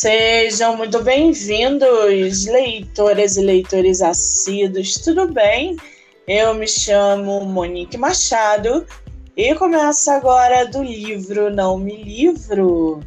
Sejam 0.00 0.76
muito 0.76 1.02
bem-vindos, 1.02 2.46
leitoras 2.46 3.36
e 3.36 3.40
leitores 3.40 4.00
assíduos, 4.00 4.94
tudo 4.94 5.26
bem? 5.26 5.76
Eu 6.24 6.54
me 6.54 6.68
chamo 6.68 7.40
Monique 7.40 7.98
Machado 7.98 8.86
e 9.36 9.52
começo 9.56 10.08
agora 10.12 10.64
do 10.66 10.84
livro 10.84 11.52
Não 11.52 11.76
Me 11.76 12.00
Livro. 12.00 13.00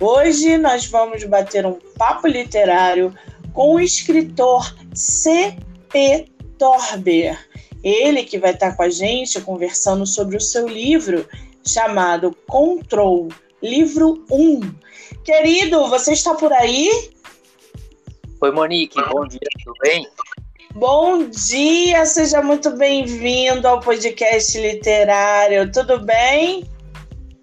Hoje 0.00 0.56
nós 0.56 0.86
vamos 0.86 1.24
bater 1.24 1.66
um 1.66 1.80
papo 1.98 2.28
literário 2.28 3.12
com 3.52 3.74
o 3.74 3.80
escritor 3.80 4.72
C.P. 4.94 6.26
Torber. 6.56 7.36
Ele 7.82 8.22
que 8.22 8.38
vai 8.38 8.52
estar 8.52 8.76
com 8.76 8.84
a 8.84 8.88
gente 8.88 9.40
conversando 9.40 10.06
sobre 10.06 10.36
o 10.36 10.40
seu 10.40 10.68
livro 10.68 11.28
chamado 11.66 12.36
Control, 12.46 13.30
livro 13.60 14.24
1. 14.30 14.86
Querido, 15.26 15.88
você 15.88 16.12
está 16.12 16.36
por 16.36 16.52
aí? 16.52 17.10
Oi, 18.40 18.52
Monique, 18.52 18.94
bom 19.10 19.26
dia, 19.26 19.40
tudo 19.64 19.76
bem? 19.82 20.08
Bom 20.72 21.28
dia, 21.28 22.06
seja 22.06 22.40
muito 22.40 22.70
bem-vindo 22.76 23.66
ao 23.66 23.80
podcast 23.80 24.56
literário. 24.56 25.68
Tudo 25.72 25.98
bem? 25.98 26.70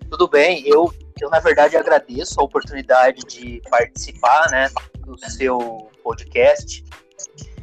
Tudo 0.10 0.30
bem. 0.30 0.66
Eu, 0.66 0.94
eu 1.20 1.30
na 1.30 1.42
verdade 1.42 1.76
agradeço 1.76 2.40
a 2.40 2.46
oportunidade 2.46 3.22
de 3.28 3.62
participar, 3.70 4.50
né, 4.50 4.70
do 5.00 5.18
seu 5.30 5.92
podcast. 6.02 6.86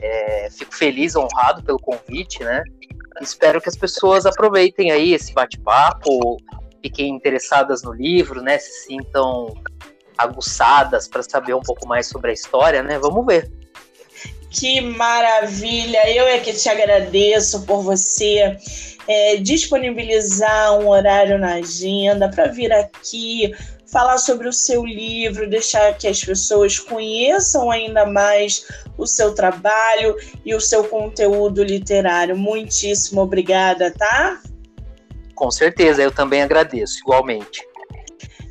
É, 0.03 0.51
fico 0.51 0.77
feliz, 0.77 1.17
honrado 1.17 1.63
pelo 1.63 1.79
convite, 1.79 2.45
né? 2.45 2.63
Espero 3.23 3.59
que 3.59 3.71
as 3.71 3.77
pessoas 3.77 4.27
aproveitem 4.27 4.91
aí 4.91 5.15
esse 5.15 5.33
bate-papo, 5.33 6.37
fiquem 6.83 7.17
interessadas 7.17 7.83
no 7.83 7.95
livro, 7.95 8.43
né? 8.43 8.59
Se 8.59 8.85
sintam 8.85 9.55
aguçadas 10.23 11.09
para 11.09 11.23
saber 11.23 11.55
um 11.55 11.61
pouco 11.61 11.87
mais 11.87 12.07
sobre 12.07 12.31
a 12.31 12.35
história, 12.35 12.83
né? 12.83 12.99
Vamos 12.99 13.25
ver. 13.27 13.51
Que 14.51 14.81
maravilha! 14.81 16.11
Eu 16.11 16.27
é 16.27 16.39
que 16.41 16.53
te 16.53 16.69
agradeço 16.69 17.63
por 17.63 17.83
você 17.83 18.57
é, 19.07 19.37
disponibilizar 19.37 20.79
um 20.79 20.89
horário 20.89 21.39
na 21.39 21.55
agenda 21.55 22.29
para 22.29 22.47
vir 22.47 22.73
aqui 22.73 23.55
falar 23.91 24.19
sobre 24.19 24.49
o 24.49 24.53
seu 24.53 24.85
livro, 24.85 25.49
deixar 25.49 25.97
que 25.97 26.07
as 26.07 26.23
pessoas 26.23 26.79
conheçam 26.79 27.71
ainda 27.71 28.07
mais 28.07 28.67
o 28.97 29.07
seu 29.07 29.35
trabalho 29.35 30.17
e 30.45 30.55
o 30.55 30.61
seu 30.61 30.85
conteúdo 30.85 31.63
literário. 31.63 32.37
Muitíssimo 32.37 33.21
obrigada, 33.23 33.91
tá? 33.91 34.41
Com 35.35 35.51
certeza, 35.51 36.03
eu 36.03 36.11
também 36.11 36.43
agradeço, 36.43 36.99
igualmente. 37.01 37.63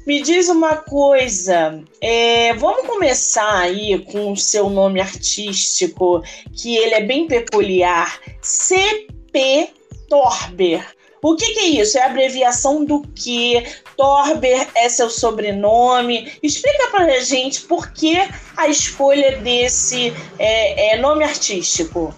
Me 0.10 0.24
diz 0.24 0.50
uma 0.50 0.76
coisa, 0.76 1.84
é, 2.02 2.56
vamos 2.56 2.88
começar 2.88 3.60
aí 3.60 4.04
com 4.06 4.32
o 4.32 4.36
seu 4.36 4.68
nome 4.68 5.00
artístico, 5.00 6.24
que 6.52 6.76
ele 6.76 6.96
é 6.96 7.04
bem 7.04 7.28
peculiar, 7.28 8.20
C.P. 8.42 9.70
Torber. 10.10 10.84
O 11.22 11.36
que, 11.36 11.54
que, 11.54 11.60
é 11.60 11.66
isso? 11.84 12.00
É 12.00 12.06
abreviação 12.06 12.84
do 12.84 13.04
que? 13.10 13.64
Torber 13.96 14.68
é 14.74 14.90
seu 14.90 15.12
sobrenome? 15.12 16.34
Explica 16.42 16.88
pra 16.88 17.20
gente 17.20 17.62
por 17.62 17.92
que 17.92 18.18
a 18.58 18.68
escolha 18.68 19.38
desse 19.38 20.12
é, 20.40 20.96
é, 20.96 20.98
nome 20.98 21.24
artístico. 21.24 22.12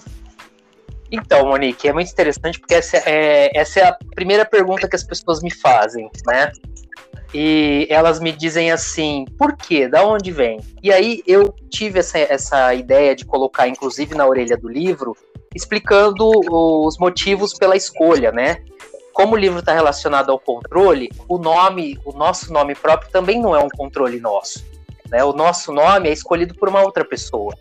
Então, 1.11 1.45
Monique, 1.49 1.89
é 1.89 1.91
muito 1.91 2.09
interessante 2.09 2.57
porque 2.57 2.75
essa 2.75 3.03
é, 3.05 3.51
essa 3.53 3.81
é 3.81 3.83
a 3.83 3.97
primeira 4.15 4.45
pergunta 4.45 4.87
que 4.87 4.95
as 4.95 5.03
pessoas 5.03 5.41
me 5.43 5.51
fazem, 5.51 6.09
né? 6.25 6.53
E 7.33 7.87
elas 7.89 8.19
me 8.19 8.31
dizem 8.31 8.71
assim, 8.71 9.25
por 9.37 9.55
quê? 9.55 9.87
Da 9.87 10.05
onde 10.05 10.31
vem? 10.31 10.59
E 10.83 10.91
aí 10.91 11.23
eu 11.25 11.53
tive 11.69 11.99
essa, 11.99 12.17
essa 12.17 12.73
ideia 12.73 13.15
de 13.15 13.25
colocar, 13.25 13.67
inclusive, 13.67 14.15
na 14.15 14.27
orelha 14.27 14.57
do 14.57 14.67
livro, 14.67 15.15
explicando 15.55 16.29
os 16.49 16.97
motivos 16.97 17.53
pela 17.53 17.75
escolha, 17.75 18.31
né? 18.31 18.57
Como 19.13 19.35
o 19.35 19.37
livro 19.37 19.59
está 19.59 19.73
relacionado 19.73 20.31
ao 20.31 20.39
controle, 20.39 21.09
o 21.27 21.37
nome, 21.37 21.99
o 22.05 22.11
nosso 22.11 22.51
nome 22.51 22.75
próprio 22.75 23.11
também 23.11 23.41
não 23.41 23.55
é 23.55 23.59
um 23.59 23.69
controle 23.69 24.19
nosso. 24.19 24.63
Né? 25.09 25.23
O 25.23 25.33
nosso 25.33 25.71
nome 25.73 26.09
é 26.09 26.13
escolhido 26.13 26.55
por 26.55 26.69
uma 26.69 26.81
outra 26.81 27.03
pessoa. 27.03 27.53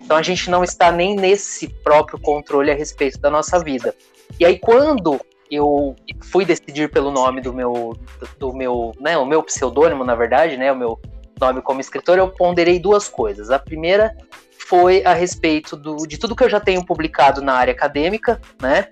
Então 0.00 0.16
a 0.16 0.22
gente 0.22 0.50
não 0.50 0.64
está 0.64 0.90
nem 0.90 1.14
nesse 1.14 1.68
próprio 1.68 2.18
controle 2.18 2.70
a 2.70 2.74
respeito 2.74 3.18
da 3.20 3.30
nossa 3.30 3.58
vida. 3.60 3.94
E 4.38 4.44
aí, 4.44 4.58
quando 4.58 5.20
eu 5.50 5.96
fui 6.24 6.44
decidir 6.44 6.90
pelo 6.90 7.10
nome 7.10 7.40
do 7.40 7.52
meu, 7.52 7.96
do 8.38 8.52
meu, 8.52 8.92
né, 9.00 9.16
o 9.16 9.24
meu 9.24 9.42
pseudônimo, 9.42 10.04
na 10.04 10.14
verdade, 10.14 10.56
né, 10.56 10.70
o 10.72 10.76
meu 10.76 11.00
nome 11.40 11.62
como 11.62 11.80
escritor, 11.80 12.18
eu 12.18 12.28
ponderei 12.28 12.78
duas 12.78 13.08
coisas. 13.08 13.50
A 13.50 13.58
primeira 13.58 14.14
foi 14.58 15.04
a 15.04 15.14
respeito 15.14 15.76
do, 15.76 15.96
de 16.06 16.18
tudo 16.18 16.34
que 16.34 16.44
eu 16.44 16.50
já 16.50 16.60
tenho 16.60 16.84
publicado 16.84 17.40
na 17.40 17.54
área 17.54 17.72
acadêmica, 17.72 18.40
né, 18.60 18.88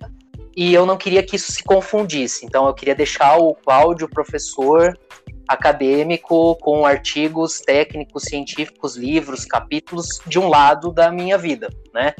e 0.56 0.72
eu 0.72 0.86
não 0.86 0.96
queria 0.96 1.22
que 1.22 1.36
isso 1.36 1.52
se 1.52 1.62
confundisse. 1.62 2.46
Então, 2.46 2.66
eu 2.66 2.72
queria 2.72 2.94
deixar 2.94 3.36
o 3.36 3.54
Cláudio 3.54 4.08
professor 4.08 4.98
acadêmico 5.46 6.56
com 6.56 6.86
artigos 6.86 7.60
técnicos, 7.60 8.24
científicos, 8.24 8.96
livros, 8.96 9.44
capítulos 9.44 10.20
de 10.26 10.38
um 10.38 10.48
lado 10.48 10.90
da 10.90 11.10
minha 11.10 11.38
vida, 11.38 11.68
né? 11.94 12.14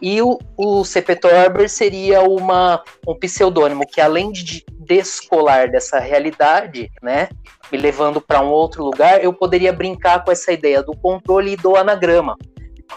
E 0.00 0.22
o, 0.22 0.38
o 0.56 0.84
CP 0.84 1.16
Torber 1.16 1.68
seria 1.68 2.22
uma, 2.22 2.82
um 3.06 3.14
pseudônimo 3.14 3.86
que, 3.86 4.00
além 4.00 4.32
de 4.32 4.64
descolar 4.78 5.70
dessa 5.70 5.98
realidade, 5.98 6.90
né, 7.02 7.28
me 7.70 7.78
levando 7.78 8.20
para 8.20 8.40
um 8.40 8.48
outro 8.48 8.82
lugar, 8.82 9.22
eu 9.22 9.32
poderia 9.32 9.72
brincar 9.72 10.24
com 10.24 10.32
essa 10.32 10.52
ideia 10.52 10.82
do 10.82 10.96
controle 10.96 11.52
e 11.52 11.56
do 11.56 11.76
anagrama. 11.76 12.36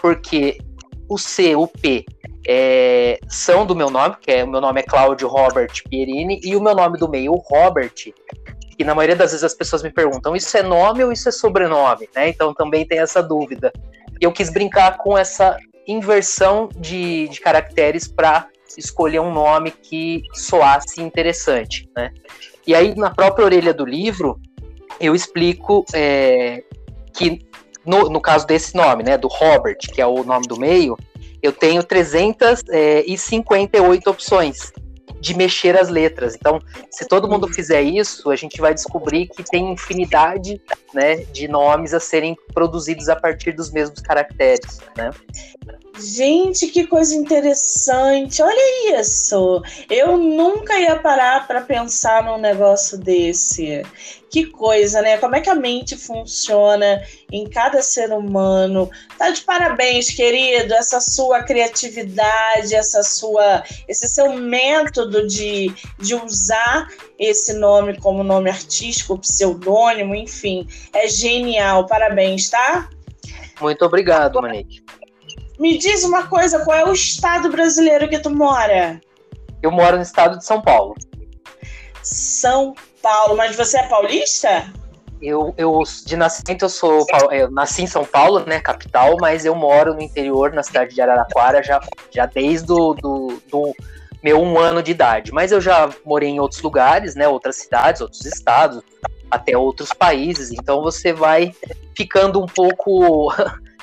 Porque 0.00 0.58
o 1.08 1.18
C, 1.18 1.54
o 1.54 1.66
P, 1.68 2.04
é, 2.46 3.18
são 3.28 3.64
do 3.64 3.76
meu 3.76 3.90
nome, 3.90 4.16
que 4.20 4.30
é 4.30 4.44
o 4.44 4.48
meu 4.48 4.60
nome 4.60 4.80
é 4.80 4.82
Cláudio 4.82 5.28
Robert 5.28 5.72
Pierini, 5.88 6.40
e 6.42 6.56
o 6.56 6.60
meu 6.60 6.74
nome 6.74 6.98
do 6.98 7.08
meio, 7.08 7.32
Robert, 7.34 7.92
que 8.76 8.84
na 8.84 8.94
maioria 8.94 9.16
das 9.16 9.30
vezes 9.30 9.44
as 9.44 9.54
pessoas 9.54 9.82
me 9.82 9.90
perguntam, 9.90 10.34
isso 10.34 10.56
é 10.56 10.62
nome 10.62 11.04
ou 11.04 11.12
isso 11.12 11.28
é 11.28 11.32
sobrenome? 11.32 12.08
Né? 12.14 12.28
Então 12.28 12.52
também 12.52 12.86
tem 12.86 12.98
essa 12.98 13.22
dúvida. 13.22 13.72
Eu 14.20 14.32
quis 14.32 14.50
brincar 14.50 14.98
com 14.98 15.16
essa 15.16 15.56
inversão 15.86 16.68
de, 16.74 17.28
de 17.28 17.40
caracteres 17.40 18.08
para 18.08 18.48
escolher 18.76 19.20
um 19.20 19.32
nome 19.32 19.70
que 19.70 20.22
soasse 20.32 21.00
interessante, 21.00 21.88
né? 21.96 22.12
E 22.66 22.74
aí, 22.74 22.94
na 22.94 23.10
própria 23.10 23.44
orelha 23.44 23.74
do 23.74 23.84
livro, 23.84 24.40
eu 24.98 25.14
explico 25.14 25.84
é, 25.92 26.62
que, 27.12 27.38
no, 27.84 28.08
no 28.08 28.20
caso 28.20 28.46
desse 28.46 28.74
nome, 28.74 29.02
né, 29.02 29.18
do 29.18 29.28
Robert, 29.28 29.76
que 29.78 30.00
é 30.00 30.06
o 30.06 30.24
nome 30.24 30.46
do 30.46 30.58
meio, 30.58 30.96
eu 31.42 31.52
tenho 31.52 31.84
358 31.84 32.68
é, 32.72 34.10
opções 34.10 34.72
de 35.24 35.34
mexer 35.34 35.74
as 35.76 35.88
letras. 35.88 36.34
Então, 36.34 36.60
se 36.90 37.08
todo 37.08 37.26
mundo 37.26 37.48
fizer 37.48 37.80
isso, 37.80 38.30
a 38.30 38.36
gente 38.36 38.60
vai 38.60 38.74
descobrir 38.74 39.26
que 39.28 39.42
tem 39.42 39.72
infinidade 39.72 40.60
né, 40.92 41.16
de 41.32 41.48
nomes 41.48 41.94
a 41.94 41.98
serem 41.98 42.36
produzidos 42.52 43.08
a 43.08 43.16
partir 43.16 43.52
dos 43.52 43.72
mesmos 43.72 44.00
caracteres. 44.00 44.80
Né? 44.94 45.10
Gente, 45.98 46.66
que 46.68 46.86
coisa 46.86 47.14
interessante. 47.14 48.42
Olha 48.42 49.00
isso. 49.00 49.62
Eu 49.88 50.16
nunca 50.16 50.78
ia 50.78 50.96
parar 50.96 51.46
para 51.46 51.60
pensar 51.60 52.24
num 52.24 52.38
negócio 52.38 52.98
desse. 52.98 53.82
Que 54.28 54.46
coisa, 54.46 55.00
né? 55.00 55.16
Como 55.18 55.36
é 55.36 55.40
que 55.40 55.48
a 55.48 55.54
mente 55.54 55.96
funciona 55.96 57.00
em 57.30 57.48
cada 57.48 57.80
ser 57.80 58.12
humano? 58.12 58.90
Tá 59.16 59.30
de 59.30 59.42
parabéns, 59.42 60.10
querido, 60.10 60.74
essa 60.74 61.00
sua 61.00 61.44
criatividade, 61.44 62.74
essa 62.74 63.04
sua 63.04 63.62
esse 63.86 64.08
seu 64.08 64.32
método 64.32 65.24
de, 65.28 65.72
de 66.00 66.16
usar 66.16 66.88
esse 67.16 67.52
nome 67.52 67.96
como 68.00 68.24
nome 68.24 68.50
artístico, 68.50 69.16
pseudônimo, 69.16 70.16
enfim, 70.16 70.66
é 70.92 71.06
genial. 71.06 71.86
Parabéns, 71.86 72.50
tá? 72.50 72.90
Muito 73.60 73.84
obrigado, 73.84 74.42
Monique. 74.42 74.82
Me 75.64 75.78
diz 75.78 76.04
uma 76.04 76.26
coisa, 76.26 76.62
qual 76.62 76.76
é 76.76 76.84
o 76.84 76.92
estado 76.92 77.48
brasileiro 77.48 78.06
que 78.06 78.18
tu 78.18 78.28
mora? 78.28 79.00
Eu 79.62 79.70
moro 79.70 79.96
no 79.96 80.02
estado 80.02 80.36
de 80.36 80.44
São 80.44 80.60
Paulo. 80.60 80.94
São 82.02 82.74
Paulo, 83.00 83.34
mas 83.34 83.56
você 83.56 83.78
é 83.78 83.84
paulista? 83.84 84.70
Eu, 85.22 85.54
eu 85.56 85.82
de 86.04 86.18
nascimento 86.18 86.66
eu 86.66 86.68
sou 86.68 87.06
eu 87.30 87.50
nasci 87.50 87.82
em 87.82 87.86
São 87.86 88.04
Paulo, 88.04 88.44
né, 88.46 88.60
capital, 88.60 89.16
mas 89.18 89.46
eu 89.46 89.54
moro 89.54 89.94
no 89.94 90.02
interior, 90.02 90.52
na 90.52 90.62
cidade 90.62 90.94
de 90.94 91.00
Araraquara, 91.00 91.62
já, 91.62 91.80
já 92.10 92.26
desde 92.26 92.66
do, 92.66 92.92
do, 92.92 93.42
do 93.50 93.74
meu 94.22 94.42
um 94.42 94.58
ano 94.58 94.82
de 94.82 94.90
idade. 94.90 95.32
Mas 95.32 95.50
eu 95.50 95.62
já 95.62 95.88
morei 96.04 96.28
em 96.28 96.40
outros 96.40 96.60
lugares, 96.60 97.14
né, 97.14 97.26
outras 97.26 97.56
cidades, 97.56 98.02
outros 98.02 98.26
estados, 98.26 98.82
até 99.30 99.56
outros 99.56 99.94
países. 99.94 100.50
Então 100.50 100.82
você 100.82 101.10
vai 101.10 101.54
ficando 101.96 102.38
um 102.38 102.46
pouco 102.46 103.32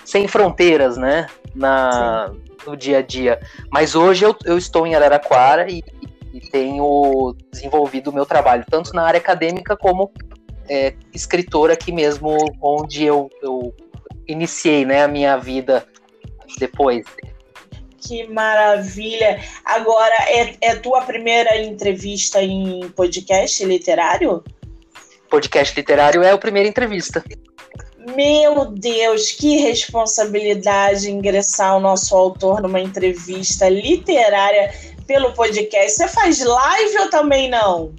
sem 0.06 0.28
fronteiras, 0.28 0.98
né? 0.98 1.28
Na, 1.56 2.32
no 2.66 2.76
dia 2.76 3.00
a 3.00 3.02
dia. 3.02 3.40
Mas 3.70 3.96
hoje 3.96 4.26
eu, 4.26 4.36
eu 4.46 4.58
estou 4.58 4.86
em 4.88 4.96
Araraquara 4.96 5.70
e, 5.70 5.84
e 6.34 6.40
tenho 6.40 7.36
desenvolvido 7.52 8.10
o 8.10 8.14
meu 8.14 8.26
trabalho, 8.26 8.66
tanto 8.70 8.94
na 8.94 9.04
área 9.04 9.20
acadêmica 9.20 9.76
como 9.76 10.12
é, 10.70 10.94
escritor 11.14 11.72
aqui 11.72 11.92
mesmo, 11.92 12.38
onde 12.62 13.04
eu, 13.04 13.30
eu 13.42 13.74
iniciei 14.28 14.86
né, 14.86 15.04
a 15.04 15.08
minha 15.08 15.38
vida 15.38 15.86
depois. 16.58 17.06
Que 18.00 18.28
maravilha! 18.28 19.40
Agora, 19.64 20.16
é, 20.28 20.56
é 20.62 20.76
tua 20.76 21.02
primeira 21.02 21.58
entrevista 21.58 22.42
em 22.42 22.90
podcast 22.90 23.64
literário? 23.64 24.44
Podcast 25.30 25.76
literário 25.76 26.24
é 26.24 26.32
a 26.32 26.38
primeira 26.38 26.68
entrevista. 26.68 27.24
Meu 28.16 28.66
Deus, 28.66 29.32
que 29.32 29.58
responsabilidade 29.58 31.12
ingressar 31.12 31.78
o 31.78 31.80
nosso 31.80 32.16
autor 32.16 32.62
numa 32.62 32.80
entrevista 32.80 33.70
literária 33.70 34.74
pelo 35.06 35.34
podcast. 35.34 35.92
Você 35.92 36.08
faz 36.08 36.44
live 36.44 36.98
ou 37.00 37.10
também 37.10 37.50
não? 37.50 37.94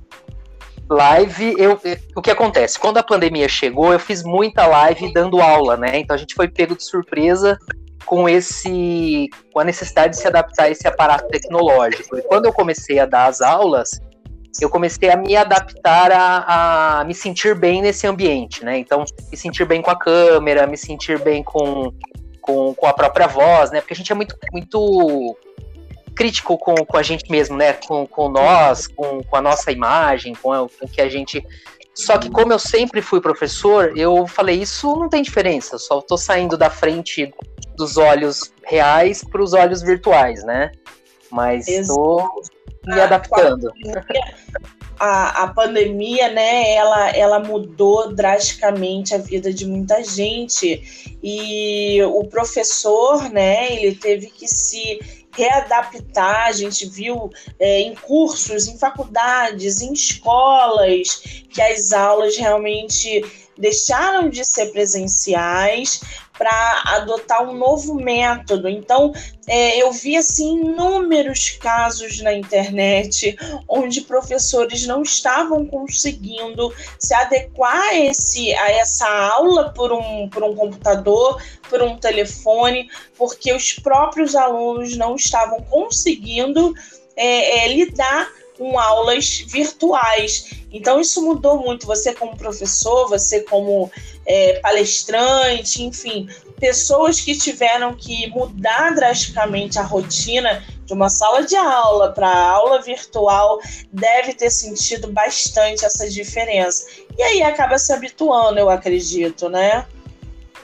Live, 0.90 1.54
eu, 1.56 1.80
o 2.16 2.20
que 2.20 2.30
acontece? 2.30 2.78
Quando 2.78 2.98
a 2.98 3.02
pandemia 3.02 3.48
chegou, 3.48 3.92
eu 3.92 3.98
fiz 3.98 4.22
muita 4.22 4.66
live 4.66 5.12
dando 5.12 5.40
aula, 5.40 5.76
né? 5.76 5.98
Então 5.98 6.14
a 6.14 6.18
gente 6.18 6.34
foi 6.34 6.48
pego 6.48 6.76
de 6.76 6.84
surpresa 6.84 7.58
com 8.04 8.28
esse 8.28 9.30
com 9.52 9.60
a 9.60 9.64
necessidade 9.64 10.14
de 10.14 10.20
se 10.20 10.26
adaptar 10.26 10.64
a 10.64 10.70
esse 10.70 10.86
aparato 10.86 11.28
tecnológico. 11.28 12.18
E 12.18 12.22
quando 12.22 12.46
eu 12.46 12.52
comecei 12.52 12.98
a 12.98 13.06
dar 13.06 13.26
as 13.26 13.40
aulas, 13.40 13.88
eu 14.60 14.68
comecei 14.68 15.10
a 15.10 15.16
me 15.16 15.34
adaptar 15.34 16.12
a, 16.12 17.00
a 17.00 17.04
me 17.04 17.14
sentir 17.14 17.54
bem 17.54 17.80
nesse 17.80 18.06
ambiente, 18.06 18.64
né? 18.64 18.78
Então, 18.78 19.04
me 19.30 19.36
sentir 19.36 19.64
bem 19.64 19.80
com 19.80 19.90
a 19.90 19.98
câmera, 19.98 20.66
me 20.66 20.76
sentir 20.76 21.18
bem 21.18 21.42
com, 21.42 21.92
com, 22.40 22.74
com 22.74 22.86
a 22.86 22.92
própria 22.92 23.26
voz, 23.26 23.70
né? 23.70 23.80
Porque 23.80 23.94
a 23.94 23.96
gente 23.96 24.12
é 24.12 24.14
muito, 24.14 24.36
muito 24.52 25.36
crítico 26.14 26.58
com, 26.58 26.74
com 26.74 26.96
a 26.98 27.02
gente 27.02 27.30
mesmo, 27.30 27.56
né? 27.56 27.72
Com, 27.72 28.06
com 28.06 28.28
nós, 28.28 28.86
com, 28.86 29.22
com 29.22 29.36
a 29.36 29.40
nossa 29.40 29.72
imagem, 29.72 30.34
com, 30.34 30.50
o 30.50 30.88
que 30.88 31.00
a 31.00 31.08
gente. 31.08 31.44
Só 31.94 32.18
que 32.18 32.30
como 32.30 32.52
eu 32.52 32.58
sempre 32.58 33.00
fui 33.00 33.20
professor, 33.20 33.96
eu 33.96 34.26
falei, 34.26 34.60
isso 34.60 34.94
não 34.96 35.08
tem 35.08 35.22
diferença, 35.22 35.76
só 35.78 35.98
estou 35.98 36.16
saindo 36.16 36.56
da 36.56 36.70
frente 36.70 37.32
dos 37.76 37.96
olhos 37.96 38.52
reais 38.64 39.22
para 39.24 39.42
os 39.42 39.52
olhos 39.52 39.82
virtuais, 39.82 40.42
né? 40.44 40.72
Mas 41.30 41.68
estou 41.68 42.28
me 42.86 43.00
adaptando. 43.00 43.72
A, 44.98 45.44
a 45.44 45.48
pandemia, 45.48 46.28
né, 46.30 46.74
ela, 46.74 47.10
ela 47.10 47.40
mudou 47.40 48.14
drasticamente 48.14 49.14
a 49.14 49.18
vida 49.18 49.52
de 49.52 49.66
muita 49.66 50.02
gente 50.04 51.16
e 51.22 52.00
o 52.04 52.24
professor, 52.24 53.28
né, 53.30 53.72
ele 53.72 53.96
teve 53.96 54.28
que 54.28 54.46
se 54.46 55.00
readaptar. 55.32 56.46
A 56.46 56.52
gente 56.52 56.88
viu 56.88 57.30
é, 57.58 57.80
em 57.80 57.94
cursos, 57.94 58.68
em 58.68 58.78
faculdades, 58.78 59.80
em 59.80 59.92
escolas, 59.92 61.42
que 61.50 61.60
as 61.60 61.92
aulas 61.92 62.36
realmente 62.36 63.24
deixaram 63.56 64.28
de 64.28 64.44
ser 64.44 64.66
presenciais 64.66 66.00
para 66.36 66.82
adotar 66.86 67.48
um 67.48 67.56
novo 67.56 67.94
método. 67.94 68.68
Então, 68.68 69.12
é, 69.46 69.80
eu 69.80 69.92
vi 69.92 70.16
assim 70.16 70.60
inúmeros 70.60 71.50
casos 71.50 72.20
na 72.20 72.32
internet 72.34 73.36
onde 73.68 74.00
professores 74.00 74.86
não 74.86 75.02
estavam 75.02 75.66
conseguindo 75.66 76.72
se 76.98 77.14
adequar 77.14 77.78
a, 77.90 77.98
esse, 77.98 78.52
a 78.54 78.70
essa 78.72 79.08
aula 79.08 79.70
por 79.70 79.92
um, 79.92 80.28
por 80.28 80.42
um 80.42 80.54
computador, 80.54 81.40
por 81.68 81.82
um 81.82 81.96
telefone, 81.96 82.90
porque 83.16 83.52
os 83.52 83.74
próprios 83.74 84.34
alunos 84.34 84.96
não 84.96 85.14
estavam 85.14 85.60
conseguindo 85.62 86.74
é, 87.16 87.64
é, 87.64 87.68
lidar 87.68 88.28
com 88.62 88.78
aulas 88.78 89.44
virtuais. 89.48 90.52
Então, 90.70 91.00
isso 91.00 91.20
mudou 91.20 91.58
muito. 91.58 91.84
Você, 91.84 92.14
como 92.14 92.36
professor, 92.36 93.08
você, 93.08 93.40
como 93.40 93.90
é, 94.24 94.60
palestrante, 94.60 95.82
enfim, 95.82 96.28
pessoas 96.60 97.20
que 97.20 97.36
tiveram 97.36 97.92
que 97.92 98.30
mudar 98.30 98.94
drasticamente 98.94 99.80
a 99.80 99.82
rotina 99.82 100.62
de 100.86 100.92
uma 100.92 101.08
sala 101.08 101.42
de 101.42 101.56
aula 101.56 102.12
para 102.12 102.30
aula 102.30 102.80
virtual, 102.80 103.58
deve 103.92 104.32
ter 104.32 104.50
sentido 104.50 105.08
bastante 105.08 105.84
essa 105.84 106.08
diferença. 106.08 106.86
E 107.18 107.22
aí 107.22 107.42
acaba 107.42 107.76
se 107.78 107.92
habituando, 107.92 108.60
eu 108.60 108.70
acredito, 108.70 109.48
né? 109.48 109.84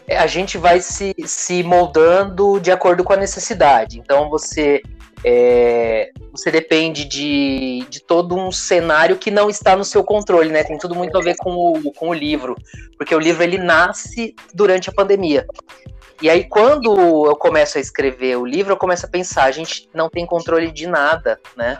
É, 0.07 0.17
a 0.17 0.27
gente 0.29 0.57
vai 0.57 0.81
se, 0.81 1.17
se 1.27 1.65
moldando 1.65 2.61
de 2.61 2.71
acordo 2.71 3.03
com 3.03 3.13
a 3.13 3.17
necessidade. 3.17 3.99
Então, 3.99 4.31
você 4.31 4.81
é, 5.25 6.11
você 6.33 6.51
depende 6.51 7.05
de, 7.05 7.85
de 7.89 8.01
todo 8.01 8.37
um 8.37 8.53
cenário 8.53 9.17
que 9.17 9.31
não 9.31 9.51
está 9.51 9.77
no 9.77 9.85
seu 9.85 10.05
controle, 10.05 10.51
né? 10.51 10.63
Tem 10.63 10.79
tudo 10.79 10.95
muito 10.95 11.17
a 11.17 11.21
ver 11.21 11.37
com 11.37 11.51
o, 11.51 11.93
com 11.93 12.11
o 12.11 12.15
livro, 12.15 12.57
porque 12.97 13.15
o 13.15 13.19
livro 13.19 13.43
ele 13.43 13.59
nasce 13.59 14.35
durante 14.55 14.89
a 14.89 14.93
pandemia. 14.93 15.47
E 16.21 16.29
aí, 16.29 16.45
quando 16.45 17.27
eu 17.27 17.37
começo 17.37 17.79
a 17.79 17.81
escrever 17.81 18.37
o 18.37 18.47
livro, 18.47 18.73
eu 18.73 18.77
começo 18.77 19.07
a 19.07 19.09
pensar: 19.09 19.45
a 19.45 19.51
gente 19.51 19.89
não 19.95 20.09
tem 20.09 20.27
controle 20.27 20.71
de 20.71 20.87
nada, 20.87 21.39
né? 21.57 21.79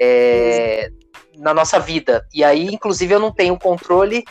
É, 0.00 0.90
na 1.36 1.52
nossa 1.52 1.78
vida. 1.78 2.26
E 2.32 2.44
aí, 2.44 2.66
inclusive, 2.66 3.14
eu 3.14 3.20
não 3.20 3.32
tenho 3.32 3.58
controle 3.58 4.24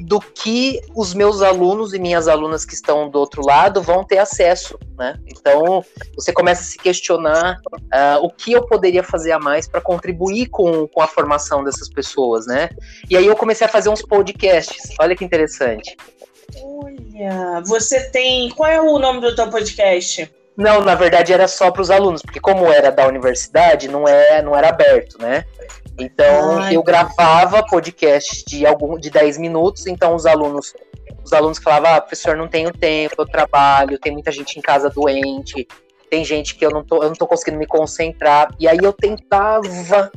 do 0.00 0.20
que 0.20 0.80
os 0.94 1.14
meus 1.14 1.42
alunos 1.42 1.94
e 1.94 1.98
minhas 1.98 2.28
alunas 2.28 2.64
que 2.64 2.74
estão 2.74 3.08
do 3.08 3.18
outro 3.18 3.44
lado 3.44 3.80
vão 3.80 4.04
ter 4.04 4.18
acesso, 4.18 4.78
né? 4.96 5.18
Então 5.26 5.84
você 6.14 6.32
começa 6.32 6.62
a 6.62 6.64
se 6.64 6.78
questionar 6.78 7.60
uh, 7.72 8.22
o 8.22 8.30
que 8.30 8.52
eu 8.52 8.66
poderia 8.66 9.02
fazer 9.02 9.32
a 9.32 9.38
mais 9.38 9.66
para 9.68 9.80
contribuir 9.80 10.46
com, 10.46 10.86
com 10.88 11.00
a 11.00 11.06
formação 11.06 11.64
dessas 11.64 11.88
pessoas, 11.88 12.46
né? 12.46 12.68
E 13.08 13.16
aí 13.16 13.26
eu 13.26 13.36
comecei 13.36 13.66
a 13.66 13.70
fazer 13.70 13.88
uns 13.88 14.02
podcasts. 14.02 14.94
Olha 15.00 15.16
que 15.16 15.24
interessante. 15.24 15.96
Olha, 16.62 17.62
você 17.64 18.10
tem. 18.10 18.50
Qual 18.50 18.70
é 18.70 18.80
o 18.80 18.98
nome 18.98 19.20
do 19.20 19.34
teu 19.34 19.48
podcast? 19.48 20.30
Não, 20.56 20.80
na 20.80 20.94
verdade 20.94 21.32
era 21.32 21.46
só 21.46 21.70
para 21.70 21.82
os 21.82 21.90
alunos, 21.90 22.22
porque 22.22 22.40
como 22.40 22.72
era 22.72 22.90
da 22.90 23.06
universidade, 23.06 23.88
não 23.88 24.08
é, 24.08 24.40
não 24.40 24.56
era 24.56 24.70
aberto, 24.70 25.20
né? 25.20 25.44
Então 25.98 26.58
Ai, 26.58 26.76
eu 26.76 26.82
gravava 26.82 27.64
podcast 27.64 28.44
de 28.46 28.66
algum 28.66 28.98
de 28.98 29.10
10 29.10 29.38
minutos, 29.38 29.86
então 29.86 30.14
os 30.14 30.26
alunos 30.26 30.74
os 31.24 31.32
alunos 31.32 31.58
falavam: 31.58 31.94
"Ah, 31.94 32.00
professor, 32.00 32.36
não 32.36 32.48
tenho 32.48 32.72
tempo, 32.72 33.14
eu 33.18 33.26
trabalho, 33.26 33.98
tem 33.98 34.12
muita 34.12 34.30
gente 34.30 34.58
em 34.58 34.62
casa 34.62 34.88
doente, 34.88 35.66
tem 36.08 36.24
gente 36.24 36.54
que 36.54 36.64
eu 36.64 36.70
não 36.70 36.84
tô, 36.84 37.02
eu 37.02 37.08
não 37.08 37.16
tô 37.16 37.26
conseguindo 37.26 37.58
me 37.58 37.66
concentrar". 37.66 38.48
E 38.60 38.68
aí 38.68 38.78
eu 38.82 38.92
tentava 38.92 40.10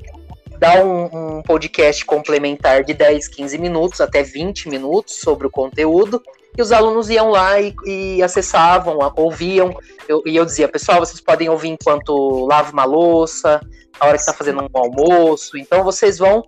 dar 0.60 0.84
um, 0.86 1.38
um 1.38 1.42
podcast 1.42 2.06
complementar 2.06 2.84
de 2.84 2.94
10, 2.94 3.30
15 3.30 3.58
minutos, 3.58 4.02
até 4.02 4.22
20 4.22 4.68
minutos 4.68 5.16
sobre 5.16 5.48
o 5.48 5.50
conteúdo, 5.50 6.22
e 6.60 6.62
os 6.62 6.74
alunos 6.74 7.10
iam 7.10 7.30
lá 7.30 7.60
e, 7.62 7.74
e 7.86 8.22
acessavam, 8.22 8.98
ouviam, 9.16 9.74
eu, 10.10 10.22
e 10.26 10.36
eu 10.36 10.44
dizia, 10.44 10.68
pessoal, 10.68 11.00
vocês 11.00 11.22
podem 11.22 11.48
ouvir 11.48 11.70
enquanto 11.70 12.46
lava 12.46 12.74
uma 12.74 12.84
louça, 12.84 13.62
a 13.98 14.06
hora 14.06 14.16
que 14.16 14.22
está 14.22 14.34
fazendo 14.34 14.62
um 14.62 14.78
almoço. 14.78 15.58
Então 15.58 15.84
vocês 15.84 16.18
vão 16.18 16.44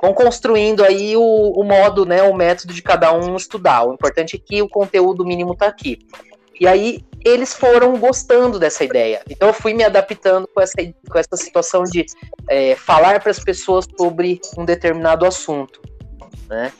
vão 0.00 0.14
construindo 0.14 0.84
aí 0.84 1.16
o, 1.16 1.20
o, 1.20 1.64
modo, 1.64 2.06
né, 2.06 2.22
o 2.22 2.32
método 2.32 2.72
de 2.72 2.80
cada 2.80 3.12
um 3.12 3.34
estudar. 3.34 3.84
O 3.84 3.92
importante 3.92 4.36
é 4.36 4.38
que 4.38 4.62
o 4.62 4.68
conteúdo 4.68 5.26
mínimo 5.26 5.54
está 5.54 5.66
aqui. 5.66 5.98
E 6.60 6.68
aí 6.68 7.04
eles 7.24 7.52
foram 7.52 7.98
gostando 7.98 8.60
dessa 8.60 8.84
ideia. 8.84 9.22
Então 9.28 9.48
eu 9.48 9.54
fui 9.54 9.74
me 9.74 9.82
adaptando 9.82 10.48
com 10.54 10.60
essa, 10.60 10.76
com 11.10 11.18
essa 11.18 11.36
situação 11.36 11.82
de 11.82 12.06
é, 12.48 12.76
falar 12.76 13.18
para 13.18 13.32
as 13.32 13.40
pessoas 13.40 13.88
sobre 13.98 14.40
um 14.56 14.64
determinado 14.64 15.26
assunto, 15.26 15.82
né? 16.48 16.72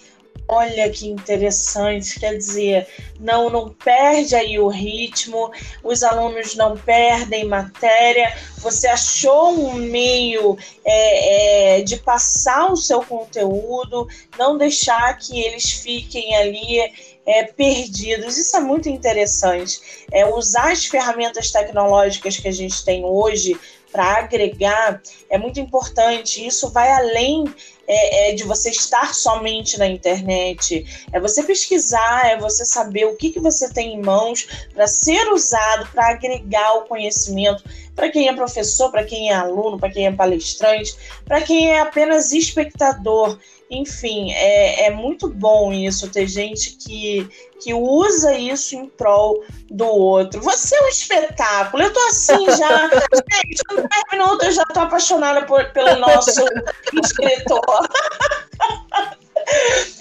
Olha 0.51 0.89
que 0.89 1.07
interessante, 1.07 2.19
quer 2.19 2.35
dizer, 2.35 2.89
não 3.21 3.51
não 3.51 3.69
perde 3.69 4.35
aí 4.35 4.59
o 4.59 4.67
ritmo, 4.67 5.53
os 5.85 6.03
alunos 6.03 6.55
não 6.55 6.75
perdem 6.75 7.45
matéria. 7.45 8.35
Você 8.57 8.89
achou 8.89 9.51
um 9.51 9.75
meio 9.75 10.57
é, 10.87 11.77
é, 11.77 11.83
de 11.83 11.99
passar 11.99 12.73
o 12.73 12.77
seu 12.77 13.03
conteúdo, 13.03 14.09
não 14.39 14.57
deixar 14.57 15.19
que 15.19 15.39
eles 15.39 15.71
fiquem 15.71 16.35
ali 16.35 16.81
é, 17.27 17.45
perdidos. 17.45 18.39
Isso 18.39 18.57
é 18.57 18.61
muito 18.61 18.89
interessante. 18.89 20.07
É 20.11 20.25
usar 20.25 20.73
as 20.73 20.87
ferramentas 20.87 21.51
tecnológicas 21.51 22.39
que 22.39 22.49
a 22.49 22.53
gente 22.53 22.83
tem 22.83 23.05
hoje 23.05 23.55
para 23.91 24.19
agregar 24.19 25.01
é 25.31 25.39
muito 25.39 25.61
importante. 25.61 26.47
Isso 26.47 26.71
vai 26.71 26.91
além 26.91 27.45
é, 27.87 28.31
é, 28.31 28.35
de 28.35 28.45
você 28.45 28.71
estar 28.71 29.15
somente 29.15 29.79
na 29.79 29.87
internet, 29.87 30.85
é 31.11 31.19
você 31.19 31.43
pesquisar, 31.43 32.27
é 32.27 32.37
você 32.37 32.65
saber 32.65 33.07
o 33.07 33.17
que, 33.17 33.31
que 33.31 33.41
você 33.41 33.73
tem 33.73 33.95
em 33.95 34.03
mãos 34.03 34.47
para 34.75 34.87
ser 34.87 35.33
usado, 35.33 35.89
para 35.91 36.11
agregar 36.11 36.75
o 36.75 36.83
conhecimento 36.83 37.65
para 37.99 38.11
quem 38.11 38.29
é 38.29 38.33
professor, 38.33 38.93
para 38.93 39.03
quem 39.03 39.31
é 39.31 39.35
aluno, 39.35 39.77
para 39.77 39.91
quem 39.91 40.07
é 40.07 40.13
palestrante, 40.13 40.95
para 41.25 41.41
quem 41.41 41.73
é 41.73 41.81
apenas 41.81 42.31
espectador. 42.31 43.37
Enfim, 43.71 44.33
é, 44.33 44.87
é 44.87 44.91
muito 44.91 45.29
bom 45.29 45.73
isso, 45.73 46.11
ter 46.11 46.27
gente 46.27 46.71
que, 46.77 47.29
que 47.61 47.75
usa 47.75 48.35
isso 48.35 48.75
em 48.75 48.89
prol 48.89 49.45
do 49.71 49.87
outro. 49.87 50.41
Você 50.41 50.75
é 50.75 50.85
um 50.85 50.89
espetáculo. 50.89 51.83
Eu 51.83 51.93
tô 51.93 52.01
assim 52.09 52.47
já. 52.57 52.89
gente, 52.89 53.63
em 53.73 53.77
10 53.77 53.89
minutos 54.13 54.47
eu 54.47 54.53
já 54.53 54.65
tô 54.65 54.81
apaixonada 54.81 55.45
por, 55.45 55.65
pelo 55.73 55.97
nosso 55.97 56.31
escritor. 57.03 57.61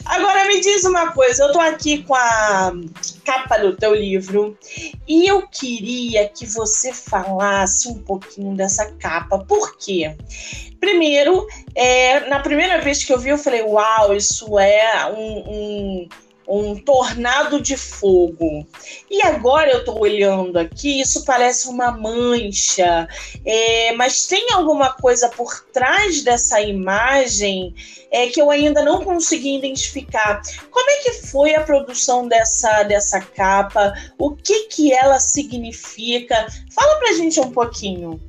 Agora 0.05 0.45
me 0.45 0.61
diz 0.61 0.85
uma 0.85 1.11
coisa, 1.11 1.43
eu 1.43 1.51
tô 1.51 1.59
aqui 1.59 2.03
com 2.03 2.15
a 2.15 2.71
capa 3.25 3.57
do 3.57 3.75
teu 3.75 3.93
livro 3.93 4.57
e 5.07 5.27
eu 5.27 5.45
queria 5.47 6.29
que 6.29 6.45
você 6.45 6.93
falasse 6.93 7.89
um 7.89 7.99
pouquinho 7.99 8.55
dessa 8.55 8.91
capa. 8.93 9.39
Por 9.39 9.77
quê? 9.77 10.15
Primeiro, 10.79 11.45
é, 11.75 12.21
na 12.29 12.39
primeira 12.39 12.79
vez 12.79 13.03
que 13.03 13.11
eu 13.11 13.19
vi, 13.19 13.29
eu 13.29 13.37
falei: 13.37 13.61
Uau, 13.63 14.15
isso 14.15 14.57
é 14.57 15.11
um, 15.11 15.43
um 15.49 16.09
um 16.47 16.75
tornado 16.75 17.59
de 17.61 17.75
fogo. 17.75 18.65
E 19.11 19.21
agora 19.25 19.69
eu 19.69 19.79
estou 19.79 19.99
olhando 19.99 20.57
aqui, 20.57 21.01
isso 21.01 21.25
parece 21.25 21.67
uma 21.67 21.91
mancha, 21.91 23.07
é, 23.45 23.91
mas 23.93 24.25
tem 24.27 24.51
alguma 24.53 24.93
coisa 24.93 25.27
por 25.29 25.65
trás 25.73 26.23
dessa 26.23 26.61
imagem 26.61 27.75
é, 28.09 28.27
que 28.27 28.41
eu 28.41 28.49
ainda 28.49 28.81
não 28.81 29.03
consegui 29.03 29.57
identificar. 29.57 30.41
Como 30.71 30.89
é 30.89 30.97
que 31.03 31.13
foi 31.13 31.53
a 31.55 31.61
produção 31.61 32.27
dessa, 32.27 32.83
dessa 32.83 33.19
capa? 33.19 33.93
O 34.17 34.31
que, 34.35 34.67
que 34.67 34.93
ela 34.93 35.19
significa? 35.19 36.47
Fala 36.73 36.95
pra 36.99 37.13
gente 37.13 37.39
um 37.39 37.51
pouquinho. 37.51 38.21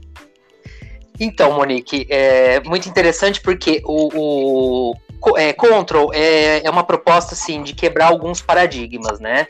Então, 1.20 1.52
Monique, 1.52 2.06
é 2.08 2.60
muito 2.60 2.88
interessante 2.88 3.40
porque 3.40 3.82
o, 3.84 4.90
o 4.90 4.94
é, 5.36 5.52
Control 5.52 6.12
é, 6.12 6.64
é 6.64 6.70
uma 6.70 6.84
proposta 6.84 7.34
assim 7.34 7.62
de 7.62 7.74
quebrar 7.74 8.06
alguns 8.06 8.40
paradigmas, 8.40 9.20
né? 9.20 9.46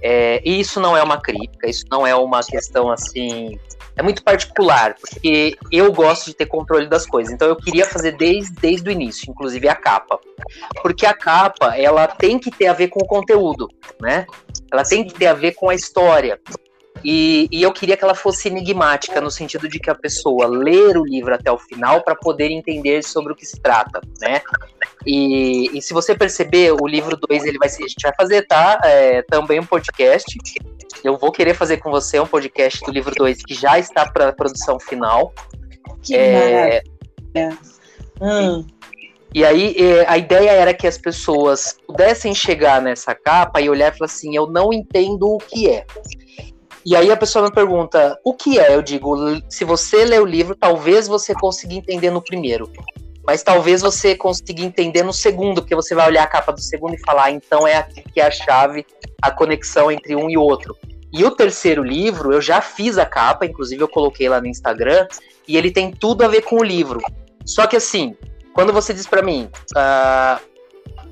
É, 0.00 0.40
e 0.44 0.60
isso 0.60 0.80
não 0.80 0.96
é 0.96 1.02
uma 1.02 1.20
crítica, 1.20 1.68
isso 1.68 1.84
não 1.90 2.06
é 2.06 2.14
uma 2.14 2.40
questão 2.42 2.90
assim. 2.90 3.58
É 3.96 4.02
muito 4.02 4.22
particular, 4.22 4.94
porque 4.94 5.56
eu 5.72 5.92
gosto 5.92 6.26
de 6.26 6.34
ter 6.34 6.46
controle 6.46 6.86
das 6.86 7.04
coisas. 7.04 7.32
Então 7.32 7.48
eu 7.48 7.56
queria 7.56 7.84
fazer 7.84 8.12
desde, 8.12 8.52
desde 8.52 8.88
o 8.88 8.92
início, 8.92 9.28
inclusive 9.28 9.68
a 9.68 9.74
capa. 9.74 10.20
Porque 10.82 11.04
a 11.04 11.12
capa, 11.12 11.76
ela 11.76 12.06
tem 12.06 12.38
que 12.38 12.48
ter 12.48 12.68
a 12.68 12.72
ver 12.72 12.88
com 12.88 13.00
o 13.00 13.06
conteúdo, 13.06 13.68
né? 14.00 14.24
Ela 14.70 14.84
tem 14.84 15.04
que 15.04 15.14
ter 15.14 15.26
a 15.26 15.34
ver 15.34 15.52
com 15.54 15.68
a 15.68 15.74
história. 15.74 16.38
E, 17.04 17.48
e, 17.50 17.62
eu 17.62 17.72
queria 17.72 17.96
que 17.96 18.04
ela 18.04 18.14
fosse 18.14 18.48
enigmática, 18.48 19.20
no 19.20 19.30
sentido 19.30 19.68
de 19.68 19.78
que 19.78 19.90
a 19.90 19.94
pessoa 19.94 20.46
ler 20.46 20.96
o 20.96 21.04
livro 21.04 21.34
até 21.34 21.50
o 21.50 21.58
final 21.58 22.02
para 22.02 22.14
poder 22.14 22.50
entender 22.50 23.04
sobre 23.04 23.32
o 23.32 23.36
que 23.36 23.46
se 23.46 23.60
trata, 23.60 24.00
né? 24.20 24.40
E, 25.06 25.78
e 25.78 25.80
se 25.80 25.94
você 25.94 26.14
perceber, 26.14 26.72
o 26.72 26.86
livro 26.86 27.16
2 27.16 27.44
ele 27.44 27.58
vai 27.58 27.68
ser, 27.68 27.84
a 27.84 27.88
gente 27.88 28.02
vai 28.02 28.12
fazer, 28.16 28.46
tá? 28.46 28.80
É, 28.84 29.22
também 29.22 29.60
um 29.60 29.66
podcast. 29.66 30.38
Eu 31.04 31.16
vou 31.16 31.30
querer 31.30 31.54
fazer 31.54 31.76
com 31.78 31.90
você 31.90 32.18
um 32.18 32.26
podcast 32.26 32.84
do 32.84 32.90
livro 32.90 33.14
2 33.14 33.42
que 33.44 33.54
já 33.54 33.78
está 33.78 34.10
para 34.10 34.32
produção 34.32 34.80
final. 34.80 35.32
Que 36.02 36.16
é, 36.16 36.82
maravilha. 37.34 37.58
Hum. 38.20 38.66
E 39.34 39.44
aí, 39.44 39.76
é, 39.76 40.06
a 40.08 40.16
ideia 40.16 40.50
era 40.50 40.72
que 40.72 40.86
as 40.86 40.96
pessoas 40.96 41.76
pudessem 41.86 42.34
chegar 42.34 42.80
nessa 42.80 43.14
capa 43.14 43.60
e 43.60 43.68
olhar 43.68 43.92
e 43.92 43.98
falar 43.98 44.06
assim: 44.06 44.34
eu 44.34 44.46
não 44.46 44.72
entendo 44.72 45.28
o 45.28 45.38
que 45.38 45.68
é. 45.68 45.86
E 46.88 46.96
aí 46.96 47.12
a 47.12 47.16
pessoa 47.18 47.44
me 47.44 47.52
pergunta, 47.52 48.18
o 48.24 48.32
que 48.32 48.58
é? 48.58 48.74
Eu 48.74 48.80
digo, 48.80 49.14
se 49.46 49.62
você 49.62 50.06
ler 50.06 50.22
o 50.22 50.24
livro, 50.24 50.54
talvez 50.54 51.06
você 51.06 51.34
consiga 51.34 51.74
entender 51.74 52.10
no 52.10 52.22
primeiro. 52.22 52.72
Mas 53.26 53.42
talvez 53.42 53.82
você 53.82 54.14
consiga 54.14 54.62
entender 54.62 55.02
no 55.02 55.12
segundo, 55.12 55.60
porque 55.60 55.74
você 55.74 55.94
vai 55.94 56.06
olhar 56.06 56.22
a 56.22 56.26
capa 56.26 56.50
do 56.50 56.62
segundo 56.62 56.94
e 56.94 57.00
falar, 57.04 57.24
ah, 57.24 57.30
então 57.30 57.68
é 57.68 57.76
aqui 57.76 58.02
que 58.02 58.18
é 58.18 58.26
a 58.26 58.30
chave, 58.30 58.86
a 59.20 59.30
conexão 59.30 59.92
entre 59.92 60.16
um 60.16 60.30
e 60.30 60.38
outro. 60.38 60.74
E 61.12 61.22
o 61.26 61.30
terceiro 61.30 61.82
livro, 61.82 62.32
eu 62.32 62.40
já 62.40 62.62
fiz 62.62 62.96
a 62.96 63.04
capa, 63.04 63.44
inclusive 63.44 63.82
eu 63.82 63.88
coloquei 63.88 64.26
lá 64.26 64.40
no 64.40 64.46
Instagram, 64.46 65.06
e 65.46 65.58
ele 65.58 65.70
tem 65.70 65.90
tudo 65.92 66.24
a 66.24 66.28
ver 66.28 66.40
com 66.40 66.56
o 66.56 66.64
livro. 66.64 67.02
Só 67.44 67.66
que 67.66 67.76
assim, 67.76 68.16
quando 68.54 68.72
você 68.72 68.94
diz 68.94 69.06
para 69.06 69.20
mim, 69.20 69.50
uh, 69.76 70.40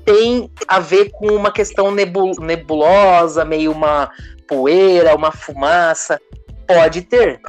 tem 0.03 0.49
a 0.67 0.79
ver 0.79 1.11
com 1.11 1.27
uma 1.27 1.51
questão 1.51 1.91
nebulosa, 1.91 3.45
meio 3.45 3.71
uma, 3.71 4.09
poeira, 4.47 5.15
uma 5.15 5.31
fumaça? 5.31 6.19
Pode 6.65 7.01
ter. 7.03 7.39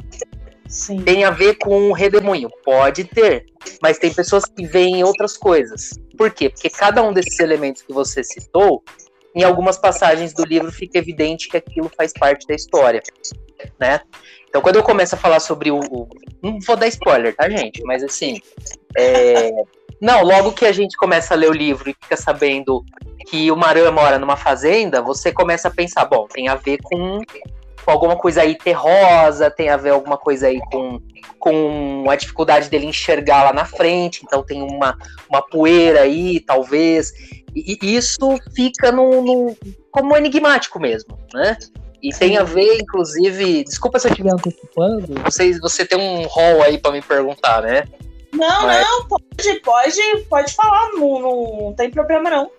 Sim. 0.67 1.01
Tem 1.01 1.23
a 1.23 1.31
ver 1.31 1.55
com 1.55 1.89
um 1.89 1.91
redemoinho? 1.91 2.49
Pode 2.63 3.03
ter. 3.05 3.45
Mas 3.81 3.97
tem 3.97 4.13
pessoas 4.13 4.45
que 4.45 4.65
veem 4.65 5.03
outras 5.03 5.35
coisas. 5.35 5.99
Por 6.17 6.31
quê? 6.31 6.49
Porque 6.49 6.69
cada 6.69 7.01
um 7.01 7.11
desses 7.11 7.39
elementos 7.39 7.81
que 7.81 7.91
você 7.91 8.23
citou, 8.23 8.83
em 9.35 9.43
algumas 9.43 9.77
passagens 9.77 10.33
do 10.33 10.45
livro 10.45 10.71
fica 10.71 10.97
evidente 10.97 11.49
que 11.49 11.57
aquilo 11.57 11.89
faz 11.95 12.13
parte 12.13 12.45
da 12.47 12.53
história, 12.53 13.01
né? 13.79 14.01
Então, 14.47 14.61
quando 14.61 14.77
eu 14.77 14.83
começo 14.83 15.15
a 15.15 15.17
falar 15.17 15.39
sobre 15.39 15.71
o, 15.71 15.79
o 15.79 16.07
não 16.41 16.57
vou 16.65 16.75
dar 16.75 16.87
spoiler, 16.87 17.35
tá, 17.35 17.49
gente? 17.49 17.83
Mas 17.83 18.03
assim, 18.03 18.39
é, 18.97 19.51
não, 20.01 20.23
logo 20.23 20.53
que 20.53 20.65
a 20.65 20.71
gente 20.71 20.95
começa 20.95 21.33
a 21.33 21.37
ler 21.37 21.49
o 21.49 21.53
livro 21.53 21.89
e 21.89 21.93
fica 21.93 22.15
sabendo 22.15 22.83
que 23.27 23.51
o 23.51 23.55
Maran 23.55 23.91
mora 23.91 24.17
numa 24.17 24.37
fazenda, 24.37 25.01
você 25.01 25.31
começa 25.31 25.67
a 25.67 25.71
pensar, 25.71 26.05
bom, 26.05 26.25
tem 26.27 26.47
a 26.47 26.55
ver 26.55 26.79
com, 26.81 27.19
com 27.83 27.91
alguma 27.91 28.15
coisa 28.15 28.41
aí 28.41 28.57
terrosa, 28.57 29.51
tem 29.51 29.69
a 29.69 29.77
ver 29.77 29.89
alguma 29.89 30.17
coisa 30.17 30.47
aí 30.47 30.59
com, 30.71 31.01
com 31.37 32.05
a 32.09 32.15
dificuldade 32.15 32.69
dele 32.69 32.85
enxergar 32.85 33.43
lá 33.43 33.53
na 33.53 33.65
frente, 33.65 34.21
então 34.23 34.41
tem 34.41 34.61
uma, 34.61 34.97
uma 35.29 35.41
poeira 35.41 36.01
aí, 36.01 36.39
talvez. 36.39 37.11
E, 37.53 37.77
e 37.81 37.95
isso 37.95 38.37
fica 38.55 38.91
no, 38.91 39.21
no, 39.21 39.57
como 39.91 40.15
enigmático 40.15 40.79
mesmo, 40.79 41.19
né? 41.33 41.57
E 42.01 42.11
tem 42.11 42.37
a 42.37 42.43
ver, 42.43 42.77
inclusive, 42.79 43.65
desculpa 43.65 43.99
se 43.99 44.07
eu 44.07 44.11
estiver 44.11 44.31
antecipando, 44.31 45.21
você, 45.25 45.59
você 45.59 45.85
tem 45.85 45.99
um 45.99 46.25
rol 46.27 46.63
aí 46.63 46.77
para 46.77 46.93
me 46.93 47.01
perguntar, 47.01 47.61
né? 47.61 47.83
Não, 48.39 48.65
Mas... 48.65 48.81
não, 48.81 49.07
pode, 49.07 49.59
pode, 49.59 50.17
pode 50.29 50.53
falar, 50.55 50.89
não, 50.93 51.21
não 51.61 51.73
tem 51.73 51.91
problema 51.91 52.29
não. 52.29 52.49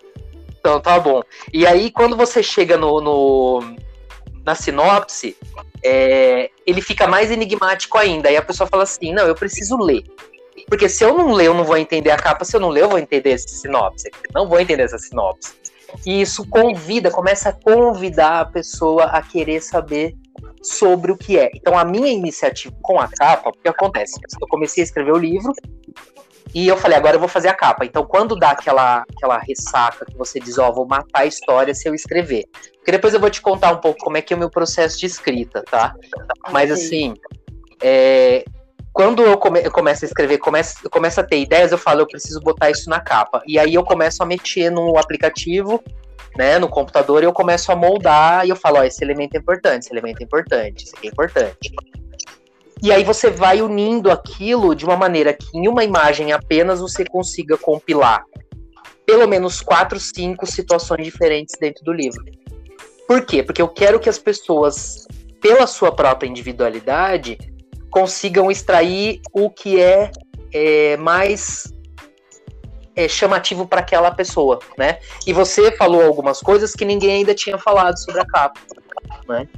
Então 0.58 0.78
tá 0.78 1.00
bom. 1.00 1.22
E 1.52 1.66
aí, 1.66 1.90
quando 1.90 2.16
você 2.16 2.42
chega 2.42 2.76
no, 2.76 3.00
no 3.00 3.76
na 4.44 4.54
sinopse, 4.54 5.34
é, 5.82 6.50
ele 6.66 6.82
fica 6.82 7.06
mais 7.06 7.30
enigmático 7.30 7.96
ainda. 7.96 8.28
Aí 8.28 8.37
a 8.37 8.42
pessoa 8.42 8.68
fala 8.68 8.82
assim: 8.82 9.12
não, 9.12 9.26
eu 9.26 9.34
preciso 9.34 9.78
ler. 9.78 10.04
Porque 10.68 10.87
se 10.87 11.02
eu 11.02 11.16
não 11.16 11.32
ler, 11.32 11.46
eu 11.46 11.54
não 11.54 11.64
vou 11.64 11.78
entender 11.78 12.10
a 12.10 12.16
capa. 12.18 12.44
Se 12.44 12.54
eu 12.54 12.60
não 12.60 12.68
ler, 12.68 12.82
eu 12.82 12.90
vou 12.90 12.99
entender 12.99 13.30
essa 13.30 13.49
sinopse. 13.49 14.10
Não 14.34 14.46
vou 14.46 14.60
entender 14.60 14.82
essa 14.82 14.99
sinopse. 14.99 15.54
E 16.06 16.20
isso 16.20 16.46
convida, 16.49 17.10
começa 17.10 17.49
a 17.49 17.52
convidar 17.52 18.40
a 18.40 18.44
pessoa 18.44 19.04
a 19.04 19.22
querer 19.22 19.60
saber 19.60 20.14
sobre 20.62 21.12
o 21.12 21.17
que 21.17 21.38
é. 21.38 21.50
Então, 21.55 21.79
a 21.79 21.85
minha 21.85 22.09
iniciativa 22.09 22.75
com 22.83 23.00
a 23.00 23.09
capa, 23.09 23.50
o 23.50 23.52
que 23.52 23.69
acontece? 23.69 24.19
Eu 24.40 24.49
comecei 24.49 24.83
a 24.83 24.85
escrever 24.85 25.12
o 25.12 25.19
livro 25.19 25.52
e 26.55 26.67
eu 26.67 26.76
falei, 26.76 26.99
agora 26.99 27.17
eu 27.17 27.21
vou 27.21 27.29
fazer 27.29 27.49
a 27.49 27.55
capa. 27.55 27.85
Então, 27.85 28.05
quando 28.05 28.37
dá 28.37 28.50
aquela, 28.50 29.05
aquela 29.17 29.38
ressaca 29.38 30.05
que 30.05 30.17
você 30.17 30.40
diz, 30.40 30.59
ó, 30.59 30.69
oh, 30.69 30.73
vou 30.73 30.87
matar 30.87 31.21
a 31.21 31.26
história 31.26 31.75
se 31.75 31.88
eu 31.88 31.95
escrever. 31.95 32.45
Porque 32.76 32.93
depois 32.93 33.14
eu 33.14 33.21
vou 33.21 33.31
te 33.31 33.40
contar 33.40 33.73
um 33.73 33.79
pouco 33.79 34.00
como 34.00 34.17
é 34.17 34.23
que 34.23 34.33
é 34.33 34.37
o 34.37 34.38
meu 34.38 34.50
processo 34.50 34.99
de 34.99 35.07
escrita, 35.07 35.62
tá? 35.71 35.95
Mas 36.50 36.71
assim, 36.71 37.14
é, 37.81 38.45
quando 38.93 39.23
eu, 39.23 39.37
come, 39.38 39.62
eu, 39.62 39.71
começo 39.71 40.05
a 40.05 40.09
escrever, 40.09 40.38
começo, 40.38 40.76
eu 40.83 40.90
começo 40.90 41.21
a 41.21 41.25
ter 41.25 41.38
ideias, 41.38 41.71
eu 41.71 41.79
falo, 41.79 42.00
eu 42.00 42.07
preciso 42.07 42.40
botar 42.40 42.71
isso 42.71 42.90
na 42.90 43.00
capa. 43.00 43.43
E 43.47 43.59
aí 43.59 43.75
eu 43.75 43.85
começo 43.85 44.23
a 44.23 44.26
mexer 44.26 44.71
no 44.71 44.99
aplicativo 44.99 45.83
né, 46.37 46.58
no 46.58 46.68
computador 46.68 47.22
e 47.22 47.26
eu 47.26 47.32
começo 47.32 47.70
a 47.72 47.76
moldar 47.76 48.46
e 48.46 48.50
eu 48.50 48.56
falo, 48.56 48.78
ó, 48.78 48.84
esse 48.84 49.02
elemento 49.02 49.34
é 49.34 49.38
importante, 49.38 49.84
esse 49.84 49.92
elemento 49.92 50.20
é 50.20 50.25
importante, 50.25 50.84
esse 50.84 50.96
aqui 50.96 51.08
é 51.08 51.10
importante. 51.10 51.72
E 52.82 52.92
aí 52.92 53.04
você 53.04 53.30
vai 53.30 53.60
unindo 53.60 54.10
aquilo 54.10 54.75
de 54.75 54.84
uma 54.84 54.96
maneira 54.96 55.34
que 55.34 55.56
em 55.56 55.68
uma 55.68 55.84
imagem 55.84 56.32
apenas 56.32 56.80
você 56.80 57.04
consiga 57.04 57.58
compilar 57.58 58.25
pelo 59.10 59.26
menos 59.26 59.60
quatro, 59.60 59.99
cinco 59.99 60.46
situações 60.46 61.04
diferentes 61.04 61.56
dentro 61.60 61.84
do 61.84 61.92
livro. 61.92 62.25
Por 63.08 63.26
quê? 63.26 63.42
Porque 63.42 63.60
eu 63.60 63.66
quero 63.66 63.99
que 63.99 64.08
as 64.08 64.20
pessoas, 64.20 65.04
pela 65.40 65.66
sua 65.66 65.90
própria 65.90 66.28
individualidade, 66.28 67.37
consigam 67.90 68.52
extrair 68.52 69.20
o 69.32 69.50
que 69.50 69.80
é, 69.80 70.12
é 70.54 70.96
mais 70.96 71.75
é, 72.94 73.09
chamativo 73.09 73.66
para 73.66 73.80
aquela 73.80 74.11
pessoa, 74.11 74.59
né? 74.76 74.99
E 75.26 75.32
você 75.32 75.70
falou 75.76 76.02
algumas 76.02 76.40
coisas 76.40 76.73
que 76.73 76.85
ninguém 76.85 77.18
ainda 77.18 77.35
tinha 77.35 77.59
falado 77.59 77.99
sobre 77.99 78.20
a 78.20 78.26
capa, 78.26 78.61
né? 79.28 79.49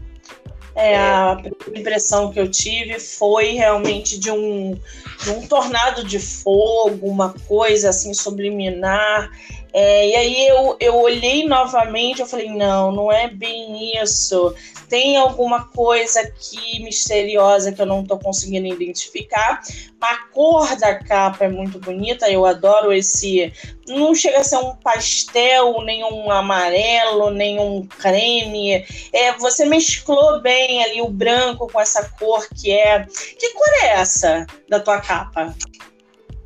É, 0.75 0.97
a 0.97 1.37
impressão 1.75 2.33
que 2.33 2.41
eu 2.41 2.51
tive 2.51 2.99
foi 2.99 3.53
realmente 3.53 4.19
de 4.19 4.31
um, 4.31 4.79
de 5.23 5.31
um 5.31 5.47
tornado 5.47 6.03
de 6.03 6.19
fogo, 6.19 7.07
uma 7.07 7.35
coisa 7.47 7.91
assim 7.91 8.15
subliminar. 8.15 9.31
É, 9.73 10.09
e 10.09 10.17
aí 10.17 10.49
eu, 10.49 10.77
eu 10.79 10.97
olhei 10.97 11.47
novamente, 11.47 12.21
eu 12.21 12.27
falei, 12.27 12.49
não, 12.49 12.93
não 12.93 13.11
é 13.11 13.29
bem 13.29 14.01
isso 14.03 14.55
tem 14.93 15.17
alguma 15.17 15.69
coisa 15.69 16.21
aqui 16.21 16.83
misteriosa 16.83 17.73
que 17.73 17.81
eu 17.81 17.87
não 17.87 18.03
estou 18.03 18.19
conseguindo 18.19 18.67
identificar. 18.67 19.63
A 19.99 20.17
cor 20.27 20.77
da 20.77 20.97
capa 20.97 21.47
é 21.47 21.49
muito 21.49 21.79
bonita, 21.79 22.31
eu 22.31 22.45
adoro 22.45 22.93
esse. 22.93 23.51
Não 23.89 24.15
chega 24.15 24.41
a 24.41 24.45
ser 24.45 24.59
um 24.59 24.77
pastel, 24.77 25.81
nem 25.81 26.05
um 26.05 26.31
amarelo, 26.31 27.31
nem 27.31 27.59
um 27.59 27.87
creme. 27.87 28.85
É, 29.15 29.33
você 29.39 29.65
mesclou 29.65 30.43
bem 30.43 30.85
ali 30.85 31.01
o 31.01 31.09
branco 31.09 31.67
com 31.73 31.81
essa 31.81 32.11
cor 32.19 32.47
que 32.51 32.71
é. 32.71 33.07
Que 33.39 33.55
cor 33.55 33.69
é 33.85 33.93
essa 33.95 34.47
da 34.69 34.79
tua 34.79 35.01
capa? 35.01 35.55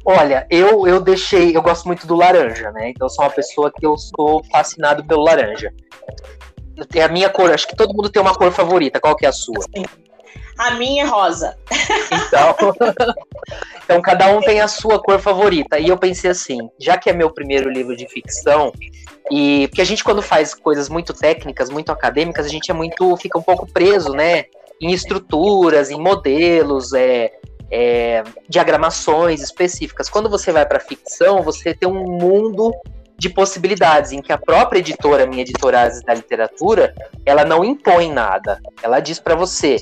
Olha, 0.08 0.46
eu, 0.48 0.86
eu 0.86 1.00
deixei. 1.00 1.56
Eu 1.56 1.60
gosto 1.60 1.84
muito 1.86 2.06
do 2.06 2.14
laranja, 2.14 2.70
né? 2.70 2.90
Então, 2.90 3.06
eu 3.06 3.10
sou 3.10 3.24
uma 3.24 3.30
pessoa 3.30 3.72
que 3.72 3.84
eu 3.84 3.98
sou 3.98 4.40
fascinado 4.44 5.04
pelo 5.04 5.24
laranja. 5.24 5.74
é 6.94 7.02
a 7.02 7.08
minha 7.08 7.28
cor, 7.28 7.50
acho 7.50 7.66
que 7.66 7.74
todo 7.74 7.92
mundo 7.92 8.08
tem 8.08 8.22
uma 8.22 8.32
cor 8.32 8.52
favorita. 8.52 9.00
Qual 9.00 9.16
que 9.16 9.26
é 9.26 9.28
a 9.28 9.32
sua? 9.32 9.60
Sim. 9.62 9.84
A 10.56 10.70
minha 10.76 11.02
é 11.02 11.06
rosa. 11.06 11.58
Então, 12.12 12.54
então, 13.84 14.00
cada 14.00 14.28
um 14.28 14.40
tem 14.40 14.60
a 14.60 14.68
sua 14.68 15.02
cor 15.02 15.18
favorita. 15.18 15.76
E 15.76 15.88
eu 15.88 15.98
pensei 15.98 16.30
assim, 16.30 16.58
já 16.80 16.96
que 16.96 17.10
é 17.10 17.12
meu 17.12 17.30
primeiro 17.30 17.68
livro 17.68 17.96
de 17.96 18.08
ficção, 18.08 18.72
e 19.28 19.66
porque 19.66 19.82
a 19.82 19.84
gente 19.84 20.04
quando 20.04 20.22
faz 20.22 20.54
coisas 20.54 20.88
muito 20.88 21.12
técnicas, 21.12 21.68
muito 21.68 21.90
acadêmicas, 21.90 22.46
a 22.46 22.48
gente 22.48 22.70
é 22.70 22.74
muito 22.74 23.16
fica 23.16 23.38
um 23.38 23.42
pouco 23.42 23.70
preso, 23.70 24.12
né, 24.12 24.44
em 24.80 24.92
estruturas, 24.92 25.90
em 25.90 26.00
modelos, 26.00 26.92
é, 26.92 27.32
é 27.70 28.22
diagramações 28.48 29.42
específicas. 29.42 30.08
Quando 30.08 30.28
você 30.28 30.52
vai 30.52 30.66
para 30.66 30.80
ficção, 30.80 31.42
você 31.42 31.74
tem 31.74 31.88
um 31.88 32.04
mundo 32.04 32.72
de 33.18 33.30
possibilidades 33.30 34.12
em 34.12 34.20
que 34.20 34.32
a 34.32 34.38
própria 34.38 34.78
editora, 34.78 35.26
minha 35.26 35.42
editora 35.42 35.88
da 36.04 36.14
literatura, 36.14 36.94
ela 37.24 37.44
não 37.44 37.64
impõe 37.64 38.12
nada. 38.12 38.60
Ela 38.82 39.00
diz 39.00 39.18
para 39.18 39.34
você, 39.34 39.78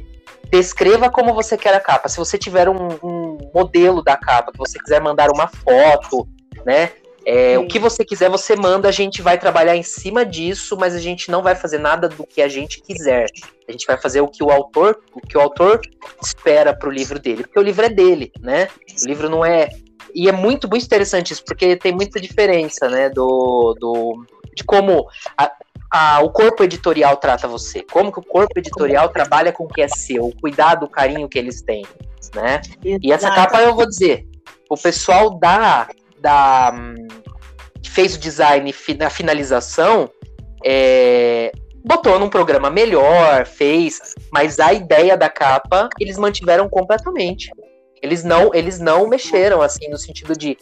descreva 0.51 1.11
como 1.11 1.35
você 1.35 1.57
quer 1.57 1.75
a 1.75 1.81
capa. 1.81 2.09
Se 2.09 2.17
você 2.17 2.39
tiver 2.39 2.69
um, 2.69 2.89
um 3.03 3.39
modelo 3.53 4.03
da 4.03 4.17
capa, 4.17 4.53
que 4.53 4.59
você 4.59 4.79
quiser 4.79 5.01
mandar 5.01 5.31
uma 5.31 5.49
foto, 5.49 6.29
né? 6.65 6.93
É, 7.27 7.59
o 7.59 7.67
que 7.67 7.79
você 7.79 8.05
quiser, 8.05 8.29
você 8.29 8.55
manda, 8.55 8.89
a 8.89 8.93
gente 8.93 9.23
vai 9.23 9.39
trabalhar 9.39 9.77
em 9.77 9.83
cima 9.83 10.27
disso, 10.27 10.77
mas 10.77 10.95
a 10.95 10.99
gente 10.99 11.31
não 11.31 11.43
vai 11.43 11.55
fazer 11.55 11.79
nada 11.79 12.09
do 12.09 12.27
que 12.27 12.43
a 12.43 12.49
gente 12.49 12.83
quiser. 12.83 13.27
A 13.67 13.73
gente 13.73 13.87
vai 13.87 13.97
fazer 13.97 14.21
o 14.21 14.29
que 14.29 14.45
o 14.45 14.51
autor, 14.51 15.01
o 15.15 15.21
que 15.21 15.37
o 15.37 15.41
autor 15.41 15.81
espera 16.23 16.75
para 16.75 16.89
o 16.89 16.93
livro 16.93 17.19
dele, 17.19 17.45
porque 17.45 17.59
o 17.59 17.63
livro 17.63 17.87
é 17.87 17.89
dele, 17.89 18.31
né? 18.41 18.69
O 19.03 19.07
livro 19.07 19.31
não 19.31 19.45
é 19.45 19.71
e 20.15 20.29
é 20.29 20.33
muito 20.33 20.69
muito 20.69 20.85
interessante 20.85 21.33
isso, 21.33 21.45
porque 21.45 21.77
tem 21.77 21.93
muita 21.93 22.21
diferença, 22.21 22.89
né, 22.89 23.09
do, 23.09 23.75
do 23.81 24.25
de 24.55 24.63
como 24.63 25.09
a, 25.37 25.51
a, 25.91 26.21
o 26.23 26.31
corpo 26.31 26.63
editorial 26.63 27.17
trata 27.17 27.49
você, 27.49 27.83
como 27.83 28.13
que 28.13 28.21
o 28.21 28.23
corpo 28.23 28.57
editorial 28.57 29.09
trabalha 29.09 29.53
com 29.53 29.65
o 29.65 29.69
que 29.69 29.83
é 29.83 29.89
seu, 29.89 30.27
o 30.27 30.41
cuidado, 30.41 30.85
o 30.85 30.89
carinho 30.89 31.29
que 31.29 31.39
eles 31.39 31.63
têm, 31.63 31.85
né? 32.35 32.61
E 32.85 33.13
essa 33.13 33.31
capa 33.31 33.61
eu 33.61 33.75
vou 33.75 33.89
dizer, 33.89 34.25
o 34.71 34.77
pessoal 34.77 35.37
da 35.39 35.89
da 36.25 36.73
que 37.83 37.91
fez 37.91 38.17
o 38.17 38.19
design 38.19 38.75
na 38.99 39.11
finalização 39.11 40.11
é, 40.65 41.53
botou 41.85 42.19
num 42.19 42.31
programa 42.31 42.71
melhor, 42.71 43.45
fez, 43.45 44.15
mas 44.33 44.59
a 44.59 44.73
ideia 44.73 45.19
da 45.19 45.29
capa 45.29 45.91
eles 46.01 46.17
mantiveram 46.17 46.67
completamente. 46.67 47.51
Eles 48.05 48.23
não, 48.23 48.55
eles 48.55 48.79
não 48.79 49.09
mexeram 49.09 49.63
assim 49.63 49.89
no 49.89 49.97
sentido 49.97 50.37
de 50.37 50.59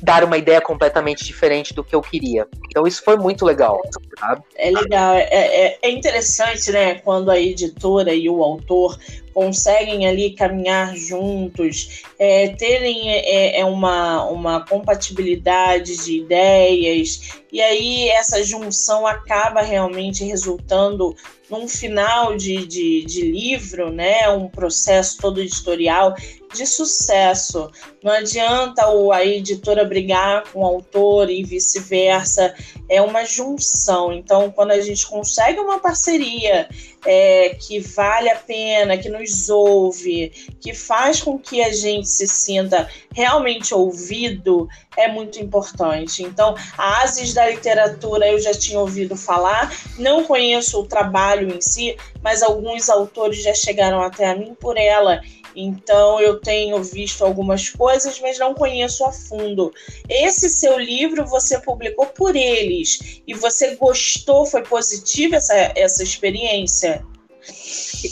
dar 0.00 0.22
uma 0.22 0.38
ideia 0.38 0.60
completamente 0.60 1.24
diferente 1.24 1.74
do 1.74 1.82
que 1.82 1.92
eu 1.92 2.00
queria. 2.00 2.46
Então 2.68 2.86
isso 2.86 3.02
foi 3.02 3.16
muito 3.16 3.44
legal. 3.44 3.82
Sabe? 4.20 4.42
É 4.54 4.70
legal, 4.70 5.14
é, 5.14 5.26
é, 5.30 5.78
é 5.82 5.90
interessante, 5.90 6.70
né, 6.70 6.94
quando 7.00 7.28
a 7.28 7.40
editora 7.40 8.14
e 8.14 8.28
o 8.28 8.44
autor 8.44 8.96
conseguem 9.34 10.06
ali 10.06 10.30
caminhar 10.30 10.94
juntos, 10.94 12.04
é, 12.18 12.48
terem 12.48 13.10
é, 13.10 13.58
é 13.58 13.64
uma, 13.64 14.24
uma 14.26 14.64
compatibilidade 14.64 16.04
de 16.04 16.18
ideias, 16.18 17.40
e 17.50 17.60
aí 17.60 18.08
essa 18.10 18.44
junção 18.44 19.06
acaba 19.06 19.62
realmente 19.62 20.24
resultando 20.24 21.16
num 21.48 21.66
final 21.66 22.36
de, 22.36 22.66
de, 22.66 23.04
de 23.04 23.22
livro, 23.22 23.90
né, 23.90 24.28
um 24.28 24.48
processo 24.48 25.18
todo 25.18 25.40
editorial 25.40 26.14
de 26.52 26.66
sucesso. 26.66 27.70
Não 28.02 28.12
adianta 28.12 28.82
a 29.12 29.24
editora 29.24 29.84
brigar 29.84 30.44
com 30.50 30.60
o 30.60 30.66
autor 30.66 31.28
e 31.28 31.44
vice-versa, 31.44 32.54
é 32.88 33.00
uma 33.02 33.24
junção. 33.24 34.10
Então, 34.12 34.50
quando 34.50 34.70
a 34.70 34.80
gente 34.80 35.06
consegue 35.06 35.60
uma 35.60 35.78
parceria 35.78 36.66
é, 37.04 37.50
que 37.60 37.78
vale 37.78 38.30
a 38.30 38.36
pena, 38.36 38.96
que 38.96 39.08
nos 39.08 39.50
ouve, 39.50 40.30
que 40.60 40.72
faz 40.74 41.20
com 41.20 41.38
que 41.38 41.62
a 41.62 41.72
gente 41.72 42.08
se 42.08 42.26
sinta 42.26 42.88
realmente 43.14 43.74
ouvido, 43.74 44.66
é 44.96 45.06
muito 45.06 45.38
importante. 45.38 46.22
Então, 46.22 46.54
a 46.78 47.02
Asis 47.02 47.34
da 47.34 47.48
literatura 47.48 48.26
eu 48.28 48.40
já 48.40 48.52
tinha 48.52 48.80
ouvido 48.80 49.14
falar, 49.14 49.72
não 49.98 50.24
conheço 50.24 50.80
o 50.80 50.86
trabalho 50.86 51.54
em 51.54 51.60
si, 51.60 51.96
mas 52.22 52.42
alguns 52.42 52.88
autores 52.88 53.42
já 53.42 53.54
chegaram 53.54 54.02
até 54.02 54.26
a 54.26 54.34
mim 54.34 54.54
por 54.58 54.76
ela. 54.78 55.20
Então 55.54 56.20
eu 56.20 56.38
tenho 56.40 56.82
visto 56.82 57.24
algumas 57.24 57.68
coisas, 57.68 57.89
mas 58.20 58.38
não 58.38 58.54
conheço 58.54 59.04
a 59.04 59.12
fundo. 59.12 59.72
Esse 60.08 60.48
seu 60.48 60.78
livro 60.78 61.26
você 61.26 61.58
publicou 61.58 62.06
por 62.06 62.36
eles 62.36 63.20
e 63.26 63.34
você 63.34 63.76
gostou, 63.76 64.46
foi 64.46 64.62
positiva 64.62 65.36
essa, 65.36 65.54
essa 65.74 66.02
experiência? 66.02 67.04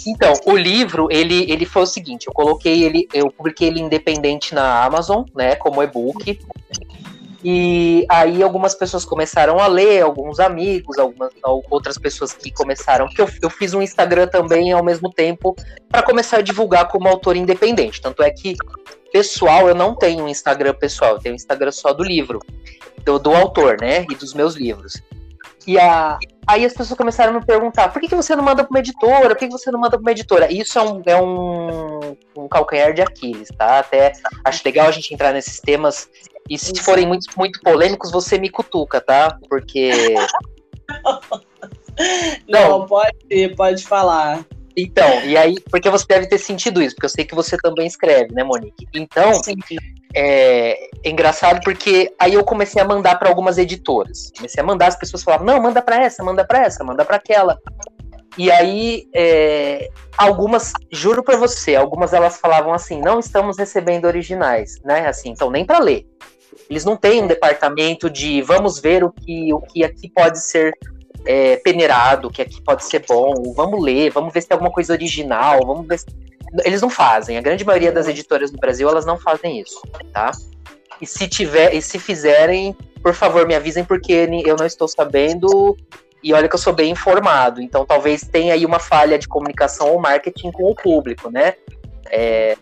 Então, 0.07 0.33
o 0.47 0.57
livro, 0.57 1.09
ele, 1.11 1.51
ele 1.51 1.67
foi 1.67 1.83
o 1.83 1.87
seguinte, 1.87 2.27
eu 2.27 2.33
coloquei 2.33 2.83
ele, 2.83 3.07
eu 3.13 3.31
publiquei 3.31 3.69
ele 3.69 3.81
independente 3.81 4.55
na 4.55 4.85
Amazon, 4.85 5.25
né, 5.35 5.55
como 5.57 5.83
e-book. 5.83 6.39
E 7.45 8.05
aí 8.09 8.43
algumas 8.43 8.75
pessoas 8.75 9.05
começaram 9.05 9.61
a 9.61 9.67
ler, 9.69 10.03
alguns 10.03 10.41
amigos, 10.41 10.99
algumas 10.99 11.31
outras 11.71 11.97
pessoas 11.97 12.33
que 12.33 12.51
começaram, 12.51 13.07
porque 13.07 13.23
eu, 13.23 13.29
eu 13.43 13.51
fiz 13.51 13.75
um 13.75 13.81
Instagram 13.81 14.27
também 14.27 14.73
ao 14.73 14.85
mesmo 14.85 15.09
tempo 15.11 15.55
para 15.89 16.03
começar 16.03 16.39
a 16.39 16.43
divulgar 16.43 16.89
como 16.89 17.07
autor 17.07 17.37
independente. 17.37 18.01
Tanto 18.01 18.23
é 18.25 18.31
que 18.31 18.57
pessoal, 19.19 19.69
eu 19.69 19.75
não 19.75 19.97
tenho 19.97 20.23
um 20.23 20.29
Instagram 20.29 20.75
pessoal, 20.75 21.15
eu 21.15 21.19
tenho 21.19 21.33
um 21.33 21.37
Instagram 21.37 21.73
só 21.73 21.93
do 21.93 22.05
livro, 22.05 22.39
do, 23.05 23.19
do 23.19 23.35
autor, 23.35 23.77
né, 23.81 24.07
e 24.09 24.15
dos 24.15 24.33
meus 24.33 24.55
livros. 24.55 25.03
E 25.67 25.77
a, 25.77 26.17
aí 26.47 26.65
as 26.65 26.73
pessoas 26.73 26.97
começaram 26.97 27.35
a 27.35 27.41
me 27.41 27.45
perguntar: 27.45 27.93
por 27.93 28.01
que, 28.01 28.07
que 28.09 28.15
você 28.15 28.37
não 28.37 28.45
manda 28.45 28.63
para 28.63 28.71
uma 28.71 28.79
editora? 28.79 29.31
Por 29.31 29.37
que, 29.37 29.47
que 29.47 29.53
você 29.53 29.73
não 29.73 29.81
manda 29.81 29.97
para 29.97 30.01
uma 30.01 30.13
editora? 30.13 30.53
Isso 30.53 30.79
é 30.79 30.83
um, 30.83 31.03
é 31.05 31.21
um, 31.21 32.17
um 32.37 32.49
calcanhar 32.49 32.95
de 32.95 33.03
Aquiles, 33.03 33.49
tá? 33.59 33.81
Até 33.81 34.13
acho 34.45 34.63
legal 34.65 34.87
a 34.87 34.93
gente 34.93 35.13
entrar 35.13 35.33
nesses 35.33 35.59
temas. 35.59 36.09
E 36.49 36.57
se 36.57 36.73
Isso. 36.73 36.85
forem 36.85 37.07
muito, 37.07 37.27
muito 37.37 37.61
polêmicos, 37.61 38.13
você 38.13 38.39
me 38.39 38.49
cutuca, 38.49 39.01
tá? 39.01 39.37
Porque. 39.49 40.15
não, 42.49 42.79
não, 42.79 42.87
pode, 42.87 43.55
pode 43.57 43.85
falar. 43.85 44.47
Então, 44.77 45.25
e 45.25 45.37
aí, 45.37 45.57
porque 45.71 45.91
você 45.91 46.05
deve 46.09 46.27
ter 46.27 46.39
sentido 46.39 46.81
isso, 46.81 46.95
porque 46.95 47.07
eu 47.07 47.11
sei 47.11 47.25
que 47.25 47.35
você 47.35 47.57
também 47.57 47.87
escreve, 47.87 48.33
né, 48.33 48.45
Monique? 48.45 48.87
Então, 48.95 49.33
é, 50.15 50.89
é, 51.05 51.09
engraçado 51.09 51.61
porque 51.65 52.15
aí 52.19 52.35
eu 52.35 52.45
comecei 52.45 52.81
a 52.81 52.85
mandar 52.85 53.19
para 53.19 53.29
algumas 53.29 53.59
editoras. 53.59 54.31
Comecei 54.37 54.63
a 54.63 54.67
mandar, 54.67 54.89
as 54.89 54.99
pessoas 54.99 55.23
falavam, 55.23 55.47
não, 55.47 55.61
manda 55.61 55.83
para 55.83 56.03
essa, 56.03 56.23
manda 56.23 56.45
para 56.45 56.65
essa, 56.65 56.85
manda 56.85 57.05
para 57.05 57.17
aquela. 57.17 57.59
E 58.37 58.53
aí, 58.53 59.09
é, 59.13 59.89
algumas, 60.17 60.73
juro 60.93 61.25
para 61.25 61.37
você, 61.37 61.75
algumas 61.75 62.13
elas 62.13 62.39
falavam 62.39 62.73
assim, 62.73 63.01
não 63.01 63.19
estamos 63.19 63.59
recebendo 63.59 64.05
originais, 64.05 64.81
né? 64.85 65.09
Assim, 65.09 65.31
então 65.31 65.51
nem 65.51 65.65
para 65.65 65.81
ler. 65.81 66.07
Eles 66.71 66.85
não 66.85 66.97
têm 66.97 67.23
um 67.23 67.27
departamento 67.27 68.09
de 68.09 68.43
vamos 68.43 68.79
ver 68.79 69.03
o 69.03 69.11
que, 69.11 69.53
o 69.53 69.61
que 69.61 69.83
aqui 69.83 70.09
pode 70.09 70.41
ser 70.41 70.73
é, 71.25 71.57
peneirado, 71.57 72.31
que 72.31 72.43
aqui 72.43 72.61
pode 72.63 72.85
ser 72.85 73.05
bom, 73.07 73.53
vamos 73.55 73.83
ler, 73.83 74.11
vamos 74.11 74.33
ver 74.33 74.41
se 74.41 74.49
tem 74.49 74.55
alguma 74.55 74.73
coisa 74.73 74.93
original, 74.93 75.61
vamos 75.67 75.87
ver 75.87 75.99
se... 75.99 76.07
Eles 76.65 76.81
não 76.81 76.89
fazem. 76.89 77.37
A 77.37 77.43
grande 77.43 77.65
maioria 77.65 77.93
das 77.93 78.09
editoras 78.09 78.51
do 78.51 78.59
Brasil, 78.59 78.89
elas 78.89 79.05
não 79.05 79.19
fazem 79.19 79.61
isso, 79.61 79.83
tá? 80.13 80.31
E 81.01 81.07
se 81.07 81.29
tiver, 81.29 81.75
e 81.75 81.83
se 81.83 81.99
fizerem, 81.99 82.75
por 83.03 83.15
favor, 83.15 83.47
me 83.47 83.55
avisem, 83.55 83.85
porque 83.85 84.29
eu 84.45 84.57
não 84.57 84.67
estou 84.67 84.89
sabendo. 84.89 85.77
E 86.23 86.35
olha 86.35 86.49
que 86.49 86.55
eu 86.55 86.59
sou 86.59 86.73
bem 86.73 86.91
informado. 86.91 87.61
Então 87.61 87.87
talvez 87.87 88.23
tenha 88.23 88.55
aí 88.55 88.67
uma 88.67 88.79
falha 88.79 89.19
de 89.19 89.29
comunicação 89.29 89.91
ou 89.91 90.01
marketing 90.01 90.51
com 90.51 90.65
o 90.65 90.75
público, 90.75 91.31
né? 91.31 91.55
É, 92.11 92.57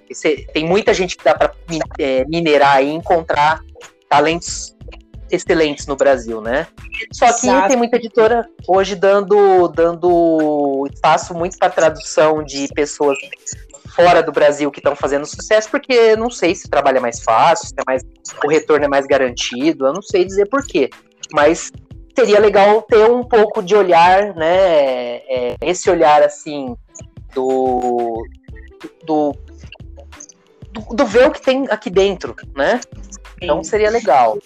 tem 0.52 0.66
muita 0.66 0.92
gente 0.92 1.16
que 1.16 1.24
dá 1.24 1.34
para 1.34 1.54
é, 1.98 2.24
minerar 2.26 2.82
e 2.82 2.90
encontrar 2.90 3.62
talentos 4.08 4.75
excelentes 5.30 5.86
no 5.86 5.96
Brasil, 5.96 6.40
né? 6.40 6.66
Só 7.12 7.26
que 7.26 7.46
Exato. 7.46 7.68
tem 7.68 7.76
muita 7.76 7.96
editora 7.96 8.48
hoje 8.66 8.94
dando, 8.94 9.68
dando 9.68 10.86
espaço 10.92 11.34
muito 11.34 11.58
para 11.58 11.70
tradução 11.70 12.42
de 12.42 12.68
pessoas 12.68 13.18
fora 13.94 14.22
do 14.22 14.30
Brasil 14.30 14.70
que 14.70 14.78
estão 14.78 14.94
fazendo 14.94 15.24
sucesso, 15.24 15.70
porque 15.70 16.14
não 16.16 16.30
sei 16.30 16.54
se 16.54 16.66
o 16.66 16.70
trabalho 16.70 16.98
é 16.98 17.00
mais 17.00 17.22
fácil, 17.22 17.66
se 17.68 17.74
é 17.78 17.82
mais, 17.86 18.02
o 18.44 18.48
retorno 18.48 18.84
é 18.84 18.88
mais 18.88 19.06
garantido, 19.06 19.86
eu 19.86 19.94
não 19.94 20.02
sei 20.02 20.24
dizer 20.24 20.46
porquê. 20.48 20.90
Mas 21.32 21.72
seria 22.14 22.38
legal 22.38 22.82
ter 22.82 23.10
um 23.10 23.24
pouco 23.24 23.62
de 23.62 23.74
olhar, 23.74 24.34
né? 24.34 25.16
É, 25.28 25.56
esse 25.62 25.88
olhar 25.90 26.22
assim 26.22 26.76
do, 27.34 28.22
do, 29.04 29.32
do, 30.72 30.94
do 30.94 31.06
ver 31.06 31.28
o 31.28 31.30
que 31.30 31.40
tem 31.40 31.66
aqui 31.70 31.90
dentro, 31.90 32.34
né? 32.54 32.80
Então 33.40 33.62
seria 33.62 33.90
legal. 33.90 34.38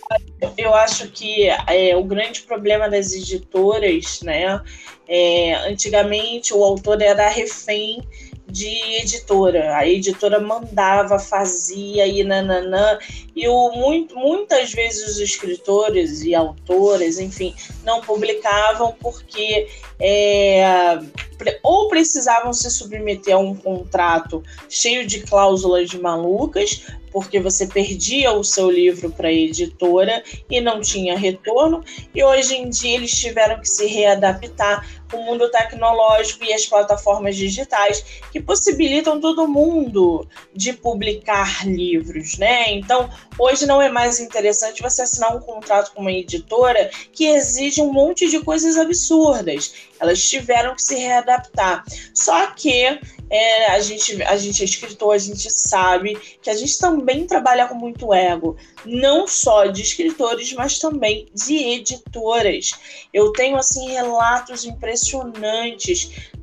Eu 0.57 0.75
acho 0.75 1.09
que 1.11 1.49
é, 1.49 1.97
o 1.97 2.03
grande 2.03 2.43
problema 2.43 2.89
das 2.89 3.13
editoras, 3.13 4.21
né? 4.23 4.61
É, 5.09 5.55
antigamente 5.69 6.53
o 6.55 6.63
autor 6.63 7.01
era 7.01 7.29
refém 7.29 8.03
de 8.51 9.01
editora. 9.01 9.77
A 9.77 9.87
editora 9.87 10.41
mandava, 10.41 11.19
fazia 11.19 12.07
e 12.07 12.23
nananã. 12.25 12.99
E 13.35 13.47
o, 13.49 13.71
muito, 13.73 14.17
muitas 14.17 14.73
vezes 14.73 15.09
os 15.09 15.19
escritores 15.19 16.23
e 16.23 16.35
autores, 16.35 17.19
enfim, 17.19 17.55
não 17.85 18.01
publicavam 18.01 18.95
porque 19.01 19.69
é, 19.99 20.99
ou 21.63 21.89
precisavam 21.89 22.53
se 22.53 22.71
submeter 22.71 23.35
a 23.35 23.39
um 23.39 23.55
contrato 23.55 24.43
cheio 24.69 25.07
de 25.07 25.21
cláusulas 25.21 25.93
malucas, 25.95 26.87
porque 27.11 27.41
você 27.41 27.67
perdia 27.67 28.33
o 28.33 28.45
seu 28.45 28.71
livro 28.71 29.11
para 29.11 29.29
a 29.29 29.33
editora 29.33 30.23
e 30.49 30.61
não 30.61 30.81
tinha 30.81 31.17
retorno, 31.17 31.83
e 32.15 32.23
hoje 32.23 32.55
em 32.55 32.69
dia 32.69 32.97
eles 32.97 33.13
tiveram 33.13 33.61
que 33.61 33.69
se 33.69 33.87
readaptar 33.87 35.00
o 35.13 35.23
mundo 35.23 35.51
tecnológico 35.51 36.45
e 36.45 36.53
as 36.53 36.67
plataformas 36.67 37.37
digitais 37.37 38.05
que 38.33 38.41
possibilitam 38.41 39.21
todo 39.21 39.49
mundo 39.49 40.27
de 40.55 40.73
publicar 40.73 41.67
livros, 41.67 42.39
né? 42.39 42.73
Então, 42.73 43.11
hoje 43.39 43.67
não 43.67 43.81
é 43.81 43.89
mais 43.89 44.21
interessante 44.21 44.83
você 44.83 45.03
assinar 45.03 45.37
um 45.37 45.41
contrato 45.41 45.93
com 45.93 46.01
uma 46.01 46.13
editora 46.13 46.91
que 47.13 47.27
exige 47.27 47.81
um 47.81 47.93
monte 47.93 48.29
de 48.29 48.41
coisas 48.41 48.77
absurdas. 48.77 49.73
Elas 49.99 50.23
tiveram 50.29 50.75
que 50.75 50.83
se 50.83 50.97
readaptar. 50.97 51.85
Só 52.15 52.47
que 52.49 52.99
é, 53.31 53.71
a, 53.71 53.81
gente, 53.81 54.21
a 54.25 54.37
gente 54.37 54.61
é 54.61 54.65
escritor, 54.65 55.15
a 55.15 55.19
gente 55.19 55.51
sabe 55.53 56.19
que 56.43 56.51
a 56.51 56.57
gente 56.57 56.77
também 56.79 57.27
trabalha 57.27 57.69
com 57.69 57.77
muito 57.77 58.13
ego, 58.13 58.57
não 58.85 59.29
só 59.29 59.67
de 59.67 59.83
escritores, 59.83 60.53
mas 60.53 60.81
também 60.81 61.29
de 61.33 61.57
editoras. 61.57 62.73
Eu 63.15 63.33
tenho 63.33 63.57
assim 63.57 63.93
relatos 63.93 64.65
impressionantes 64.65 65.00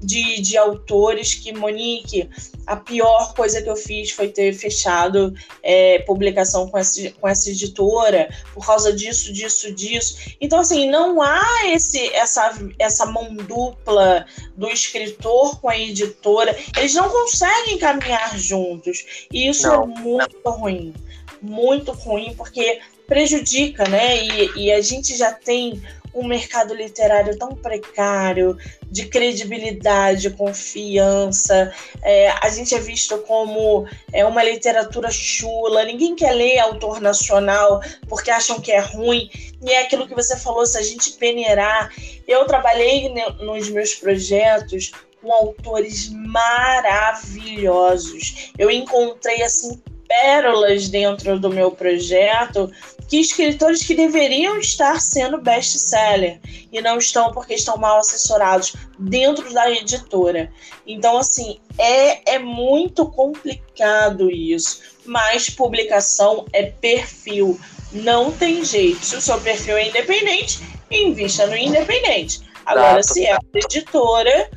de, 0.01 0.41
de 0.41 0.57
autores 0.57 1.33
que, 1.33 1.53
Monique, 1.53 2.29
a 2.65 2.75
pior 2.75 3.33
coisa 3.33 3.61
que 3.61 3.69
eu 3.69 3.75
fiz 3.75 4.11
foi 4.11 4.27
ter 4.27 4.53
fechado 4.53 5.33
é, 5.63 5.99
publicação 5.99 6.69
com 6.69 6.77
essa, 6.77 7.09
com 7.11 7.27
essa 7.27 7.49
editora 7.49 8.29
por 8.53 8.65
causa 8.65 8.93
disso, 8.93 9.31
disso, 9.31 9.73
disso. 9.73 10.17
Então, 10.39 10.59
assim, 10.59 10.89
não 10.89 11.21
há 11.21 11.67
esse, 11.67 12.13
essa, 12.13 12.57
essa 12.77 13.05
mão 13.05 13.33
dupla 13.35 14.25
do 14.55 14.67
escritor 14.67 15.59
com 15.61 15.69
a 15.69 15.77
editora. 15.77 16.57
Eles 16.77 16.93
não 16.93 17.09
conseguem 17.09 17.77
caminhar 17.77 18.37
juntos. 18.37 19.27
E 19.31 19.47
isso 19.47 19.67
é 19.67 19.69
não, 19.69 19.83
é 19.83 19.87
muito 19.99 20.37
não. 20.43 20.51
ruim. 20.51 20.93
Muito 21.41 21.91
ruim, 21.91 22.33
porque 22.35 22.81
prejudica, 23.07 23.87
né? 23.87 24.23
E, 24.23 24.65
e 24.65 24.71
a 24.71 24.81
gente 24.81 25.15
já 25.15 25.31
tem 25.31 25.81
um 26.17 26.27
mercado 26.27 26.73
literário 26.73 27.37
tão 27.37 27.49
precário, 27.49 28.57
de 28.89 29.05
credibilidade, 29.05 30.31
confiança. 30.31 31.71
É, 32.01 32.29
a 32.41 32.49
gente 32.49 32.73
é 32.73 32.79
visto 32.79 33.19
como 33.19 33.85
é, 34.11 34.25
uma 34.25 34.43
literatura 34.43 35.11
chula, 35.11 35.85
ninguém 35.85 36.15
quer 36.15 36.33
ler 36.33 36.57
autor 36.59 36.99
nacional 36.99 37.79
porque 38.09 38.31
acham 38.31 38.59
que 38.59 38.71
é 38.71 38.79
ruim. 38.79 39.29
E 39.61 39.71
é 39.71 39.81
aquilo 39.81 40.07
que 40.07 40.15
você 40.15 40.35
falou, 40.37 40.65
se 40.65 40.77
a 40.77 40.81
gente 40.81 41.11
peneirar. 41.13 41.93
Eu 42.27 42.45
trabalhei 42.45 43.13
nos 43.39 43.69
meus 43.69 43.93
projetos 43.95 44.91
com 45.21 45.31
autores 45.31 46.09
maravilhosos. 46.09 48.51
Eu 48.57 48.71
encontrei 48.71 49.43
assim 49.43 49.79
pérolas 50.07 50.87
dentro 50.89 51.39
do 51.39 51.49
meu 51.49 51.71
projeto 51.71 52.71
que 53.07 53.17
escritores 53.17 53.83
que 53.83 53.95
deveriam 53.95 54.57
estar 54.57 54.99
sendo 54.99 55.39
best-seller 55.39 56.39
e 56.71 56.81
não 56.81 56.97
estão 56.97 57.31
porque 57.31 57.53
estão 57.53 57.77
mal 57.77 57.99
assessorados 57.99 58.75
dentro 58.99 59.53
da 59.53 59.71
editora. 59.71 60.51
Então, 60.85 61.17
assim, 61.17 61.59
é, 61.77 62.33
é 62.35 62.39
muito 62.39 63.05
complicado 63.05 64.29
isso. 64.29 64.81
Mas 65.05 65.49
publicação 65.49 66.45
é 66.51 66.63
perfil. 66.63 67.59
Não 67.93 68.31
tem 68.31 68.63
jeito. 68.65 69.05
Se 69.05 69.15
o 69.15 69.21
seu 69.21 69.39
perfil 69.39 69.77
é 69.77 69.87
independente, 69.87 70.59
invista 70.91 71.47
no 71.47 71.55
independente. 71.55 72.41
Agora, 72.65 73.01
se 73.01 73.25
é 73.25 73.37
editora, 73.55 74.49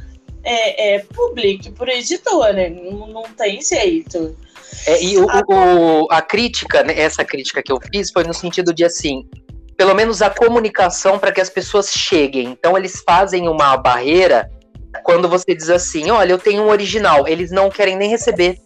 é, 0.42 0.94
é, 0.94 0.98
publique 0.98 1.70
por 1.70 1.88
editora. 1.88 2.68
Não, 2.68 3.06
não 3.06 3.22
tem 3.22 3.62
jeito. 3.62 4.36
É, 4.86 5.02
e 5.02 5.18
o, 5.18 5.26
o, 5.26 6.06
a 6.10 6.22
crítica, 6.22 6.82
né, 6.82 6.98
essa 6.98 7.24
crítica 7.24 7.62
que 7.62 7.72
eu 7.72 7.78
fiz 7.92 8.10
foi 8.10 8.24
no 8.24 8.34
sentido 8.34 8.72
de 8.72 8.84
assim, 8.84 9.28
pelo 9.76 9.94
menos 9.94 10.22
a 10.22 10.30
comunicação 10.30 11.18
para 11.18 11.32
que 11.32 11.40
as 11.40 11.50
pessoas 11.50 11.90
cheguem. 11.90 12.48
Então 12.48 12.76
eles 12.76 13.02
fazem 13.06 13.48
uma 13.48 13.76
barreira 13.76 14.50
quando 15.02 15.28
você 15.28 15.54
diz 15.54 15.70
assim, 15.70 16.10
olha, 16.10 16.32
eu 16.32 16.38
tenho 16.38 16.62
um 16.64 16.68
original, 16.68 17.26
eles 17.26 17.50
não 17.50 17.70
querem 17.70 17.96
nem 17.96 18.10
receber, 18.10 18.58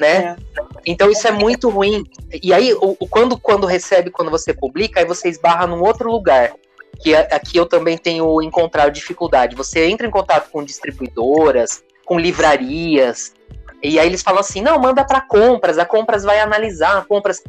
né? 0.00 0.08
É. 0.08 0.36
Então 0.84 1.10
isso 1.10 1.26
é 1.28 1.30
muito 1.30 1.68
ruim. 1.68 2.04
E 2.42 2.52
aí, 2.52 2.72
o, 2.74 2.96
o, 2.98 3.06
quando, 3.08 3.38
quando 3.38 3.66
recebe, 3.66 4.10
quando 4.10 4.30
você 4.30 4.54
publica, 4.54 5.00
aí 5.00 5.06
você 5.06 5.28
esbarra 5.28 5.66
num 5.66 5.82
outro 5.82 6.10
lugar. 6.10 6.52
Que 7.02 7.14
aqui 7.14 7.58
eu 7.58 7.66
também 7.66 7.98
tenho 7.98 8.40
encontrado 8.40 8.90
dificuldade. 8.90 9.54
Você 9.54 9.84
entra 9.86 10.06
em 10.06 10.10
contato 10.10 10.50
com 10.50 10.64
distribuidoras, 10.64 11.84
com 12.06 12.18
livrarias, 12.18 13.34
e 13.82 13.98
aí 13.98 14.06
eles 14.06 14.22
falam 14.22 14.40
assim: 14.40 14.60
não, 14.60 14.78
manda 14.78 15.04
para 15.04 15.20
compras, 15.20 15.78
a 15.78 15.84
compras 15.84 16.24
vai 16.24 16.40
analisar, 16.40 16.98
a 16.98 17.02
compras 17.02 17.42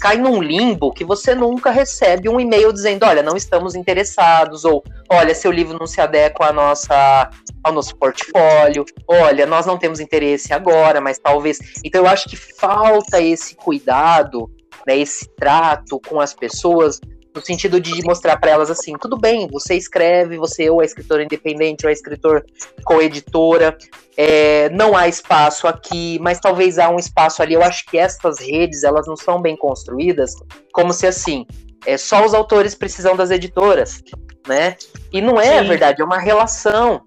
cai 0.00 0.16
num 0.16 0.42
limbo 0.42 0.92
que 0.92 1.04
você 1.04 1.34
nunca 1.34 1.70
recebe 1.70 2.28
um 2.28 2.40
e-mail 2.40 2.72
dizendo: 2.72 3.04
olha, 3.04 3.22
não 3.22 3.36
estamos 3.36 3.74
interessados, 3.74 4.64
ou 4.64 4.82
olha, 5.10 5.34
seu 5.34 5.50
livro 5.50 5.78
não 5.78 5.86
se 5.86 6.00
adequa 6.00 6.46
à 6.46 6.52
nossa, 6.52 7.30
ao 7.62 7.72
nosso 7.72 7.96
portfólio, 7.96 8.84
olha, 9.06 9.46
nós 9.46 9.66
não 9.66 9.78
temos 9.78 10.00
interesse 10.00 10.52
agora, 10.52 11.00
mas 11.00 11.18
talvez. 11.18 11.58
Então 11.84 12.02
eu 12.02 12.08
acho 12.08 12.28
que 12.28 12.36
falta 12.36 13.20
esse 13.20 13.54
cuidado, 13.56 14.50
né, 14.86 14.96
esse 14.96 15.28
trato 15.36 16.00
com 16.08 16.20
as 16.20 16.34
pessoas 16.34 17.00
no 17.34 17.44
sentido 17.44 17.80
de 17.80 18.02
mostrar 18.04 18.36
para 18.38 18.52
elas 18.52 18.70
assim, 18.70 18.94
tudo 18.96 19.18
bem, 19.18 19.48
você 19.50 19.74
escreve, 19.74 20.38
você 20.38 20.70
ou 20.70 20.80
é 20.80 20.84
escritor 20.84 21.20
independente 21.20 21.84
ou 21.84 21.90
é 21.90 21.92
escritor 21.92 22.44
co-editora, 22.84 23.76
é, 24.16 24.68
não 24.70 24.96
há 24.96 25.08
espaço 25.08 25.66
aqui, 25.66 26.18
mas 26.20 26.38
talvez 26.38 26.78
há 26.78 26.88
um 26.88 26.98
espaço 26.98 27.42
ali. 27.42 27.54
Eu 27.54 27.62
acho 27.62 27.84
que 27.86 27.98
essas 27.98 28.38
redes 28.38 28.84
elas 28.84 29.06
não 29.06 29.16
são 29.16 29.42
bem 29.42 29.56
construídas, 29.56 30.32
como 30.72 30.92
se 30.92 31.06
assim, 31.06 31.44
é, 31.84 31.96
só 31.96 32.24
os 32.24 32.32
autores 32.32 32.74
precisam 32.74 33.16
das 33.16 33.30
editoras, 33.30 34.02
né? 34.46 34.76
E 35.12 35.20
não 35.20 35.40
é 35.40 35.60
Sim. 35.60 35.68
verdade, 35.68 36.02
é 36.02 36.04
uma 36.04 36.18
relação. 36.18 37.02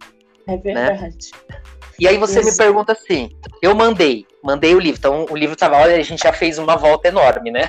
É 0.46 0.52
né? 0.52 0.58
verdade. 0.58 1.32
Né? 1.50 1.58
E 2.00 2.08
aí 2.08 2.18
você 2.18 2.42
Isso. 2.42 2.52
me 2.52 2.58
pergunta 2.58 2.92
assim, 2.92 3.30
eu 3.62 3.74
mandei, 3.74 4.26
mandei 4.44 4.76
o 4.76 4.80
livro, 4.80 5.00
então 5.00 5.26
o 5.32 5.36
livro 5.36 5.56
tava, 5.56 5.78
olha, 5.78 5.96
a 5.96 6.04
gente 6.04 6.22
já 6.22 6.32
fez 6.32 6.60
uma 6.60 6.76
volta 6.76 7.08
enorme, 7.08 7.50
né? 7.50 7.68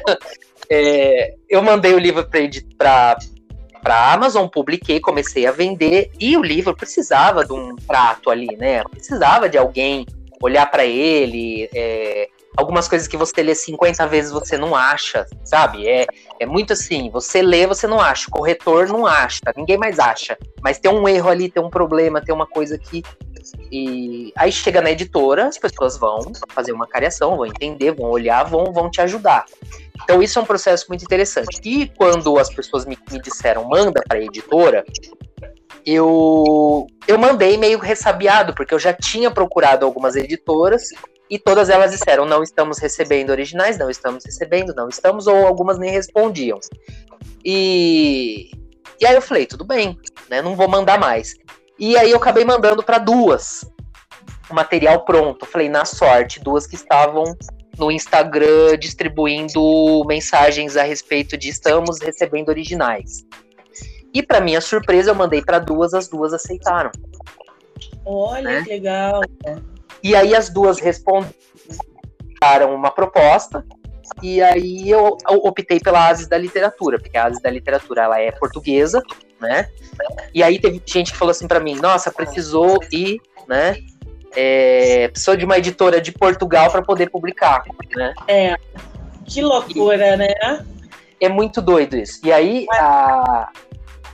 É, 0.71 1.35
eu 1.49 1.63
mandei 1.63 1.95
o 1.95 1.99
livro 1.99 2.27
para 2.77 3.17
para 3.81 4.13
Amazon, 4.13 4.49
publiquei, 4.49 5.01
comecei 5.01 5.47
a 5.47 5.53
vender 5.53 6.11
e 6.19 6.37
o 6.37 6.43
livro 6.43 6.77
precisava 6.77 7.45
de 7.45 7.53
um 7.53 7.77
prato 7.77 8.29
ali, 8.29 8.57
né? 8.57 8.83
Precisava 8.85 9.49
de 9.49 9.57
alguém 9.57 10.05
olhar 10.43 10.67
para 10.71 10.85
ele. 10.85 11.69
É, 11.75 12.29
algumas 12.57 12.89
coisas 12.89 13.07
que 13.07 13.17
você 13.17 13.41
lê 13.41 13.55
50 13.55 14.05
vezes 14.09 14.33
você 14.33 14.59
não 14.59 14.75
acha, 14.75 15.25
sabe? 15.45 15.87
É, 15.87 16.07
é 16.41 16.45
muito 16.45 16.73
assim, 16.73 17.09
você 17.09 17.41
lê, 17.41 17.69
você 17.69 17.87
não 17.87 18.01
acha, 18.01 18.27
o 18.29 18.33
corretor 18.33 18.89
não 18.89 19.07
acha, 19.07 19.41
ninguém 19.57 19.79
mais 19.79 20.01
acha. 20.01 20.37
Mas 20.61 20.79
tem 20.79 20.91
um 20.91 21.09
erro 21.09 21.31
ali, 21.31 21.49
tem 21.49 21.63
um 21.63 21.71
problema, 21.71 22.21
tem 22.21 22.35
uma 22.35 22.47
coisa 22.47 22.77
que. 22.77 23.03
E 23.71 24.33
aí 24.37 24.51
chega 24.51 24.81
na 24.81 24.91
editora, 24.91 25.47
as 25.47 25.59
pessoas 25.59 25.97
vão 25.99 26.33
fazer 26.49 26.73
uma 26.73 26.87
cariação, 26.87 27.37
vão 27.37 27.47
entender, 27.47 27.93
vão 27.93 28.11
olhar, 28.11 28.45
vão, 28.45 28.73
vão 28.73 28.91
te 28.91 29.01
ajudar. 29.01 29.45
Então 30.03 30.23
isso 30.23 30.39
é 30.39 30.43
um 30.43 30.47
processo 30.47 30.87
muito 30.89 31.05
interessante. 31.05 31.61
E 31.65 31.89
quando 31.89 32.39
as 32.39 32.53
pessoas 32.53 32.85
me, 32.85 32.99
me 33.11 33.21
disseram 33.21 33.65
manda 33.69 34.03
para 34.07 34.19
a 34.19 34.23
editora, 34.23 34.85
eu 35.85 36.87
eu 37.07 37.19
mandei 37.19 37.57
meio 37.57 37.79
ressabiado, 37.79 38.55
porque 38.55 38.75
eu 38.75 38.79
já 38.79 38.93
tinha 38.93 39.31
procurado 39.31 39.85
algumas 39.85 40.17
editoras 40.17 40.91
e 41.31 41.39
todas 41.39 41.69
elas 41.69 41.91
disseram 41.91 42.25
não 42.25 42.43
estamos 42.43 42.79
recebendo 42.79 43.31
originais, 43.31 43.79
não 43.79 43.91
estamos 43.91 44.25
recebendo, 44.25 44.75
não 44.75 44.89
estamos, 44.89 45.27
ou 45.27 45.47
algumas 45.47 45.79
nem 45.79 45.91
respondiam. 45.91 46.59
E, 47.45 48.51
e 49.01 49.07
aí 49.07 49.15
eu 49.15 49.23
falei, 49.23 49.47
tudo 49.47 49.65
bem, 49.65 49.99
né, 50.29 50.43
não 50.43 50.57
vou 50.57 50.69
mandar 50.69 50.99
mais. 50.99 51.35
E 51.79 51.97
aí 51.97 52.11
eu 52.11 52.17
acabei 52.17 52.45
mandando 52.45 52.83
para 52.83 52.99
duas 52.99 53.65
o 54.51 54.55
material 54.55 55.05
pronto. 55.05 55.47
Falei, 55.47 55.69
na 55.69 55.85
sorte, 55.85 56.41
duas 56.41 56.67
que 56.67 56.75
estavam 56.75 57.25
no 57.77 57.91
Instagram 57.91 58.77
distribuindo 58.79 60.05
mensagens 60.07 60.77
a 60.77 60.83
respeito 60.83 61.37
de 61.37 61.49
estamos 61.49 62.01
recebendo 62.01 62.49
originais. 62.49 63.25
E 64.13 64.23
para 64.23 64.41
minha 64.41 64.61
surpresa, 64.61 65.11
eu 65.11 65.15
mandei 65.15 65.43
para 65.43 65.59
duas, 65.59 65.95
as 65.95 66.09
duas 66.09 66.33
aceitaram. 66.33 66.91
Olha 68.05 68.51
né? 68.51 68.63
que 68.63 68.71
legal. 68.71 69.21
E 70.03 70.17
aí 70.17 70.35
as 70.35 70.49
duas 70.49 70.81
responderam 70.81 71.31
uma 72.75 72.91
proposta 72.91 73.65
e 74.23 74.41
aí 74.43 74.91
eu 74.91 75.17
optei 75.29 75.79
pela 75.79 76.09
Asis 76.09 76.27
da 76.27 76.39
Literatura, 76.39 76.99
porque 76.99 77.17
a 77.17 77.27
Asis 77.27 77.43
da 77.43 77.51
Literatura 77.51 78.03
ela 78.03 78.19
é 78.19 78.33
portuguesa, 78.33 79.03
né? 79.41 79.69
E 80.35 80.43
aí 80.43 80.61
teve 80.61 80.83
gente 80.85 81.13
que 81.13 81.19
falou 81.19 81.31
assim 81.31 81.49
para 81.49 81.61
mim, 81.61 81.77
nossa, 81.77 82.11
precisou 82.11 82.79
ir, 82.93 83.21
né? 83.47 83.77
é, 84.35 85.09
precisou 85.09 85.37
de 85.37 85.45
uma 85.45 85.59
editora 85.59 86.01
de 86.01 86.13
Portugal 86.13 86.71
para 86.71 86.83
poder 86.83 87.11
publicar, 87.11 87.65
né? 87.95 88.15
É, 88.27 88.57
que 89.25 89.43
loucura, 89.43 90.15
e, 90.15 90.17
né? 90.17 90.65
É 91.21 91.29
muito 91.29 91.61
doido 91.61 91.97
isso. 91.97 92.21
E 92.25 92.33
aí, 92.33 92.67
a, 92.73 93.51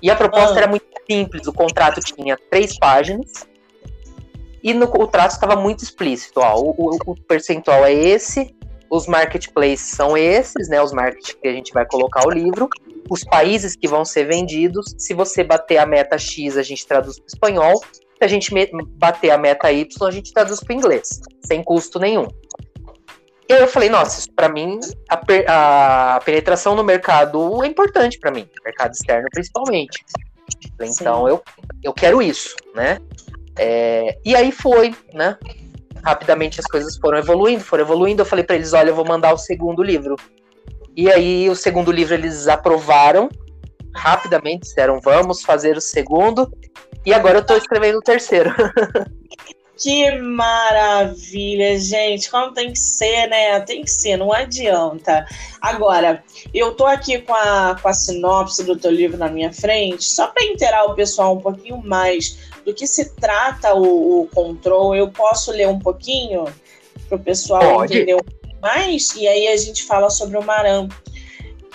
e 0.02 0.10
a 0.10 0.16
proposta 0.16 0.54
ah. 0.54 0.58
era 0.58 0.66
muito 0.66 0.86
simples, 1.06 1.46
o 1.46 1.52
contrato 1.52 2.00
tinha 2.00 2.38
três 2.50 2.78
páginas, 2.78 3.46
e 4.62 4.72
no, 4.72 4.86
o 4.86 5.06
traço 5.06 5.36
estava 5.36 5.56
muito 5.56 5.84
explícito. 5.84 6.40
Ó, 6.40 6.58
o, 6.58 6.70
o, 6.70 6.98
o, 7.06 7.20
percentual 7.22 7.84
é 7.84 7.92
esse, 7.92 8.54
os 8.90 9.06
marketplaces 9.06 9.90
são 9.90 10.16
esses, 10.16 10.68
né? 10.68 10.80
Os 10.80 10.92
markets 10.92 11.32
que 11.34 11.46
a 11.46 11.52
gente 11.52 11.72
vai 11.72 11.84
colocar 11.84 12.26
o 12.26 12.30
livro, 12.30 12.68
os 13.10 13.24
países 13.24 13.76
que 13.76 13.88
vão 13.88 14.04
ser 14.04 14.24
vendidos. 14.24 14.94
Se 14.98 15.14
você 15.14 15.44
bater 15.44 15.78
a 15.78 15.86
meta 15.86 16.18
X, 16.18 16.56
a 16.56 16.62
gente 16.62 16.86
traduz 16.86 17.18
para 17.18 17.26
espanhol. 17.26 17.80
Se 18.16 18.22
a 18.22 18.28
gente 18.28 18.52
bater 18.96 19.30
a 19.30 19.38
meta 19.38 19.70
Y, 19.72 20.06
a 20.06 20.10
gente 20.10 20.32
traduz 20.32 20.60
para 20.60 20.74
inglês, 20.74 21.20
sem 21.44 21.62
custo 21.62 21.98
nenhum. 21.98 22.28
E 23.48 23.52
aí 23.52 23.60
eu 23.60 23.68
falei, 23.68 23.90
nossa, 23.90 24.20
isso 24.20 24.32
para 24.32 24.48
mim, 24.48 24.80
a, 25.08 26.14
a, 26.14 26.20
penetração 26.20 26.74
no 26.74 26.82
mercado 26.82 27.62
é 27.62 27.66
importante 27.66 28.18
para 28.18 28.30
mim, 28.30 28.48
mercado 28.64 28.92
externo 28.92 29.28
principalmente. 29.30 30.02
Então 30.80 31.28
eu, 31.28 31.42
eu 31.82 31.92
quero 31.92 32.22
isso, 32.22 32.54
né? 32.74 32.98
É, 33.58 34.18
e 34.24 34.34
aí 34.34 34.50
foi, 34.50 34.94
né? 35.12 35.36
Rapidamente 36.02 36.60
as 36.60 36.66
coisas 36.66 36.96
foram 36.96 37.18
evoluindo, 37.18 37.62
foram 37.62 37.84
evoluindo. 37.84 38.22
Eu 38.22 38.26
falei 38.26 38.44
para 38.44 38.56
eles: 38.56 38.72
olha, 38.72 38.90
eu 38.90 38.94
vou 38.94 39.06
mandar 39.06 39.32
o 39.32 39.38
segundo 39.38 39.82
livro. 39.82 40.16
E 40.96 41.10
aí, 41.10 41.48
o 41.50 41.56
segundo 41.56 41.90
livro 41.90 42.14
eles 42.14 42.46
aprovaram 42.46 43.28
rapidamente, 43.94 44.62
disseram: 44.62 45.00
vamos 45.00 45.42
fazer 45.42 45.76
o 45.76 45.80
segundo. 45.80 46.52
E 47.06 47.12
agora 47.12 47.38
eu 47.38 47.42
estou 47.42 47.56
escrevendo 47.56 47.98
o 47.98 48.02
terceiro. 48.02 48.50
Que 49.76 50.12
maravilha, 50.20 51.78
gente. 51.78 52.30
Como 52.30 52.52
tem 52.52 52.72
que 52.72 52.78
ser, 52.78 53.26
né? 53.28 53.58
Tem 53.60 53.82
que 53.82 53.90
ser, 53.90 54.16
não 54.16 54.32
adianta. 54.32 55.26
Agora, 55.60 56.22
eu 56.52 56.74
tô 56.74 56.86
aqui 56.86 57.18
com 57.18 57.34
a, 57.34 57.76
com 57.80 57.88
a 57.88 57.92
sinopse 57.92 58.62
do 58.62 58.76
teu 58.76 58.92
livro 58.92 59.18
na 59.18 59.28
minha 59.28 59.52
frente, 59.52 60.04
só 60.04 60.28
para 60.28 60.44
inteirar 60.44 60.84
o 60.84 60.94
pessoal 60.94 61.34
um 61.34 61.40
pouquinho 61.40 61.82
mais 61.84 62.38
do 62.64 62.72
que 62.72 62.86
se 62.86 63.16
trata 63.16 63.74
o, 63.74 64.22
o 64.22 64.28
control. 64.28 64.94
Eu 64.94 65.10
posso 65.10 65.50
ler 65.50 65.66
um 65.66 65.78
pouquinho 65.78 66.44
para 67.08 67.16
o 67.16 67.20
pessoal 67.20 67.60
Pode. 67.60 67.96
entender 67.96 68.14
um 68.14 68.43
E 69.16 69.28
aí 69.28 69.48
a 69.48 69.56
gente 69.56 69.82
fala 69.84 70.08
sobre 70.08 70.38
o 70.38 70.42
Maran 70.42 70.88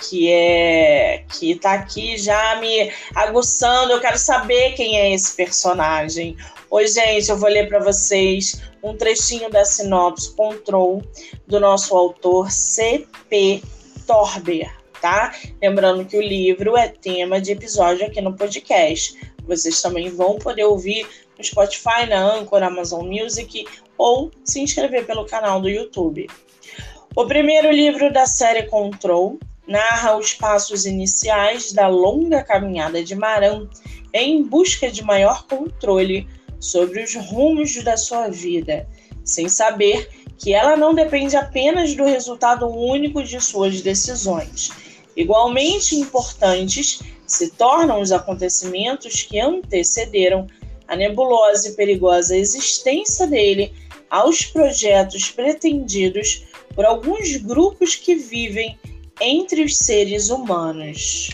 que 0.08 0.32
é 0.32 1.24
que 1.28 1.54
tá 1.56 1.74
aqui 1.74 2.16
já 2.16 2.56
me 2.56 2.90
aguçando. 3.14 3.92
Eu 3.92 4.00
quero 4.00 4.18
saber 4.18 4.72
quem 4.72 4.98
é 4.98 5.12
esse 5.12 5.36
personagem. 5.36 6.36
Oi, 6.70 6.86
gente, 6.86 7.28
eu 7.28 7.36
vou 7.36 7.48
ler 7.48 7.68
para 7.68 7.80
vocês 7.80 8.62
um 8.82 8.96
trechinho 8.96 9.50
da 9.50 9.64
sinopse 9.64 10.34
Control 10.34 11.02
do 11.46 11.60
nosso 11.60 11.94
autor 11.94 12.50
C.P. 12.50 13.62
Torber, 14.06 14.74
tá? 15.00 15.34
Lembrando 15.60 16.04
que 16.04 16.16
o 16.16 16.22
livro 16.22 16.76
é 16.76 16.88
tema 16.88 17.40
de 17.40 17.52
episódio 17.52 18.06
aqui 18.06 18.20
no 18.20 18.34
podcast. 18.34 19.14
Vocês 19.44 19.82
também 19.82 20.08
vão 20.10 20.38
poder 20.38 20.64
ouvir 20.64 21.06
no 21.36 21.44
Spotify, 21.44 22.06
na 22.08 22.20
Anchor, 22.20 22.62
Amazon 22.62 23.06
Music 23.06 23.66
ou 23.98 24.30
se 24.44 24.60
inscrever 24.60 25.06
pelo 25.06 25.26
canal 25.26 25.60
do 25.60 25.68
YouTube. 25.68 26.26
O 27.16 27.26
primeiro 27.26 27.72
livro 27.72 28.12
da 28.12 28.24
série 28.24 28.62
Control 28.64 29.36
narra 29.66 30.16
os 30.16 30.32
passos 30.32 30.86
iniciais 30.86 31.72
da 31.72 31.88
longa 31.88 32.42
caminhada 32.42 33.02
de 33.02 33.16
Maran 33.16 33.68
em 34.14 34.44
busca 34.44 34.88
de 34.88 35.02
maior 35.02 35.44
controle 35.46 36.28
sobre 36.60 37.02
os 37.02 37.16
rumos 37.16 37.82
da 37.82 37.96
sua 37.96 38.28
vida, 38.28 38.88
sem 39.24 39.48
saber 39.48 40.08
que 40.38 40.54
ela 40.54 40.76
não 40.76 40.94
depende 40.94 41.36
apenas 41.36 41.96
do 41.96 42.04
resultado 42.04 42.68
único 42.68 43.24
de 43.24 43.40
suas 43.40 43.82
decisões. 43.82 44.70
Igualmente 45.16 45.96
importantes 45.96 47.00
se 47.26 47.50
tornam 47.50 48.00
os 48.00 48.12
acontecimentos 48.12 49.22
que 49.22 49.38
antecederam 49.40 50.46
a 50.86 50.94
nebulosa 50.94 51.70
e 51.70 51.72
perigosa 51.72 52.36
existência 52.36 53.26
dele 53.26 53.72
aos 54.10 54.42
projetos 54.42 55.30
pretendidos 55.30 56.44
por 56.74 56.84
alguns 56.84 57.36
grupos 57.36 57.94
que 57.94 58.16
vivem 58.16 58.78
entre 59.20 59.62
os 59.62 59.78
seres 59.78 60.28
humanos. 60.28 61.30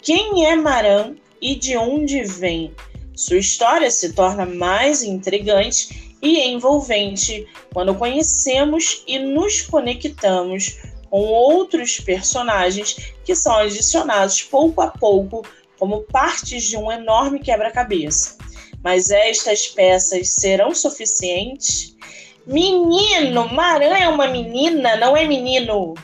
Quem 0.00 0.46
é 0.46 0.54
Maran 0.54 1.16
e 1.40 1.54
de 1.54 1.76
onde 1.76 2.22
vem? 2.22 2.72
Sua 3.14 3.38
história 3.38 3.90
se 3.90 4.12
torna 4.12 4.46
mais 4.46 5.02
intrigante 5.02 6.16
e 6.22 6.40
envolvente 6.48 7.46
quando 7.72 7.94
conhecemos 7.94 9.02
e 9.06 9.18
nos 9.18 9.62
conectamos 9.62 10.78
com 11.10 11.20
outros 11.20 11.98
personagens 11.98 13.12
que 13.24 13.34
são 13.34 13.56
adicionados 13.56 14.42
pouco 14.42 14.80
a 14.80 14.88
pouco 14.88 15.44
como 15.78 16.02
partes 16.02 16.64
de 16.64 16.76
um 16.76 16.90
enorme 16.90 17.38
quebra-cabeça. 17.38 18.36
Mas 18.82 19.10
estas 19.10 19.66
peças 19.68 20.34
serão 20.34 20.74
suficientes? 20.74 21.96
Menino, 22.46 23.48
Maran 23.52 23.96
é 23.96 24.08
uma 24.08 24.26
menina, 24.26 24.96
não 24.96 25.16
é 25.16 25.26
menino. 25.26 25.94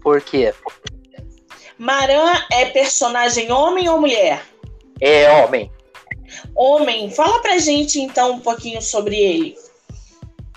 Por 0.00 0.22
quê? 0.22 0.54
Maran 1.76 2.32
é 2.50 2.64
personagem 2.66 3.52
homem 3.52 3.88
ou 3.88 4.00
mulher? 4.00 4.42
É 5.00 5.30
homem. 5.30 5.70
Homem, 6.54 7.10
fala 7.10 7.40
pra 7.40 7.58
gente 7.58 8.00
então 8.00 8.32
um 8.32 8.40
pouquinho 8.40 8.80
sobre 8.80 9.16
ele. 9.16 9.56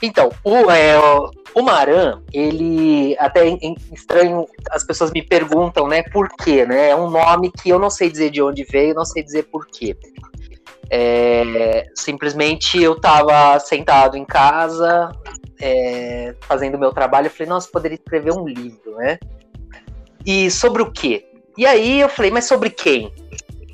Então, 0.01 0.31
o, 0.43 0.71
é, 0.71 0.97
o 0.97 1.31
Maran, 1.61 2.21
ele 2.31 3.15
até 3.19 3.45
estranho, 3.91 4.47
as 4.69 4.83
pessoas 4.83 5.11
me 5.11 5.21
perguntam, 5.21 5.87
né, 5.87 6.01
por 6.03 6.29
quê, 6.29 6.65
né? 6.65 6.89
É 6.89 6.95
um 6.95 7.09
nome 7.09 7.51
que 7.51 7.69
eu 7.69 7.77
não 7.77 7.89
sei 7.89 8.09
dizer 8.09 8.29
de 8.29 8.41
onde 8.41 8.63
veio, 8.63 8.95
não 8.95 9.05
sei 9.05 9.21
dizer 9.21 9.43
por 9.43 9.67
quê. 9.67 9.97
É, 10.89 11.87
simplesmente 11.95 12.81
eu 12.81 12.93
estava 12.93 13.59
sentado 13.59 14.17
em 14.17 14.25
casa, 14.25 15.11
é, 15.59 16.35
fazendo 16.41 16.75
o 16.75 16.79
meu 16.79 16.91
trabalho, 16.91 17.27
eu 17.27 17.31
falei, 17.31 17.47
nossa, 17.47 17.69
poderia 17.71 17.95
escrever 17.95 18.33
um 18.33 18.45
livro, 18.45 18.95
né? 18.95 19.19
E 20.25 20.49
sobre 20.51 20.81
o 20.81 20.91
quê? 20.91 21.25
E 21.57 21.65
aí 21.65 21.99
eu 21.99 22.09
falei, 22.09 22.31
mas 22.31 22.45
sobre 22.45 22.69
quem? 22.69 23.11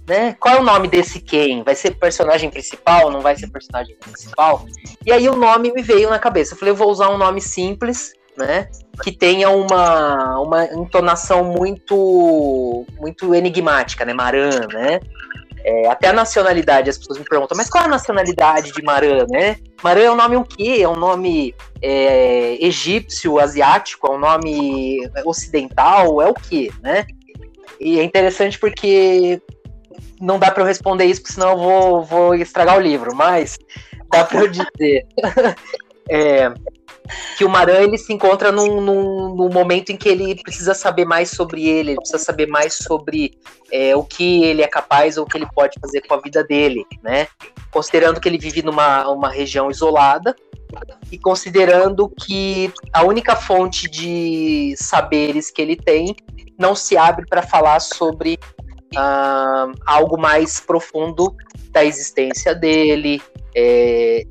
Né? 0.08 0.36
Qual 0.40 0.56
é 0.56 0.60
o 0.60 0.64
nome 0.64 0.88
desse 0.88 1.20
quem? 1.20 1.64
Vai 1.64 1.76
ser 1.76 1.92
personagem 1.92 2.50
principal? 2.50 3.12
Não 3.12 3.20
vai 3.20 3.36
ser 3.36 3.48
personagem 3.48 3.96
principal? 4.00 4.66
E 5.06 5.12
aí 5.12 5.28
o 5.28 5.36
nome 5.36 5.72
me 5.72 5.82
veio 5.82 6.10
na 6.10 6.18
cabeça. 6.18 6.54
Eu 6.54 6.58
falei, 6.58 6.72
eu 6.72 6.76
vou 6.76 6.90
usar 6.90 7.10
um 7.10 7.18
nome 7.18 7.42
simples, 7.42 8.14
né? 8.38 8.70
Que 9.04 9.12
tenha 9.12 9.50
uma, 9.50 10.40
uma 10.40 10.66
entonação 10.66 11.44
muito 11.44 12.86
muito 12.98 13.36
enigmática, 13.36 14.06
né? 14.06 14.14
Maran, 14.14 14.68
né? 14.72 15.00
É, 15.64 15.90
até 15.90 16.08
a 16.08 16.14
nacionalidade, 16.14 16.90
as 16.90 16.98
pessoas 16.98 17.18
me 17.20 17.26
perguntam, 17.26 17.58
mas 17.58 17.70
qual 17.70 17.84
é 17.84 17.88
a 17.88 17.90
nacionalidade 17.90 18.72
de 18.72 18.82
Maran, 18.82 19.26
né? 19.30 19.58
Maran 19.84 20.04
é 20.04 20.12
um 20.12 20.16
nome 20.16 20.38
o 20.38 20.46
quê? 20.46 20.78
É 20.80 20.88
um 20.88 20.96
nome 20.96 21.54
é, 21.82 22.58
egípcio, 22.66 23.40
asiático? 23.40 24.08
É 24.08 24.12
um 24.12 24.20
nome 24.20 25.10
ocidental? 25.26 26.22
É 26.22 26.30
o 26.30 26.34
quê, 26.34 26.72
né? 26.82 27.06
E 27.80 28.00
é 28.00 28.04
interessante 28.04 28.58
porque 28.58 29.42
não 30.20 30.40
dá 30.40 30.52
para 30.52 30.64
eu 30.64 30.68
responder 30.68 31.06
isso, 31.06 31.22
porque 31.22 31.34
senão 31.34 31.52
eu 31.52 31.58
vou, 31.58 32.04
vou 32.04 32.36
estragar 32.36 32.78
o 32.78 32.82
livro, 32.82 33.16
mas 33.16 33.58
dá 34.12 34.24
para 34.24 34.42
eu 34.42 34.48
dizer 34.48 35.06
é, 36.10 36.52
que 37.38 37.46
o 37.46 37.50
Maran 37.50 37.82
ele 37.82 37.98
se 37.98 38.12
encontra 38.14 38.52
num, 38.52 38.82
num, 38.82 39.36
num, 39.36 39.50
momento 39.50 39.92
em 39.92 39.98
que 39.98 40.10
ele 40.10 40.42
precisa 40.42 40.74
saber 40.74 41.06
mais 41.06 41.30
sobre 41.30 41.68
ele, 41.68 41.92
ele 41.92 42.00
precisa 42.00 42.20
saber 42.20 42.48
mais 42.48 42.74
sobre 42.74 43.38
é, 43.72 43.96
o 43.96 44.04
que 44.04 44.44
ele 44.44 44.62
é 44.62 44.68
capaz 44.68 45.18
ou 45.18 45.24
o 45.24 45.28
que 45.28 45.38
ele 45.38 45.48
pode 45.54 45.80
fazer 45.80 46.02
com 46.02 46.14
a 46.14 46.22
vida 46.22 46.44
dele, 46.44 46.86
né? 47.02 47.28
Considerando 47.72 48.20
que 48.20 48.28
ele 48.28 48.38
vive 48.38 48.62
numa 48.62 49.08
uma 49.10 49.30
região 49.30 49.70
isolada 49.70 50.36
e 51.12 51.18
considerando 51.18 52.10
que 52.10 52.72
a 52.92 53.04
única 53.04 53.36
fonte 53.36 53.90
de 53.90 54.76
saberes 54.78 55.50
que 55.52 55.62
ele 55.62 55.76
tem 55.76 56.16
não 56.58 56.76
se 56.76 56.98
abre 56.98 57.26
para 57.26 57.42
falar 57.42 57.80
sobre 57.80 58.40
uh, 58.96 59.74
algo 59.86 60.18
mais 60.18 60.60
profundo 60.60 61.36
da 61.72 61.84
existência 61.84 62.56
dele, 62.56 63.22
é, 63.56 64.26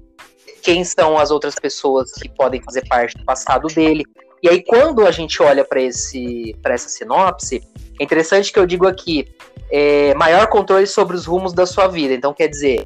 quem 0.63 0.85
são 0.85 1.19
as 1.19 1.31
outras 1.31 1.55
pessoas 1.55 2.13
que 2.13 2.29
podem 2.29 2.61
fazer 2.63 2.87
parte 2.89 3.17
do 3.17 3.25
passado 3.25 3.69
dele. 3.69 4.05
E 4.43 4.49
aí, 4.49 4.63
quando 4.63 5.07
a 5.07 5.11
gente 5.11 5.43
olha 5.43 5.65
para 5.65 5.81
essa 5.81 6.89
sinopse, 6.89 7.63
é 7.99 8.05
interessante 8.05 8.53
que 8.53 8.59
eu 8.59 8.67
digo 8.67 8.87
aqui: 8.87 9.29
é, 9.71 10.15
maior 10.15 10.47
controle 10.49 10.87
sobre 10.87 11.17
os 11.17 11.27
rumos 11.27 11.53
da 11.53 11.67
sua 11.67 11.89
vida. 11.89 12.15
Então, 12.15 12.33
quer 12.35 12.49
dizer, 12.49 12.85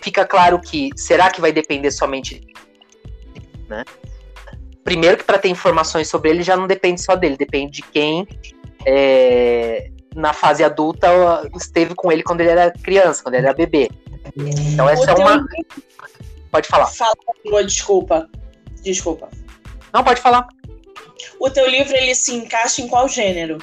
fica 0.00 0.24
claro 0.24 0.60
que 0.60 0.90
será 0.96 1.30
que 1.30 1.40
vai 1.40 1.52
depender 1.52 1.90
somente. 1.90 2.40
Né? 3.68 3.84
Primeiro, 4.84 5.16
que 5.16 5.24
para 5.24 5.38
ter 5.38 5.48
informações 5.48 6.08
sobre 6.08 6.30
ele 6.30 6.42
já 6.42 6.56
não 6.56 6.66
depende 6.68 7.02
só 7.02 7.16
dele, 7.16 7.36
depende 7.36 7.82
de 7.82 7.82
quem 7.82 8.26
é, 8.86 9.90
na 10.16 10.32
fase 10.32 10.64
adulta 10.64 11.08
esteve 11.54 11.94
com 11.94 12.10
ele 12.10 12.22
quando 12.22 12.40
ele 12.40 12.50
era 12.50 12.70
criança, 12.70 13.22
quando 13.22 13.34
ele 13.34 13.46
era 13.46 13.54
bebê. 13.54 13.90
Então 14.36 14.88
essa 14.88 15.10
é 15.10 15.14
uma. 15.14 15.46
Pode 16.50 16.66
falar. 16.66 16.86
Fala, 16.86 17.14
desculpa. 17.64 18.28
Desculpa. 18.82 19.28
Não, 19.92 20.02
pode 20.02 20.20
falar. 20.20 20.48
O 21.38 21.50
teu 21.50 21.68
livro 21.68 21.94
ele 21.94 22.14
se 22.14 22.34
encaixa 22.34 22.80
em 22.80 22.88
qual 22.88 23.08
gênero? 23.08 23.58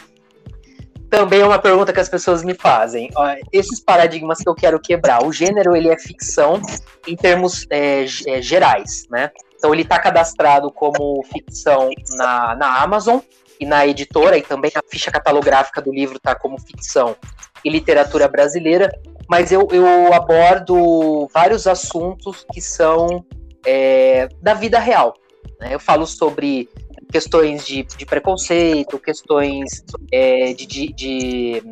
Também 1.09 1.41
é 1.41 1.45
uma 1.45 1.59
pergunta 1.59 1.93
que 1.93 1.99
as 1.99 2.09
pessoas 2.09 2.43
me 2.43 2.53
fazem. 2.53 3.09
Esses 3.51 3.79
paradigmas 3.79 4.39
que 4.39 4.49
eu 4.49 4.55
quero 4.55 4.79
quebrar. 4.79 5.23
O 5.25 5.31
gênero 5.31 5.75
ele 5.75 5.89
é 5.89 5.97
ficção 5.97 6.61
em 7.07 7.15
termos 7.15 7.65
é, 7.69 8.05
é, 8.27 8.41
gerais, 8.41 9.05
né? 9.09 9.31
Então 9.55 9.73
ele 9.73 9.83
está 9.83 9.99
cadastrado 9.99 10.71
como 10.71 11.23
ficção 11.31 11.89
na, 12.17 12.55
na 12.55 12.81
Amazon 12.81 13.19
e 13.63 13.65
na 13.65 13.87
editora, 13.87 14.37
e 14.37 14.41
também 14.41 14.71
a 14.75 14.83
ficha 14.85 15.09
catalográfica 15.09 15.81
do 15.81 15.91
livro 15.91 16.17
está 16.17 16.35
como 16.35 16.59
ficção 16.59 17.15
e 17.63 17.69
literatura 17.69 18.27
brasileira, 18.27 18.91
mas 19.29 19.53
eu, 19.53 19.67
eu 19.71 20.13
abordo 20.13 21.29
vários 21.33 21.65
assuntos 21.65 22.45
que 22.51 22.59
são 22.59 23.25
é, 23.65 24.27
da 24.41 24.53
vida 24.53 24.79
real. 24.79 25.13
Né? 25.61 25.73
Eu 25.73 25.79
falo 25.79 26.05
sobre 26.05 26.69
questões 27.09 27.65
de, 27.65 27.83
de 27.83 28.05
preconceito, 28.05 28.99
questões 28.99 29.83
é, 30.11 30.53
de, 30.53 30.65
de, 30.65 30.93
de, 30.93 31.63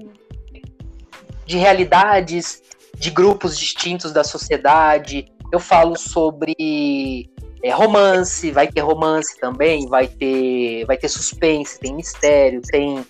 de 1.46 1.58
realidades 1.58 2.64
de 2.96 3.10
grupos 3.10 3.60
distintos 3.60 4.14
da 4.14 4.24
sociedade. 4.24 5.26
Eu 5.52 5.60
falo 5.60 5.98
sobre 5.98 7.30
é, 7.64 7.72
romance, 7.72 8.52
vai 8.52 8.68
ter 8.68 8.82
romance 8.82 9.38
também, 9.40 9.88
vai 9.88 10.08
ter, 10.08 10.86
vai 10.86 10.98
ter 10.98 11.10
suspense, 11.10 11.80
tem 11.80 11.96
mistério, 11.96 12.62
tem 12.62 13.06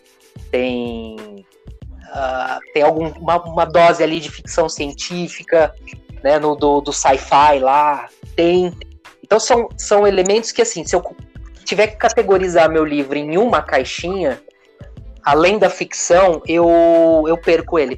tem 0.49 1.45
uh, 2.09 2.59
tem 2.73 2.83
alguma 2.83 3.41
uma 3.43 3.65
dose 3.65 4.03
ali 4.03 4.19
de 4.19 4.29
ficção 4.29 4.67
científica, 4.67 5.73
né, 6.23 6.39
no 6.39 6.55
do, 6.55 6.81
do 6.81 6.93
sci-fi 6.93 7.59
lá, 7.59 8.07
tem. 8.35 8.73
Então 9.23 9.39
são, 9.39 9.69
são 9.77 10.05
elementos 10.05 10.51
que 10.51 10.61
assim, 10.61 10.85
se 10.85 10.95
eu 10.95 11.01
tiver 11.63 11.87
que 11.87 11.95
categorizar 11.95 12.69
meu 12.69 12.83
livro 12.83 13.17
em 13.17 13.37
uma 13.37 13.61
caixinha, 13.61 14.41
além 15.23 15.57
da 15.57 15.69
ficção, 15.69 16.41
eu, 16.45 17.23
eu 17.27 17.37
perco 17.37 17.79
ele. 17.79 17.97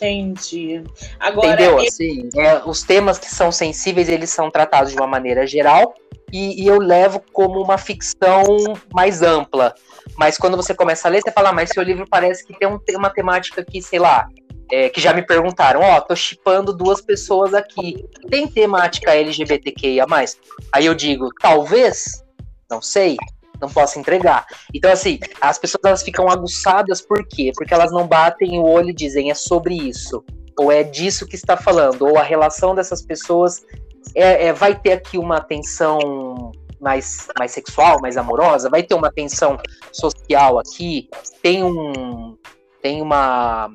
Entendi. 0.00 0.82
Agora, 1.18 1.52
Entendeu? 1.52 1.78
Eu... 1.78 1.86
Assim, 1.86 2.28
é, 2.36 2.62
os 2.64 2.82
temas 2.82 3.18
que 3.18 3.26
são 3.26 3.52
sensíveis, 3.52 4.08
eles 4.08 4.30
são 4.30 4.50
tratados 4.50 4.92
de 4.92 4.96
uma 4.96 5.06
maneira 5.06 5.46
geral 5.46 5.94
e, 6.32 6.62
e, 6.62 6.66
eu 6.66 6.78
levo 6.78 7.22
como 7.32 7.60
uma 7.60 7.76
ficção 7.76 8.44
mais 8.92 9.20
ampla. 9.20 9.74
Mas 10.16 10.38
quando 10.38 10.56
você 10.56 10.72
começa 10.72 11.08
a 11.08 11.10
ler, 11.10 11.20
você 11.20 11.32
fala, 11.32 11.50
ah, 11.50 11.52
mas 11.52 11.70
seu 11.70 11.82
livro 11.82 12.06
parece 12.08 12.46
que 12.46 12.58
tem 12.58 12.68
um, 12.68 12.78
uma 12.96 13.10
temática 13.10 13.64
que, 13.64 13.82
sei 13.82 13.98
lá, 13.98 14.28
é, 14.72 14.88
que 14.88 15.00
já 15.00 15.12
me 15.12 15.22
perguntaram, 15.22 15.80
ó, 15.80 15.98
oh, 15.98 16.00
tô 16.00 16.14
chipando 16.14 16.72
duas 16.72 17.00
pessoas 17.00 17.52
aqui. 17.52 18.04
Tem 18.30 18.46
temática 18.46 19.14
LGBTQIA+. 19.14 20.06
Aí 20.72 20.86
eu 20.86 20.94
digo, 20.94 21.28
talvez, 21.40 22.24
não 22.70 22.80
sei, 22.80 23.16
não 23.60 23.68
posso 23.68 23.98
entregar. 23.98 24.46
Então, 24.74 24.90
assim, 24.90 25.18
as 25.40 25.58
pessoas 25.58 25.84
elas 25.84 26.02
ficam 26.02 26.28
aguçadas 26.28 27.00
por 27.00 27.26
quê? 27.26 27.52
Porque 27.54 27.74
elas 27.74 27.92
não 27.92 28.06
batem 28.06 28.58
o 28.58 28.64
olho 28.64 28.90
e 28.90 28.94
dizem 28.94 29.30
é 29.30 29.34
sobre 29.34 29.74
isso, 29.74 30.24
ou 30.58 30.72
é 30.72 30.82
disso 30.82 31.26
que 31.26 31.36
está 31.36 31.56
falando, 31.56 32.06
ou 32.06 32.18
a 32.18 32.22
relação 32.22 32.74
dessas 32.74 33.02
pessoas 33.02 33.64
é, 34.14 34.46
é 34.46 34.52
vai 34.52 34.74
ter 34.74 34.92
aqui 34.92 35.18
uma 35.18 35.40
tensão 35.40 36.52
mais, 36.80 37.28
mais 37.38 37.52
sexual, 37.52 38.00
mais 38.00 38.16
amorosa, 38.16 38.70
vai 38.70 38.82
ter 38.82 38.94
uma 38.94 39.12
tensão 39.12 39.58
social 39.92 40.58
aqui, 40.58 41.08
tem 41.42 41.62
um 41.62 42.36
tem 42.82 43.02
uma, 43.02 43.70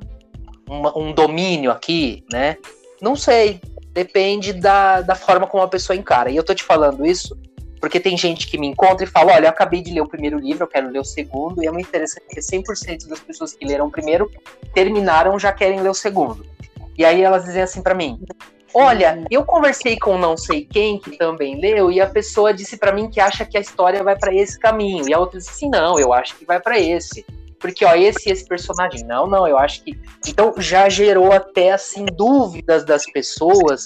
uma 0.67 0.97
um 0.97 1.13
domínio 1.13 1.71
aqui, 1.71 2.23
né? 2.31 2.57
Não 2.99 3.15
sei, 3.15 3.61
depende 3.91 4.51
da, 4.51 5.01
da 5.01 5.13
forma 5.13 5.45
como 5.45 5.63
a 5.63 5.67
pessoa 5.67 5.95
encara. 5.95 6.31
E 6.31 6.35
eu 6.35 6.43
tô 6.43 6.55
te 6.55 6.63
falando 6.63 7.05
isso 7.05 7.37
porque 7.79 7.99
tem 7.99 8.17
gente 8.17 8.47
que 8.47 8.57
me 8.57 8.67
encontra 8.67 9.05
e 9.05 9.09
fala: 9.09 9.33
olha, 9.33 9.45
eu 9.45 9.49
acabei 9.49 9.81
de 9.81 9.93
ler 9.93 10.01
o 10.01 10.07
primeiro 10.07 10.39
livro, 10.39 10.63
eu 10.63 10.67
quero 10.67 10.89
ler 10.89 10.99
o 10.99 11.03
segundo, 11.03 11.63
e 11.63 11.67
é 11.67 11.71
muito 11.71 11.87
interessante 11.87 12.25
que 12.29 12.39
100% 12.39 13.07
das 13.07 13.19
pessoas 13.19 13.53
que 13.53 13.65
leram 13.65 13.87
o 13.87 13.91
primeiro 13.91 14.29
terminaram 14.73 15.37
já 15.37 15.51
querem 15.51 15.81
ler 15.81 15.89
o 15.89 15.93
segundo. 15.93 16.45
E 16.97 17.03
aí 17.03 17.21
elas 17.21 17.45
dizem 17.45 17.61
assim 17.61 17.81
para 17.81 17.93
mim: 17.93 18.19
Olha, 18.73 19.23
eu 19.31 19.45
conversei 19.45 19.97
com 19.97 20.17
não 20.17 20.35
sei 20.35 20.65
quem 20.65 20.99
que 20.99 21.17
também 21.17 21.59
leu 21.59 21.91
e 21.91 22.01
a 22.01 22.07
pessoa 22.07 22.53
disse 22.53 22.77
para 22.77 22.91
mim 22.91 23.09
que 23.09 23.21
acha 23.21 23.45
que 23.45 23.57
a 23.57 23.61
história 23.61 24.03
vai 24.03 24.17
para 24.17 24.33
esse 24.33 24.59
caminho. 24.59 25.07
E 25.07 25.13
a 25.13 25.19
outra 25.19 25.39
disse 25.39 25.51
assim: 25.51 25.69
"Não, 25.69 25.97
eu 25.99 26.11
acho 26.11 26.35
que 26.35 26.45
vai 26.45 26.59
para 26.59 26.77
esse". 26.79 27.25
Porque 27.57 27.85
ó, 27.85 27.95
esse 27.95 28.29
esse 28.29 28.45
personagem, 28.45 29.05
não, 29.05 29.27
não, 29.27 29.47
eu 29.47 29.57
acho 29.57 29.81
que 29.81 29.97
então 30.27 30.53
já 30.57 30.89
gerou 30.89 31.31
até 31.31 31.71
assim 31.71 32.05
dúvidas 32.05 32.85
das 32.85 33.05
pessoas 33.05 33.85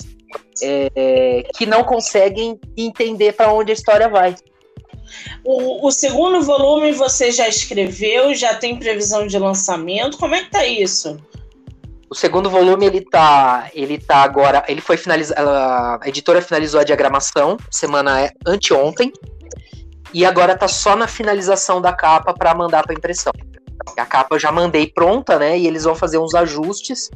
é, 0.61 1.43
que 1.55 1.65
não 1.65 1.83
conseguem 1.83 2.59
entender 2.77 3.33
para 3.33 3.51
onde 3.53 3.71
a 3.71 3.73
história 3.73 4.07
vai. 4.07 4.35
O, 5.43 5.87
o, 5.87 5.91
segundo 5.91 6.41
volume 6.41 6.91
você 6.91 7.31
já 7.31 7.47
escreveu, 7.47 8.33
já 8.33 8.53
tem 8.53 8.77
previsão 8.77 9.25
de 9.25 9.37
lançamento? 9.37 10.17
Como 10.17 10.35
é 10.35 10.43
que 10.43 10.51
tá 10.51 10.65
isso? 10.65 11.19
O 12.09 12.15
segundo 12.15 12.49
volume 12.49 12.85
ele 12.85 13.01
tá, 13.01 13.69
ele 13.73 13.99
tá 13.99 14.17
agora, 14.17 14.63
ele 14.67 14.81
foi 14.81 14.97
finalizado, 14.97 15.47
a 15.49 15.99
editora 16.05 16.41
finalizou 16.41 16.79
a 16.79 16.83
diagramação 16.83 17.57
semana 17.69 18.21
é, 18.21 18.31
anteontem 18.45 19.13
e 20.13 20.25
agora 20.25 20.57
tá 20.57 20.67
só 20.67 20.95
na 20.95 21.07
finalização 21.07 21.79
da 21.79 21.93
capa 21.93 22.33
para 22.33 22.53
mandar 22.55 22.83
para 22.83 22.95
impressão. 22.95 23.31
A 23.95 24.05
capa 24.05 24.35
eu 24.35 24.39
já 24.39 24.51
mandei 24.51 24.87
pronta, 24.87 25.37
né? 25.37 25.57
E 25.57 25.67
eles 25.67 25.83
vão 25.83 25.95
fazer 25.95 26.17
uns 26.17 26.33
ajustes 26.33 27.09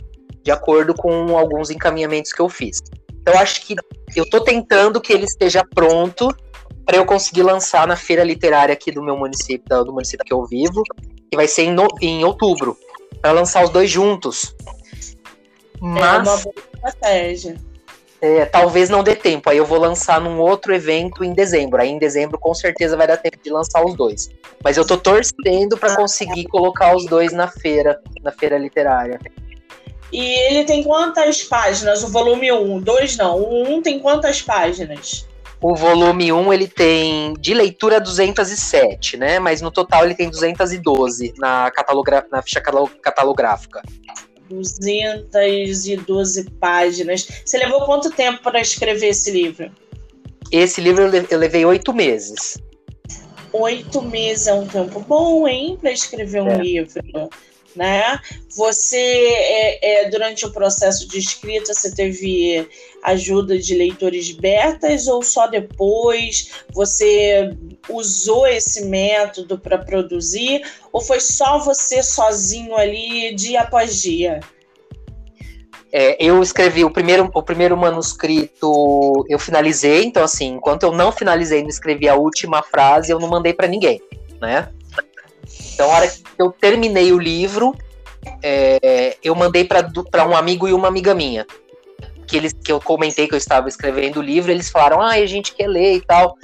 de 0.44 0.52
acordo 0.52 0.94
com 0.94 1.38
alguns 1.38 1.70
encaminhamentos 1.70 2.32
que 2.32 2.42
eu 2.42 2.50
fiz. 2.50 2.82
Então 3.24 3.40
acho 3.40 3.66
que 3.66 3.76
eu 4.16 4.30
tô 4.30 4.42
tentando 4.42 5.00
que 5.00 5.14
ele 5.14 5.24
esteja 5.24 5.64
pronto 5.74 6.28
para 6.86 6.98
eu 6.98 7.06
conseguir 7.06 7.42
lançar 7.42 7.88
na 7.88 7.96
feira 7.96 8.22
literária 8.22 8.74
aqui 8.74 8.92
do 8.92 9.02
meu 9.02 9.16
município, 9.16 9.84
do 9.86 9.94
município 9.94 10.26
que 10.26 10.34
eu 10.34 10.46
vivo, 10.46 10.84
que 11.32 11.38
vai 11.38 11.48
ser 11.48 11.64
em, 11.64 11.74
no, 11.74 11.88
em 12.02 12.26
outubro, 12.26 12.78
para 13.22 13.32
lançar 13.32 13.64
os 13.64 13.70
dois 13.70 13.90
juntos. 13.90 14.54
Mas 15.80 16.28
é 16.28 16.32
uma 16.32 16.38
boa 16.38 16.56
estratégia. 16.86 17.56
É, 18.22 18.46
talvez 18.46 18.90
não 18.90 19.04
dê 19.04 19.16
tempo. 19.16 19.50
Aí 19.50 19.58
eu 19.58 19.66
vou 19.66 19.80
lançar 19.80 20.20
num 20.20 20.40
outro 20.40 20.74
evento 20.74 21.24
em 21.24 21.34
dezembro. 21.34 21.82
Aí 21.82 21.90
em 21.90 21.98
dezembro 21.98 22.38
com 22.38 22.54
certeza 22.54 22.98
vai 22.98 23.08
dar 23.08 23.18
tempo 23.18 23.38
de 23.42 23.50
lançar 23.50 23.84
os 23.86 23.96
dois. 23.96 24.30
Mas 24.62 24.76
eu 24.76 24.86
tô 24.86 24.98
torcendo 24.98 25.78
para 25.78 25.96
conseguir 25.96 26.46
colocar 26.46 26.96
os 26.96 27.06
dois 27.06 27.32
na 27.32 27.48
feira, 27.48 28.02
na 28.22 28.32
feira 28.32 28.58
literária. 28.58 29.20
E 30.14 30.48
ele 30.48 30.64
tem 30.64 30.84
quantas 30.84 31.42
páginas? 31.42 32.04
O 32.04 32.08
volume 32.08 32.52
1? 32.52 32.82
2 32.82 33.18
não. 33.18 33.40
O 33.40 33.78
1 33.78 33.82
tem 33.82 34.00
quantas 34.00 34.44
páginas? 34.44 35.28
O 35.60 35.74
volume 35.74 36.32
1 36.32 36.54
ele 36.54 36.68
tem 36.68 37.34
de 37.40 37.56
leitura 37.56 38.00
207, 38.00 39.18
né? 39.18 39.40
Mas 39.40 39.60
no 39.60 39.72
total 39.72 40.06
ele 40.06 40.14
tem 40.14 40.30
212 40.30 41.34
na, 41.40 41.72
catalogra 41.72 42.24
na 42.32 42.44
ficha 42.44 42.62
catalográfica. 43.02 43.82
212 44.50 46.44
páginas. 46.60 47.28
Você 47.44 47.58
levou 47.58 47.84
quanto 47.84 48.12
tempo 48.12 48.44
para 48.44 48.62
escrever 48.62 49.08
esse 49.08 49.32
livro? 49.32 49.72
Esse 50.52 50.80
livro 50.80 51.06
eu 51.06 51.40
levei 51.40 51.66
oito 51.66 51.92
meses. 51.92 52.60
Oito 53.52 54.00
meses 54.04 54.46
é 54.46 54.54
um 54.54 54.68
tempo 54.68 55.00
bom, 55.00 55.48
hein, 55.48 55.76
para 55.82 55.92
escrever 55.92 56.44
um 56.44 56.50
é. 56.50 56.58
livro 56.58 57.02
né? 57.76 58.20
Você, 58.56 58.98
é, 58.98 60.06
é, 60.06 60.10
durante 60.10 60.46
o 60.46 60.52
processo 60.52 61.08
de 61.08 61.18
escrita, 61.20 61.74
você 61.74 61.94
teve 61.94 62.68
ajuda 63.04 63.58
de 63.58 63.76
leitores 63.76 64.32
betas 64.32 65.08
ou 65.08 65.22
só 65.22 65.48
depois 65.48 66.52
você 66.72 67.52
usou 67.90 68.48
esse 68.48 68.86
método 68.86 69.60
para 69.60 69.78
produzir 69.78 70.62
ou 70.92 71.02
foi 71.02 71.20
só 71.20 71.60
você 71.60 72.02
sozinho 72.02 72.76
ali 72.76 73.34
dia 73.36 73.62
após 73.62 74.02
dia? 74.02 74.40
É, 75.96 76.18
eu 76.20 76.42
escrevi 76.42 76.84
o 76.84 76.90
primeiro, 76.90 77.30
o 77.32 77.44
primeiro 77.44 77.78
manuscrito, 77.78 79.26
eu 79.30 79.38
finalizei, 79.38 80.04
então 80.04 80.24
assim, 80.24 80.54
enquanto 80.56 80.84
eu 80.84 80.92
não 80.92 81.12
finalizei, 81.12 81.62
não 81.62 81.70
escrevi 81.70 82.10
a 82.10 82.16
última 82.16 82.64
frase, 82.64 83.12
eu 83.12 83.20
não 83.20 83.28
mandei 83.28 83.54
para 83.54 83.68
ninguém, 83.68 84.02
né? 84.42 84.70
Então, 85.74 85.90
a 85.90 85.96
hora 85.96 86.08
que 86.08 86.24
eu 86.38 86.52
terminei 86.52 87.12
o 87.12 87.18
livro, 87.18 87.76
é, 88.42 89.18
eu 89.24 89.36
mandei 89.36 89.66
para 89.66 90.28
um 90.28 90.36
amigo 90.36 90.68
e 90.68 90.74
uma 90.74 90.88
amiga 90.88 91.14
minha. 91.14 91.46
Que, 92.28 92.38
eles, 92.38 92.54
que 92.54 92.72
eu 92.72 92.80
comentei 92.80 93.28
que 93.28 93.34
eu 93.34 93.38
estava 93.38 93.68
escrevendo 93.68 94.18
o 94.18 94.22
livro, 94.22 94.52
eles 94.52 94.70
falaram, 94.70 95.02
ah, 95.02 95.12
a 95.12 95.26
gente 95.26 95.54
quer 95.54 95.68
ler 95.68 95.96
e 95.96 96.02
tal. 96.02 96.38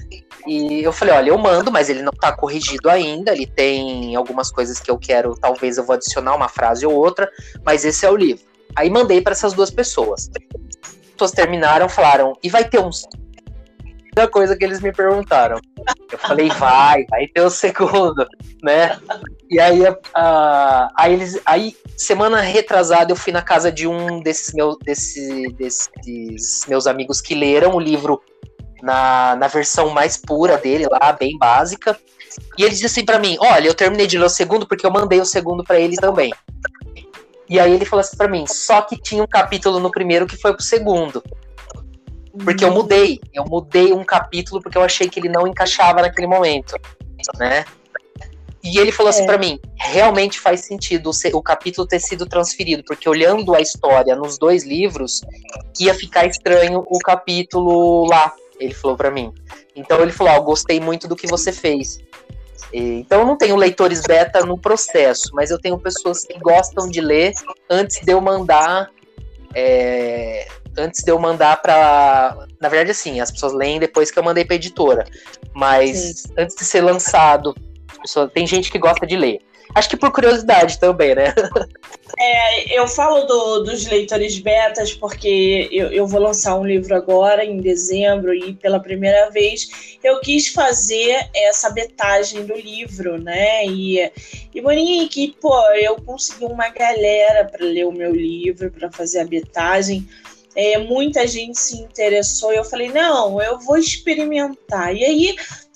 E 0.45 0.83
eu 0.83 0.91
falei, 0.91 1.13
olha, 1.13 1.29
eu 1.29 1.37
mando, 1.37 1.71
mas 1.71 1.89
ele 1.89 2.01
não 2.01 2.11
está 2.13 2.31
corrigido 2.31 2.89
ainda, 2.89 3.33
ele 3.33 3.45
tem 3.45 4.15
algumas 4.15 4.51
coisas 4.51 4.79
que 4.79 4.89
eu 4.89 4.97
quero, 4.97 5.35
talvez 5.35 5.77
eu 5.77 5.83
vou 5.83 5.95
adicionar 5.95 6.35
uma 6.35 6.49
frase 6.49 6.85
ou 6.85 6.93
outra, 6.93 7.29
mas 7.63 7.85
esse 7.85 8.05
é 8.05 8.09
o 8.09 8.15
livro. 8.15 8.43
Aí 8.75 8.89
mandei 8.89 9.21
para 9.21 9.33
essas 9.33 9.53
duas 9.53 9.69
pessoas. 9.69 10.29
As 10.83 10.95
pessoas 11.11 11.31
terminaram, 11.31 11.89
falaram, 11.89 12.33
e 12.41 12.49
vai 12.49 12.63
ter 12.63 12.79
uns 12.79 13.05
coisa 14.27 14.55
que 14.55 14.63
eles 14.63 14.81
me 14.81 14.91
perguntaram. 14.91 15.59
Eu 16.11 16.17
falei, 16.17 16.49
vai, 16.49 17.05
vai 17.09 17.27
ter 17.27 17.41
o 17.41 17.49
segundo, 17.49 18.27
né? 18.63 18.99
E 19.49 19.59
aí, 19.59 19.81
uh, 19.81 20.89
aí, 20.97 21.13
eles, 21.13 21.39
aí, 21.45 21.75
semana 21.97 22.41
retrasada, 22.41 23.11
eu 23.11 23.15
fui 23.15 23.33
na 23.33 23.41
casa 23.41 23.71
de 23.71 23.87
um 23.87 24.21
desses, 24.21 24.53
meu, 24.53 24.77
desse, 24.77 25.47
desses 25.53 26.65
meus 26.67 26.87
amigos 26.87 27.21
que 27.21 27.35
leram 27.35 27.75
o 27.75 27.79
livro 27.79 28.21
na, 28.81 29.35
na 29.35 29.47
versão 29.47 29.89
mais 29.89 30.17
pura 30.17 30.57
dele 30.57 30.87
lá, 30.89 31.11
bem 31.11 31.37
básica. 31.37 31.97
E 32.57 32.63
ele 32.63 32.71
disse 32.71 32.85
assim 32.85 33.05
para 33.05 33.19
mim: 33.19 33.37
Olha, 33.39 33.67
eu 33.67 33.73
terminei 33.73 34.07
de 34.07 34.17
ler 34.17 34.25
o 34.25 34.29
segundo 34.29 34.67
porque 34.67 34.85
eu 34.85 34.91
mandei 34.91 35.19
o 35.19 35.25
segundo 35.25 35.63
para 35.63 35.79
ele 35.79 35.95
também. 35.95 36.31
E 37.49 37.59
aí 37.59 37.73
ele 37.73 37.85
falou 37.85 38.01
assim 38.01 38.17
para 38.17 38.27
mim: 38.27 38.45
Só 38.47 38.81
que 38.81 38.95
tinha 39.01 39.23
um 39.23 39.27
capítulo 39.27 39.79
no 39.79 39.91
primeiro 39.91 40.27
que 40.27 40.37
foi 40.37 40.53
pro 40.53 40.63
segundo. 40.63 41.23
Porque 42.43 42.63
eu 42.63 42.71
mudei. 42.71 43.19
Eu 43.33 43.45
mudei 43.45 43.93
um 43.93 44.03
capítulo 44.03 44.61
porque 44.61 44.77
eu 44.77 44.83
achei 44.83 45.09
que 45.09 45.19
ele 45.19 45.29
não 45.29 45.47
encaixava 45.47 46.01
naquele 46.01 46.27
momento. 46.27 46.75
Né? 47.37 47.65
E 48.63 48.77
ele 48.77 48.91
falou 48.91 49.09
assim 49.09 49.23
é. 49.23 49.25
para 49.25 49.37
mim: 49.37 49.59
realmente 49.75 50.39
faz 50.39 50.61
sentido 50.61 51.11
o 51.33 51.41
capítulo 51.41 51.87
ter 51.87 51.99
sido 51.99 52.25
transferido, 52.25 52.83
porque 52.85 53.07
olhando 53.07 53.55
a 53.55 53.61
história 53.61 54.15
nos 54.15 54.37
dois 54.37 54.63
livros, 54.63 55.21
ia 55.79 55.93
ficar 55.93 56.25
estranho 56.25 56.83
o 56.87 56.99
capítulo 56.99 58.05
lá. 58.07 58.33
Ele 58.59 58.73
falou 58.73 58.97
para 58.97 59.09
mim. 59.09 59.33
Então 59.75 60.01
ele 60.01 60.11
falou: 60.11 60.35
oh, 60.35 60.43
gostei 60.43 60.79
muito 60.79 61.07
do 61.07 61.15
que 61.15 61.27
você 61.27 61.51
fez. 61.51 61.99
Então 62.71 63.21
eu 63.21 63.25
não 63.25 63.37
tenho 63.37 63.55
leitores 63.55 64.01
beta 64.01 64.45
no 64.45 64.57
processo, 64.57 65.31
mas 65.33 65.49
eu 65.49 65.57
tenho 65.57 65.79
pessoas 65.79 66.23
que 66.23 66.37
gostam 66.37 66.87
de 66.87 67.01
ler 67.01 67.33
antes 67.69 68.01
de 68.01 68.11
eu 68.11 68.21
mandar. 68.21 68.89
É, 69.55 70.47
antes 70.79 71.03
de 71.03 71.11
eu 71.11 71.19
mandar 71.19 71.61
para, 71.61 72.47
na 72.59 72.69
verdade 72.69 72.91
assim, 72.91 73.19
as 73.19 73.31
pessoas 73.31 73.53
leem 73.53 73.79
depois 73.79 74.09
que 74.09 74.17
eu 74.17 74.23
mandei 74.23 74.45
para 74.45 74.55
editora, 74.55 75.05
mas 75.53 75.97
Sim. 75.97 76.33
antes 76.37 76.55
de 76.55 76.65
ser 76.65 76.81
lançado, 76.81 77.55
pessoa, 78.01 78.27
tem 78.27 78.47
gente 78.47 78.71
que 78.71 78.79
gosta 78.79 79.05
de 79.05 79.15
ler. 79.15 79.39
Acho 79.75 79.89
que 79.89 79.97
por 79.97 80.11
curiosidade 80.11 80.79
também, 80.79 81.13
né? 81.15 81.33
É, 82.17 82.77
eu 82.77 82.87
falo 82.87 83.21
do, 83.25 83.59
dos 83.63 83.85
leitores 83.85 84.39
betas 84.39 84.91
porque 84.91 85.69
eu, 85.71 85.89
eu 85.91 86.07
vou 86.07 86.19
lançar 86.19 86.55
um 86.57 86.65
livro 86.65 86.93
agora, 86.95 87.45
em 87.45 87.57
dezembro, 87.57 88.33
e 88.33 88.53
pela 88.55 88.79
primeira 88.79 89.29
vez 89.29 89.97
eu 90.03 90.19
quis 90.19 90.47
fazer 90.47 91.29
essa 91.33 91.69
betagem 91.69 92.45
do 92.45 92.55
livro, 92.55 93.21
né? 93.21 93.65
E, 93.65 94.11
e 94.53 94.61
Monique, 94.61 95.35
pô, 95.39 95.55
eu 95.73 95.95
consegui 95.97 96.45
uma 96.45 96.69
galera 96.69 97.45
para 97.45 97.65
ler 97.65 97.85
o 97.85 97.91
meu 97.91 98.13
livro, 98.13 98.71
para 98.71 98.91
fazer 98.91 99.19
a 99.19 99.25
betagem. 99.25 100.09
É, 100.59 100.77
muita 100.77 101.25
gente 101.25 101.57
se 101.57 101.77
interessou 101.77 102.51
e 102.51 102.57
eu 102.57 102.65
falei, 102.65 102.91
não, 102.91 103.41
eu 103.41 103.57
vou 103.59 103.77
experimentar. 103.77 104.93
E 104.93 105.05
aí 105.05 105.35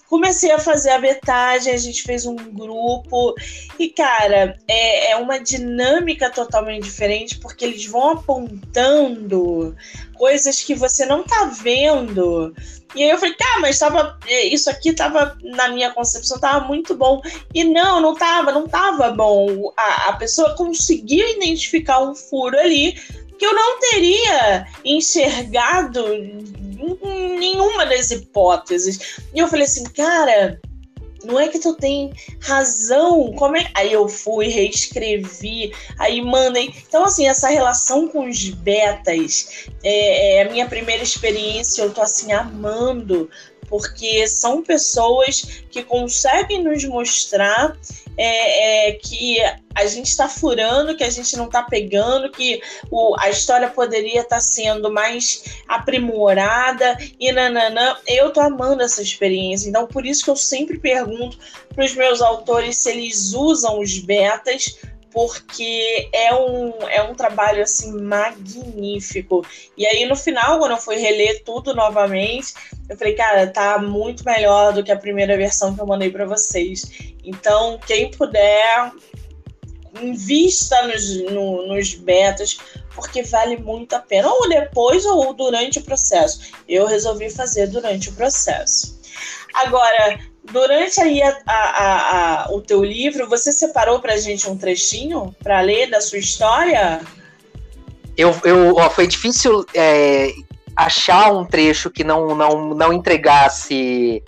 comecei 0.10 0.52
a 0.52 0.60
fazer 0.60 0.90
a 0.90 1.00
betagem, 1.00 1.74
a 1.74 1.78
gente 1.78 2.04
fez 2.04 2.26
um 2.26 2.36
grupo 2.36 3.34
e, 3.80 3.88
cara, 3.88 4.60
é, 4.68 5.12
é 5.12 5.16
uma 5.16 5.40
dinâmica 5.40 6.30
totalmente 6.30 6.84
diferente 6.84 7.40
porque 7.40 7.64
eles 7.64 7.86
vão 7.86 8.10
apontando 8.10 9.74
coisas 10.16 10.62
que 10.62 10.76
você 10.76 11.06
não 11.06 11.24
tá 11.24 11.46
vendo. 11.46 12.54
E 12.94 13.04
aí 13.04 13.10
eu 13.10 13.18
falei, 13.18 13.36
tá, 13.36 13.58
mas 13.62 13.80
tava, 13.80 14.20
é, 14.28 14.44
isso 14.44 14.70
aqui 14.70 14.94
tava, 14.94 15.38
na 15.42 15.70
minha 15.70 15.92
concepção, 15.92 16.38
tava 16.40 16.68
muito 16.68 16.94
bom. 16.94 17.22
E 17.54 17.64
não, 17.64 18.02
não 18.02 18.14
tava, 18.16 18.52
não 18.52 18.68
tava 18.68 19.10
bom. 19.12 19.72
A, 19.78 20.10
a 20.10 20.14
pessoa 20.14 20.56
conseguiu 20.56 21.26
identificar 21.30 22.04
um 22.04 22.14
furo 22.14 22.60
ali 22.60 22.96
que 23.44 23.48
eu 23.48 23.54
não 23.54 23.78
teria 23.78 24.68
enxergado 24.86 26.08
nenhuma 27.38 27.86
das 27.86 28.10
hipóteses. 28.10 29.20
E 29.34 29.40
eu 29.40 29.50
falei 29.50 29.66
assim, 29.66 29.84
cara, 29.84 30.62
não 31.26 31.38
é 31.38 31.50
que 31.50 31.60
tu 31.60 31.74
tem 31.76 32.14
razão, 32.40 33.34
como 33.34 33.58
é? 33.58 33.70
Aí 33.74 33.92
eu 33.92 34.08
fui, 34.08 34.48
reescrevi, 34.48 35.74
aí 36.00 36.22
mandei. 36.22 36.74
Então, 36.88 37.04
assim, 37.04 37.28
essa 37.28 37.50
relação 37.50 38.08
com 38.08 38.30
os 38.30 38.50
betas 38.50 39.68
é, 39.84 40.38
é 40.38 40.44
a 40.44 40.50
minha 40.50 40.70
primeira 40.70 41.04
experiência, 41.04 41.82
eu 41.82 41.94
tô 41.94 42.02
assim 42.02 42.32
amando, 42.32 43.30
porque 43.68 44.26
são 44.26 44.64
pessoas 44.64 45.66
que 45.70 45.84
conseguem 45.84 46.64
nos 46.64 46.86
mostrar 46.86 47.78
é, 48.18 48.90
é, 48.90 48.92
que 48.94 49.38
a 49.76 49.86
gente 49.86 50.08
está 50.08 50.30
furando, 50.30 50.96
que 50.96 51.04
a 51.04 51.10
gente 51.10 51.36
não 51.36 51.46
está 51.46 51.64
pegando, 51.64 52.30
que 52.30 52.62
o, 52.92 53.16
a 53.20 53.30
história 53.30 53.70
poderia 53.70 54.22
estar 54.22 54.36
tá 54.36 54.42
sendo 54.42 54.92
mais 54.92 55.44
aprimorada 55.68 56.98
e 57.20 57.32
nananã. 57.32 57.96
Eu 58.08 58.32
tô 58.32 58.40
amando 58.40 58.84
essa 58.84 59.02
experiência, 59.02 59.68
então 59.68 59.88
por 59.88 60.06
isso 60.06 60.24
que 60.24 60.30
eu 60.30 60.36
sempre 60.36 60.78
pergunto 60.80 61.38
para 61.74 61.86
os 61.86 61.96
meus 61.96 62.22
autores 62.22 62.78
se 62.78 62.92
eles 62.92 63.34
usam 63.34 63.80
os 63.80 63.98
betas 63.98 64.78
porque 65.14 66.10
é 66.12 66.34
um, 66.34 66.74
é 66.90 67.04
um 67.04 67.14
trabalho 67.14 67.62
assim 67.62 68.02
magnífico. 68.02 69.46
E 69.78 69.86
aí 69.86 70.06
no 70.06 70.16
final, 70.16 70.58
quando 70.58 70.72
eu 70.72 70.78
fui 70.78 70.96
reler 70.96 71.44
tudo 71.44 71.74
novamente, 71.74 72.54
eu 72.90 72.98
falei, 72.98 73.14
cara, 73.14 73.48
tá 73.48 73.78
muito 73.78 74.26
melhor 74.26 74.74
do 74.74 74.84
que 74.84 74.92
a 74.92 74.98
primeira 74.98 75.38
versão 75.38 75.74
que 75.74 75.80
eu 75.80 75.86
mandei 75.86 76.10
para 76.10 76.26
vocês. 76.26 77.14
Então, 77.24 77.80
quem 77.86 78.10
puder, 78.12 78.92
invista 80.02 80.88
nos, 80.88 81.22
no, 81.32 81.68
nos 81.68 81.94
betas, 81.94 82.58
porque 82.96 83.24
vale 83.24 83.58
muito 83.58 83.94
a 83.94 84.00
pena. 84.00 84.28
Ou 84.28 84.50
depois 84.50 85.06
ou 85.06 85.34
durante 85.34 85.80
o 85.80 85.84
processo. 85.84 86.52
Eu 86.68 86.86
resolvi 86.86 87.30
fazer 87.30 87.68
durante 87.68 88.10
o 88.10 88.14
processo. 88.14 89.00
Agora, 89.54 90.20
durante 90.52 91.00
aí 91.02 91.22
a, 91.22 91.38
a, 91.48 92.44
a, 92.46 92.52
o 92.52 92.62
teu 92.62 92.84
livro, 92.84 93.30
você 93.30 93.52
separou 93.52 94.00
pra 94.00 94.18
gente 94.18 94.50
um 94.50 94.58
trechinho 94.58 95.34
para 95.42 95.62
ler 95.62 95.90
da 95.90 96.02
sua 96.02 96.18
história? 96.18 97.02
Eu, 98.18 98.36
eu 98.44 98.76
ó, 98.76 98.90
foi 98.90 99.08
difícil 99.08 99.66
é, 99.74 100.32
achar 100.76 101.32
um 101.32 101.46
trecho 101.46 101.90
que 101.90 102.04
não, 102.04 102.36
não, 102.36 102.76
não 102.76 102.94
entregasse 102.94 104.22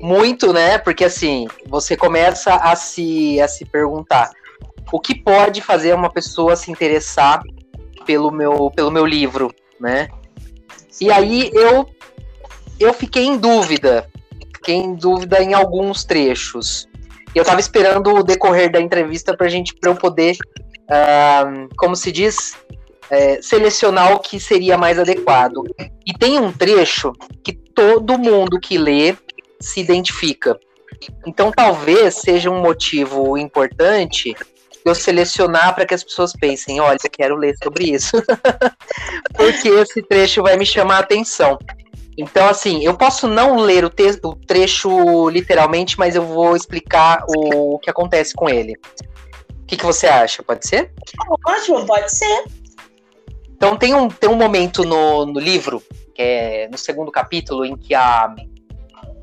muito, 0.00 0.52
né? 0.52 0.78
Porque 0.78 1.04
assim, 1.04 1.46
você 1.66 1.96
começa 1.96 2.54
a 2.54 2.74
se, 2.74 3.40
a 3.40 3.48
se 3.48 3.64
perguntar 3.64 4.30
o 4.90 4.98
que 4.98 5.14
pode 5.14 5.60
fazer 5.60 5.94
uma 5.94 6.10
pessoa 6.10 6.56
se 6.56 6.70
interessar 6.70 7.42
pelo 8.06 8.30
meu, 8.30 8.70
pelo 8.70 8.90
meu 8.90 9.04
livro, 9.04 9.54
né? 9.78 10.08
E 11.00 11.12
aí 11.12 11.50
eu, 11.52 11.88
eu 12.80 12.92
fiquei 12.94 13.24
em 13.24 13.36
dúvida 13.36 14.08
fiquei 14.68 14.76
em 14.76 14.94
dúvida 14.94 15.42
em 15.42 15.54
alguns 15.54 16.04
trechos. 16.04 16.86
Eu 17.34 17.42
tava 17.42 17.58
esperando 17.58 18.14
o 18.14 18.22
decorrer 18.22 18.70
da 18.70 18.78
entrevista 18.78 19.34
pra 19.34 19.48
gente, 19.48 19.74
pra 19.74 19.90
eu 19.90 19.96
poder, 19.96 20.36
uh, 20.90 21.74
como 21.78 21.96
se 21.96 22.12
diz, 22.12 22.54
é, 23.10 23.40
selecionar 23.40 24.12
o 24.12 24.18
que 24.18 24.38
seria 24.38 24.76
mais 24.76 24.98
adequado. 24.98 25.62
E 26.06 26.12
tem 26.12 26.38
um 26.38 26.52
trecho 26.52 27.12
que 27.42 27.52
todo 27.52 28.18
mundo 28.18 28.60
que 28.60 28.76
lê 28.76 29.16
se 29.58 29.80
identifica. 29.80 30.58
Então 31.26 31.50
talvez 31.50 32.16
seja 32.16 32.50
um 32.50 32.60
motivo 32.60 33.38
importante 33.38 34.36
eu 34.84 34.94
selecionar 34.94 35.74
para 35.74 35.86
que 35.86 35.94
as 35.94 36.04
pessoas 36.04 36.32
pensem, 36.32 36.80
olha, 36.80 36.98
eu 37.02 37.10
quero 37.10 37.36
ler 37.36 37.54
sobre 37.62 37.90
isso. 37.92 38.22
Porque 39.34 39.68
esse 39.68 40.02
trecho 40.02 40.42
vai 40.42 40.56
me 40.56 40.66
chamar 40.66 40.96
a 40.96 41.00
atenção. 41.00 41.58
Então, 42.18 42.48
assim, 42.48 42.84
eu 42.84 42.96
posso 42.96 43.28
não 43.28 43.54
ler 43.54 43.84
o, 43.84 43.92
o 44.24 44.34
trecho 44.34 45.28
literalmente, 45.28 45.96
mas 45.96 46.16
eu 46.16 46.22
vou 46.26 46.56
explicar 46.56 47.24
o, 47.28 47.74
o 47.74 47.78
que 47.78 47.88
acontece 47.88 48.34
com 48.34 48.48
ele. 48.48 48.74
O 49.62 49.66
que, 49.68 49.76
que 49.76 49.84
você 49.84 50.08
acha? 50.08 50.42
Pode 50.42 50.66
ser? 50.66 50.90
Ótimo, 51.46 51.86
pode 51.86 52.10
ser. 52.10 52.44
Então 53.50 53.76
tem 53.76 53.94
um, 53.94 54.08
tem 54.08 54.28
um 54.28 54.34
momento 54.34 54.82
no, 54.82 55.26
no 55.26 55.38
livro, 55.38 55.80
que 56.12 56.20
é 56.20 56.68
no 56.68 56.76
segundo 56.76 57.12
capítulo, 57.12 57.64
em 57.64 57.76
que 57.76 57.94
a, 57.94 58.34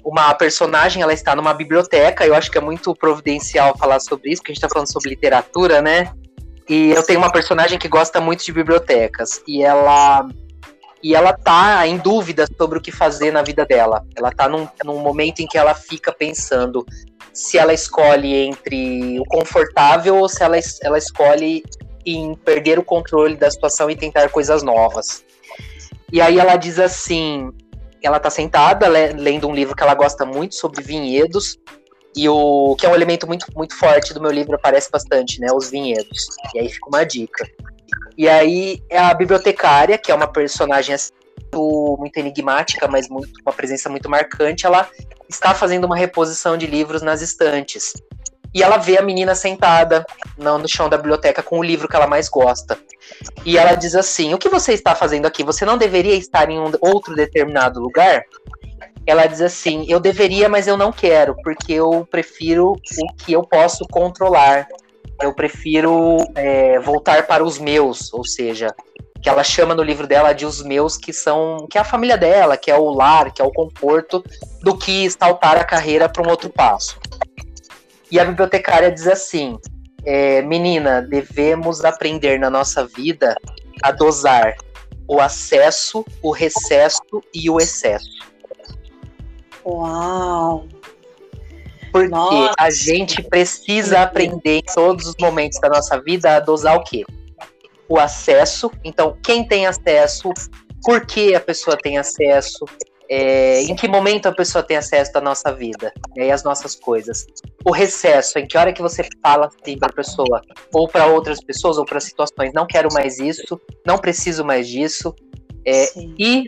uma 0.05 0.33
personagem 0.33 1.01
ela 1.01 1.13
está 1.13 1.35
numa 1.35 1.53
biblioteca. 1.53 2.25
Eu 2.25 2.33
acho 2.33 2.49
que 2.49 2.57
é 2.57 2.61
muito 2.61 2.95
providencial 2.95 3.77
falar 3.77 3.99
sobre 3.99 4.31
isso, 4.31 4.41
porque 4.41 4.53
a 4.53 4.55
gente 4.55 4.63
está 4.63 4.73
falando 4.73 4.91
sobre 4.91 5.09
literatura, 5.09 5.81
né? 5.81 6.13
E 6.69 6.91
eu 6.91 7.03
tenho 7.03 7.19
uma 7.19 7.31
personagem 7.31 7.77
que 7.77 7.89
gosta 7.89 8.21
muito 8.21 8.45
de 8.45 8.53
bibliotecas. 8.53 9.41
E 9.45 9.63
ela 9.63 10.27
e 11.03 11.13
ela 11.13 11.33
tá 11.33 11.85
em 11.87 11.97
dúvida 11.97 12.45
sobre 12.57 12.79
o 12.79 12.81
que 12.81 12.91
fazer 12.91 13.31
na 13.31 13.41
vida 13.41 13.65
dela. 13.65 14.03
Ela 14.15 14.31
tá 14.31 14.49
num, 14.49 14.67
num 14.83 14.99
momento 14.99 15.41
em 15.41 15.47
que 15.47 15.57
ela 15.57 15.75
fica 15.75 16.11
pensando 16.11 16.85
se 17.33 17.57
ela 17.57 17.73
escolhe 17.73 18.33
entre 18.33 19.19
o 19.19 19.25
confortável 19.25 20.17
ou 20.17 20.29
se 20.29 20.43
ela, 20.43 20.57
ela 20.81 20.97
escolhe 20.97 21.63
em 22.05 22.33
perder 22.35 22.79
o 22.79 22.83
controle 22.83 23.35
da 23.35 23.49
situação 23.51 23.89
e 23.89 23.95
tentar 23.95 24.29
coisas 24.29 24.63
novas. 24.63 25.23
E 26.11 26.21
aí 26.21 26.39
ela 26.39 26.55
diz 26.55 26.79
assim, 26.79 27.51
ela 28.01 28.19
tá 28.19 28.29
sentada 28.29 28.87
lendo 28.87 29.47
um 29.47 29.53
livro 29.53 29.75
que 29.75 29.83
ela 29.83 29.95
gosta 29.95 30.25
muito 30.25 30.55
sobre 30.55 30.81
vinhedos 30.81 31.57
e 32.15 32.29
o 32.29 32.75
que 32.77 32.85
é 32.85 32.89
um 32.89 32.95
elemento 32.95 33.27
muito 33.27 33.45
muito 33.53 33.75
forte 33.77 34.13
do 34.13 34.21
meu 34.21 34.31
livro 34.31 34.55
aparece 34.55 34.89
bastante, 34.89 35.41
né, 35.41 35.47
os 35.53 35.69
vinhedos. 35.69 36.27
E 36.53 36.59
aí 36.59 36.69
fica 36.69 36.87
uma 36.87 37.03
dica. 37.03 37.45
E 38.17 38.27
aí 38.29 38.81
é 38.89 38.97
a 38.97 39.13
bibliotecária, 39.13 39.97
que 39.97 40.11
é 40.11 40.15
uma 40.15 40.27
personagem 40.27 40.95
assim, 40.95 41.11
muito 41.97 42.17
enigmática, 42.17 42.87
mas 42.87 43.07
muito, 43.07 43.29
uma 43.45 43.53
presença 43.53 43.89
muito 43.89 44.09
marcante, 44.09 44.65
ela 44.65 44.89
está 45.29 45.53
fazendo 45.53 45.85
uma 45.85 45.95
reposição 45.95 46.57
de 46.57 46.67
livros 46.67 47.01
nas 47.01 47.21
estantes. 47.21 47.93
E 48.53 48.63
ela 48.63 48.77
vê 48.77 48.97
a 48.97 49.01
menina 49.01 49.35
sentada 49.35 50.05
no 50.37 50.67
chão 50.67 50.87
da 50.87 50.95
biblioteca 50.95 51.43
com 51.43 51.59
o 51.59 51.63
livro 51.63 51.89
que 51.89 51.95
ela 51.95 52.07
mais 52.07 52.29
gosta. 52.29 52.79
E 53.43 53.57
ela 53.57 53.75
diz 53.75 53.95
assim: 53.95 54.33
O 54.33 54.37
que 54.37 54.47
você 54.47 54.71
está 54.73 54.95
fazendo 54.95 55.25
aqui? 55.25 55.43
Você 55.43 55.65
não 55.65 55.77
deveria 55.77 56.15
estar 56.15 56.49
em 56.49 56.57
um 56.57 56.71
outro 56.79 57.13
determinado 57.13 57.81
lugar? 57.81 58.23
Ela 59.05 59.27
diz 59.27 59.41
assim: 59.41 59.85
Eu 59.89 59.99
deveria, 59.99 60.47
mas 60.47 60.67
eu 60.67 60.77
não 60.77 60.89
quero, 60.89 61.35
porque 61.43 61.73
eu 61.73 62.07
prefiro 62.09 62.71
o 62.71 63.15
que 63.17 63.33
eu 63.33 63.43
posso 63.43 63.85
controlar. 63.91 64.65
Eu 65.21 65.33
prefiro 65.33 66.17
é, 66.35 66.79
voltar 66.79 67.25
para 67.25 67.43
os 67.43 67.57
meus, 67.57 68.13
ou 68.13 68.25
seja, 68.25 68.73
que 69.21 69.29
ela 69.29 69.43
chama 69.43 69.73
no 69.73 69.81
livro 69.81 70.05
dela 70.05 70.33
de 70.33 70.45
os 70.45 70.61
meus, 70.61 70.97
que 70.97 71.11
são 71.11 71.65
que 71.69 71.77
é 71.77 71.81
a 71.81 71.85
família 71.85 72.17
dela, 72.17 72.57
que 72.57 72.69
é 72.69 72.77
o 72.77 72.89
lar, 72.89 73.33
que 73.33 73.41
é 73.41 73.45
o 73.45 73.51
conforto, 73.51 74.23
do 74.61 74.77
que 74.77 75.09
saltar 75.09 75.57
a 75.57 75.63
carreira 75.63 76.07
para 76.07 76.21
um 76.21 76.29
outro 76.29 76.49
passo. 76.49 76.99
E 78.11 78.19
a 78.19 78.25
bibliotecária 78.25 78.91
diz 78.91 79.07
assim: 79.07 79.57
é, 80.05 80.41
menina, 80.41 81.01
devemos 81.01 81.83
aprender 81.83 82.39
na 82.39 82.49
nossa 82.49 82.85
vida 82.85 83.35
a 83.81 83.91
dosar 83.91 84.55
o 85.07 85.19
acesso, 85.19 86.05
o 86.21 86.31
recesso 86.31 87.21
e 87.33 87.49
o 87.49 87.59
excesso. 87.59 88.09
Uau! 89.65 90.67
Porque 91.95 92.09
nossa. 92.09 92.53
a 92.59 92.69
gente 92.69 93.23
precisa 93.23 94.01
aprender 94.01 94.57
em 94.57 94.73
todos 94.73 95.07
os 95.07 95.15
momentos 95.17 95.57
da 95.61 95.69
nossa 95.69 95.97
vida 96.01 96.35
a 96.35 96.39
dosar 96.41 96.75
o 96.75 96.83
quê? 96.83 97.05
O 97.87 97.97
acesso. 97.97 98.69
Então, 98.83 99.17
quem 99.23 99.47
tem 99.47 99.65
acesso, 99.65 100.29
por 100.83 101.05
que 101.05 101.33
a 101.33 101.39
pessoa 101.39 101.77
tem 101.77 101.97
acesso, 101.97 102.65
é, 103.09 103.61
em 103.61 103.73
que 103.77 103.87
momento 103.87 104.25
a 104.25 104.33
pessoa 104.33 104.61
tem 104.61 104.75
acesso 104.75 105.17
à 105.17 105.21
nossa 105.21 105.53
vida 105.53 105.93
né, 106.17 106.27
e 106.27 106.31
às 106.31 106.43
nossas 106.43 106.75
coisas. 106.75 107.25
O 107.63 107.71
recesso, 107.71 108.39
em 108.39 108.45
que 108.45 108.57
hora 108.57 108.73
que 108.73 108.81
você 108.81 109.07
fala 109.23 109.47
assim 109.47 109.77
para 109.77 109.89
a 109.89 109.93
pessoa, 109.93 110.41
ou 110.73 110.89
para 110.89 111.05
outras 111.05 111.41
pessoas, 111.41 111.77
ou 111.77 111.85
para 111.85 112.01
situações, 112.01 112.51
não 112.53 112.67
quero 112.67 112.89
mais 112.91 113.19
isso, 113.19 113.57
não 113.85 113.97
preciso 113.97 114.43
mais 114.43 114.67
disso. 114.67 115.15
É, 115.65 115.85
e, 116.19 116.43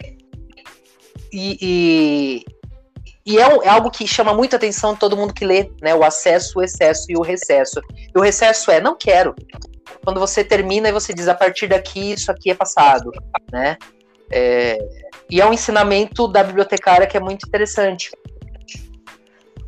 e, 1.32 1.58
e, 1.62 2.46
e 3.28 3.38
é, 3.38 3.42
é, 3.42 3.68
algo 3.68 3.92
que 3.92 4.08
chama 4.08 4.34
muita 4.34 4.56
atenção 4.56 4.94
de 4.94 5.00
todo 5.02 5.18
mundo 5.18 5.34
que 5.34 5.44
lê, 5.44 5.70
né? 5.82 5.94
O 5.94 6.02
acesso, 6.02 6.60
o 6.60 6.64
excesso 6.64 7.12
e 7.12 7.18
o 7.18 7.22
recesso. 7.22 7.82
E 7.94 8.18
o 8.18 8.22
recesso 8.22 8.72
é, 8.72 8.80
não 8.80 8.96
quero. 8.96 9.36
Quando 10.02 10.18
você 10.18 10.46
termina 10.46 10.88
e 10.88 10.94
você 10.94 11.14
diz, 11.14 11.28
a 11.28 11.36
partir 11.36 11.68
daqui, 11.68 12.14
isso 12.14 12.32
aqui 12.32 12.52
é 12.52 12.56
passado, 12.56 13.12
né? 13.52 13.78
É, 14.32 14.78
e 15.30 15.42
é 15.42 15.46
um 15.46 15.52
ensinamento 15.52 16.26
da 16.26 16.42
bibliotecária 16.42 17.06
que 17.06 17.18
é 17.18 17.20
muito 17.20 17.46
interessante. 17.46 18.12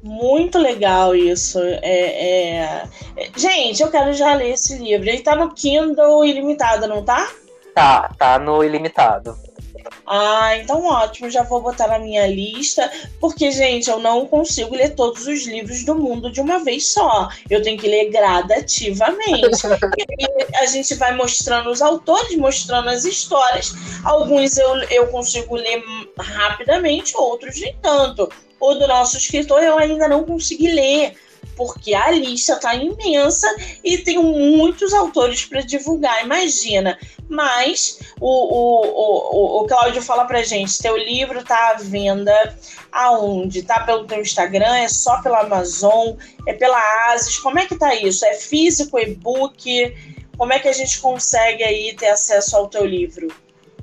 Muito 0.02 0.58
legal 0.58 1.14
isso. 1.14 1.60
É, 1.60 1.82
é... 1.84 2.84
Gente, 3.36 3.84
eu 3.84 3.92
quero 3.92 4.14
já 4.14 4.36
ler 4.36 4.54
esse 4.54 4.78
livro. 4.78 5.10
Ele 5.10 5.20
tá 5.22 5.36
no 5.36 5.54
Kindle 5.54 6.24
ilimitado, 6.24 6.88
não 6.88 7.04
tá? 7.04 7.30
Tá, 7.76 8.10
tá 8.18 8.40
no 8.40 8.64
ilimitado. 8.64 9.38
Ah, 10.06 10.58
então 10.58 10.86
ótimo, 10.86 11.30
já 11.30 11.44
vou 11.44 11.62
botar 11.62 11.88
na 11.88 12.00
minha 12.00 12.26
lista, 12.26 12.92
porque, 13.20 13.52
gente, 13.52 13.90
eu 13.90 14.00
não 14.00 14.26
consigo 14.26 14.76
ler 14.76 14.96
todos 14.96 15.28
os 15.28 15.46
livros 15.46 15.84
do 15.84 15.96
mundo 15.96 16.32
de 16.32 16.42
uma 16.42 16.60
vez 16.60 16.88
só. 16.88 17.30
Eu 17.50 17.62
tenho 17.62 17.78
que 17.78 17.88
ler 17.88 18.10
gradativamente. 18.10 19.42
e 20.08 20.58
a 20.58 20.66
gente 20.66 20.96
vai 20.96 21.16
mostrando 21.16 21.70
os 21.70 21.82
autores, 21.82 22.36
mostrando 22.38 22.90
as 22.90 23.06
histórias. 23.06 23.74
Alguns 24.04 24.58
eu, 24.58 24.76
eu 24.90 25.08
consigo 25.08 25.56
ler 25.56 25.84
rapidamente, 26.18 27.16
outros 27.16 27.60
nem 27.60 27.76
tanto. 27.82 28.30
O 28.60 28.74
do 28.74 28.88
nosso 28.88 29.18
escritor 29.18 29.62
eu 29.64 29.78
ainda 29.78 30.08
não 30.08 30.26
consegui 30.26 30.72
ler 30.72 31.14
porque 31.60 31.94
a 31.94 32.10
lista 32.10 32.54
está 32.54 32.74
imensa 32.74 33.54
e 33.84 33.98
tem 33.98 34.18
muitos 34.18 34.94
autores 34.94 35.44
para 35.44 35.60
divulgar, 35.60 36.24
imagina. 36.24 36.98
Mas 37.28 38.00
o, 38.18 38.30
o, 38.30 38.86
o, 38.86 39.62
o 39.62 39.68
Cláudio 39.68 40.02
fala 40.02 40.24
para 40.24 40.42
gente: 40.42 40.80
teu 40.80 40.96
livro 40.96 41.40
está 41.40 41.72
à 41.72 41.74
venda 41.74 42.58
aonde? 42.94 43.64
Tá 43.64 43.82
pelo 43.82 44.08
teu 44.08 44.22
Instagram? 44.22 44.74
É 44.78 44.88
só 44.88 45.22
pela 45.22 45.42
Amazon? 45.42 46.16
É 46.48 46.54
pela 46.54 47.12
Asis? 47.12 47.38
Como 47.40 47.60
é 47.60 47.66
que 47.66 47.76
tá 47.76 47.94
isso? 47.94 48.26
É 48.26 48.36
físico, 48.36 48.98
e-book? 48.98 49.94
Como 50.38 50.54
é 50.54 50.60
que 50.60 50.70
a 50.70 50.74
gente 50.74 51.02
consegue 51.02 51.62
aí 51.62 51.94
ter 51.94 52.08
acesso 52.08 52.56
ao 52.56 52.70
teu 52.70 52.86
livro? 52.86 53.28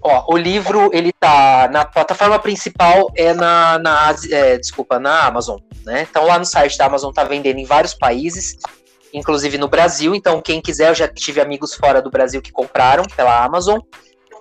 Ó, 0.08 0.24
o 0.28 0.36
livro, 0.36 0.88
ele 0.92 1.12
tá 1.12 1.68
na 1.68 1.84
plataforma 1.84 2.38
principal, 2.38 3.10
é 3.16 3.34
na, 3.34 3.76
na 3.80 4.14
é, 4.30 4.56
desculpa, 4.56 5.00
na 5.00 5.26
Amazon, 5.26 5.58
né? 5.84 6.06
Então 6.08 6.24
lá 6.24 6.38
no 6.38 6.44
site 6.44 6.78
da 6.78 6.86
Amazon 6.86 7.12
tá 7.12 7.24
vendendo 7.24 7.58
em 7.58 7.64
vários 7.64 7.92
países, 7.92 8.56
inclusive 9.12 9.58
no 9.58 9.66
Brasil, 9.66 10.14
então 10.14 10.40
quem 10.40 10.60
quiser, 10.60 10.90
eu 10.90 10.94
já 10.94 11.08
tive 11.08 11.40
amigos 11.40 11.74
fora 11.74 12.00
do 12.00 12.08
Brasil 12.08 12.40
que 12.40 12.52
compraram 12.52 13.02
pela 13.16 13.44
Amazon. 13.44 13.80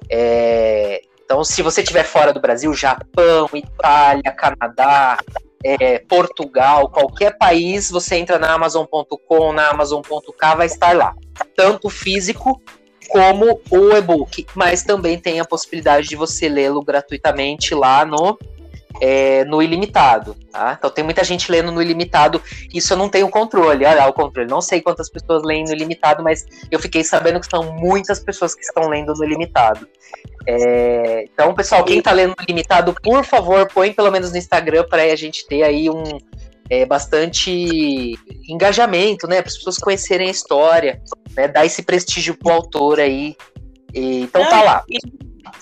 É, 0.08 1.02
então 1.24 1.44
se 1.44 1.64
você 1.64 1.82
estiver 1.82 2.04
fora 2.04 2.32
do 2.32 2.40
Brasil, 2.40 2.72
Japão, 2.72 3.50
Itália, 3.52 4.32
Canadá, 4.34 5.18
é, 5.64 5.98
Portugal, 5.98 6.90
qualquer 6.90 7.40
país, 7.40 7.90
você 7.90 8.18
entra 8.18 8.38
na 8.38 8.54
Amazon.com, 8.54 9.52
na 9.52 9.70
Amazon.k, 9.70 10.56
vai 10.56 10.68
estar 10.68 10.96
lá. 10.96 11.16
Tanto 11.56 11.90
físico 11.90 12.62
como 13.08 13.62
o 13.70 13.96
e-book, 13.96 14.46
mas 14.56 14.84
também 14.84 15.18
tem 15.20 15.40
a 15.40 15.46
possibilidade 15.46 16.08
de 16.08 16.16
você 16.16 16.50
lê-lo 16.50 16.82
gratuitamente 16.82 17.74
lá 17.74 18.06
no 18.06 18.38
é, 19.02 19.44
no 19.46 19.62
ilimitado, 19.62 20.36
tá? 20.52 20.76
Então 20.78 20.90
tem 20.90 21.04
muita 21.04 21.24
gente 21.24 21.52
lendo 21.52 21.72
no 21.72 21.82
ilimitado, 21.82 22.42
isso 22.74 22.94
eu 22.94 22.98
não 22.98 23.10
tenho 23.10 23.30
controle, 23.30 23.86
olha 23.86 24.08
o 24.08 24.14
controle, 24.14 24.50
não 24.50 24.62
sei 24.62 24.82
quantas 24.82 25.10
pessoas 25.10 25.44
leem 25.44 25.66
no 25.66 25.72
ilimitado, 25.72 26.24
mas 26.24 26.46
eu 26.72 26.80
fiquei 26.80 27.04
sabendo 27.04 27.40
que 27.40 27.48
são 27.48 27.74
muitas 27.74 28.20
pessoas 28.20 28.56
que 28.56 28.62
estão 28.62 28.88
lendo 28.88 29.14
no 29.14 29.24
ilimitado. 29.24 29.88
É, 30.48 31.24
então, 31.24 31.54
pessoal, 31.54 31.84
quem 31.84 32.00
está 32.00 32.12
lendo 32.12 32.36
no 32.38 32.44
ilimitado, 32.44 32.96
por 33.02 33.24
favor, 33.26 33.68
põe 33.68 33.92
pelo 33.92 34.12
menos 34.12 34.32
no 34.32 34.38
Instagram 34.38 34.86
para 34.90 35.04
a 35.04 35.16
gente 35.16 35.46
ter 35.48 35.64
aí 35.64 35.90
um, 35.90 36.04
é, 36.70 36.86
bastante 36.86 38.18
engajamento, 38.48 39.28
né? 39.28 39.42
Para 39.42 39.50
as 39.50 39.58
pessoas 39.58 39.78
conhecerem 39.78 40.28
a 40.28 40.32
história, 40.32 41.02
né? 41.36 41.48
Dar 41.48 41.66
esse 41.66 41.84
prestígio 41.84 42.36
pro 42.36 42.54
autor 42.54 43.00
aí. 43.00 43.36
E, 43.94 44.22
então 44.22 44.44
tá 44.44 44.50
Não, 44.50 44.58
tá 44.58 44.64
lá. 44.64 44.84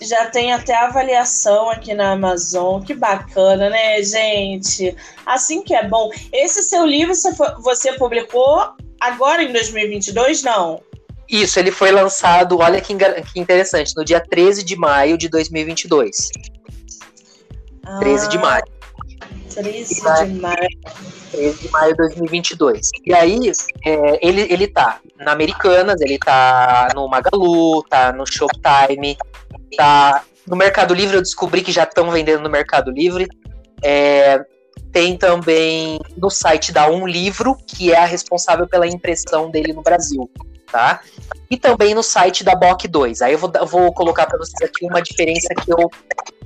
Já 0.01 0.25
tem 0.27 0.51
até 0.53 0.75
avaliação 0.75 1.69
aqui 1.69 1.93
na 1.93 2.11
Amazon, 2.11 2.81
que 2.81 2.93
bacana, 2.93 3.69
né, 3.69 4.01
gente? 4.01 4.95
Assim 5.25 5.61
que 5.61 5.73
é 5.73 5.87
bom. 5.87 6.09
Esse 6.31 6.63
seu 6.63 6.85
livro 6.85 7.13
você, 7.13 7.31
você 7.61 7.93
publicou 7.93 8.73
agora 8.99 9.43
em 9.43 9.51
2022, 9.51 10.43
não? 10.43 10.81
Isso, 11.29 11.59
ele 11.59 11.71
foi 11.71 11.91
lançado, 11.91 12.59
olha 12.59 12.81
que, 12.81 12.93
que 12.95 13.39
interessante, 13.39 13.93
no 13.95 14.03
dia 14.03 14.19
13 14.19 14.63
de 14.63 14.75
maio 14.75 15.17
de 15.17 15.29
2022. 15.29 16.29
Ah, 17.85 17.99
13 17.99 18.29
de 18.29 18.37
maio. 18.37 18.63
13 19.55 19.95
de 20.25 20.33
maio. 20.39 20.69
13 21.31 21.59
de 21.59 21.71
maio 21.71 21.91
de 21.91 21.97
2022. 21.97 22.89
E 23.05 23.13
aí, 23.13 23.51
é, 23.85 24.27
ele, 24.27 24.41
ele 24.41 24.67
tá 24.67 24.99
na 25.17 25.31
Americanas, 25.31 25.99
ele 26.01 26.17
tá 26.17 26.89
no 26.95 27.07
Magalu, 27.07 27.83
tá 27.83 28.11
no 28.11 28.25
Shoptime, 28.25 29.17
tá 29.75 30.23
no 30.47 30.55
Mercado 30.55 30.93
Livre. 30.93 31.17
Eu 31.17 31.21
descobri 31.21 31.61
que 31.61 31.71
já 31.71 31.83
estão 31.83 32.11
vendendo 32.11 32.41
no 32.41 32.49
Mercado 32.49 32.91
Livre. 32.91 33.27
É, 33.83 34.43
tem 34.91 35.17
também 35.17 35.99
no 36.15 36.29
site 36.29 36.71
da 36.71 36.87
Um 36.87 37.07
Livro, 37.07 37.57
que 37.67 37.91
é 37.91 37.97
a 37.97 38.05
responsável 38.05 38.67
pela 38.67 38.87
impressão 38.87 39.49
dele 39.49 39.73
no 39.73 39.81
Brasil. 39.81 40.29
Tá? 40.73 41.01
E 41.51 41.55
também 41.55 41.93
no 41.93 42.01
site 42.01 42.43
da 42.43 42.55
BOC 42.55 42.87
2. 42.87 43.21
Aí 43.21 43.33
eu 43.33 43.37
vou, 43.37 43.51
vou 43.67 43.93
colocar 43.93 44.25
para 44.25 44.39
vocês 44.39 44.59
aqui 44.67 44.87
uma 44.87 45.03
diferença 45.03 45.53
que 45.53 45.71
eu 45.71 45.87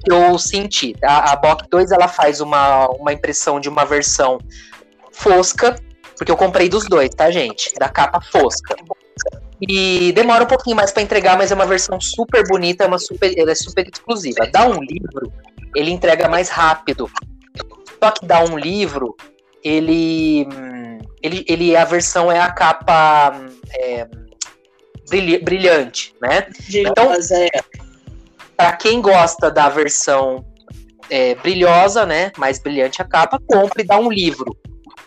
que 0.03 0.11
eu 0.11 0.37
senti. 0.37 0.93
A, 1.01 1.31
a 1.31 1.35
BOK 1.37 1.69
2 1.69 1.91
ela 1.91 2.09
faz 2.09 2.41
uma, 2.41 2.87
uma 2.87 3.13
impressão 3.13 3.57
de 3.57 3.69
uma 3.69 3.85
versão 3.85 4.37
fosca, 5.13 5.75
porque 6.17 6.29
eu 6.29 6.35
comprei 6.35 6.67
dos 6.67 6.89
dois, 6.89 7.09
tá, 7.15 7.31
gente? 7.31 7.73
Da 7.79 7.87
capa 7.87 8.19
fosca. 8.19 8.75
E 9.61 10.11
demora 10.11 10.43
um 10.43 10.47
pouquinho 10.47 10.75
mais 10.75 10.91
para 10.91 11.03
entregar, 11.03 11.37
mas 11.37 11.51
é 11.51 11.55
uma 11.55 11.65
versão 11.65 12.01
super 12.01 12.45
bonita, 12.45 12.83
é 12.83 12.87
uma 12.87 12.99
super, 12.99 13.33
ela 13.39 13.51
é 13.51 13.55
super 13.55 13.87
exclusiva. 13.87 14.45
Dá 14.51 14.67
um 14.67 14.81
livro, 14.81 15.31
ele 15.73 15.89
entrega 15.89 16.27
mais 16.27 16.49
rápido. 16.49 17.09
Só 18.03 18.11
que 18.11 18.25
dá 18.25 18.43
um 18.43 18.57
livro, 18.57 19.15
ele, 19.63 20.47
ele, 21.21 21.45
ele 21.47 21.75
a 21.75 21.85
versão 21.85 22.31
é 22.31 22.39
a 22.39 22.51
capa 22.51 23.33
é, 23.73 24.07
brilhante, 25.41 26.15
né? 26.21 26.47
então, 26.69 27.13
é 27.13 27.49
para 28.55 28.73
quem 28.73 29.01
gosta 29.01 29.51
da 29.51 29.69
versão 29.69 30.43
é, 31.09 31.35
brilhosa, 31.35 32.05
né, 32.05 32.31
mais 32.37 32.59
brilhante 32.59 33.01
a 33.01 33.05
capa, 33.05 33.39
compre 33.47 33.83
e 33.83 33.85
dá 33.85 33.99
um 33.99 34.11
livro. 34.11 34.57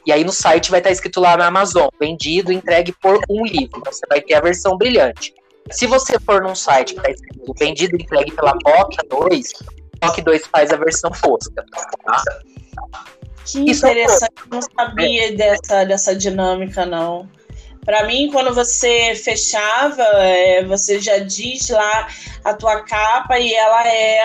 E 0.07 0.13
aí 0.13 0.25
no 0.25 0.33
site 0.33 0.71
vai 0.71 0.81
estar 0.81 0.91
escrito 0.91 1.21
lá 1.21 1.37
na 1.37 1.47
Amazon, 1.47 1.89
vendido, 2.01 2.53
entregue 2.53 2.93
por 3.03 3.21
um 3.29 3.45
livro. 3.45 3.83
Você 3.85 4.07
vai 4.09 4.21
ter 4.21 4.35
a 4.35 4.41
versão 4.41 4.77
brilhante. 4.79 5.35
Se 5.71 5.87
você 5.87 6.19
for 6.19 6.43
num 6.43 6.55
site 6.55 6.95
que 6.95 7.01
está 7.01 7.11
escrito 7.11 7.55
vendido 7.59 7.97
e 7.97 8.03
entregue 8.03 8.33
pela 8.33 8.57
POC 8.59 8.97
2, 9.09 9.53
POC 10.01 10.23
2 10.23 10.47
faz 10.47 10.73
a 10.73 10.77
versão 10.77 11.13
fosca. 11.13 11.65
Tá? 12.05 12.23
Que 13.45 13.59
é 13.59 13.73
interessante, 13.73 14.33
eu 14.39 14.47
não 14.51 14.63
sabia 14.63 15.37
dessa, 15.37 15.85
dessa 15.85 16.15
dinâmica, 16.15 16.87
não. 16.87 17.29
Para 17.85 18.07
mim, 18.07 18.31
quando 18.31 18.55
você 18.55 19.15
fechava, 19.15 20.03
é, 20.03 20.65
você 20.65 21.01
já 21.01 21.19
diz 21.19 21.71
lá 21.71 22.09
a 22.45 22.55
tua 22.55 22.83
capa 22.83 23.39
e 23.39 23.55
ela 23.55 23.89
é 23.89 24.21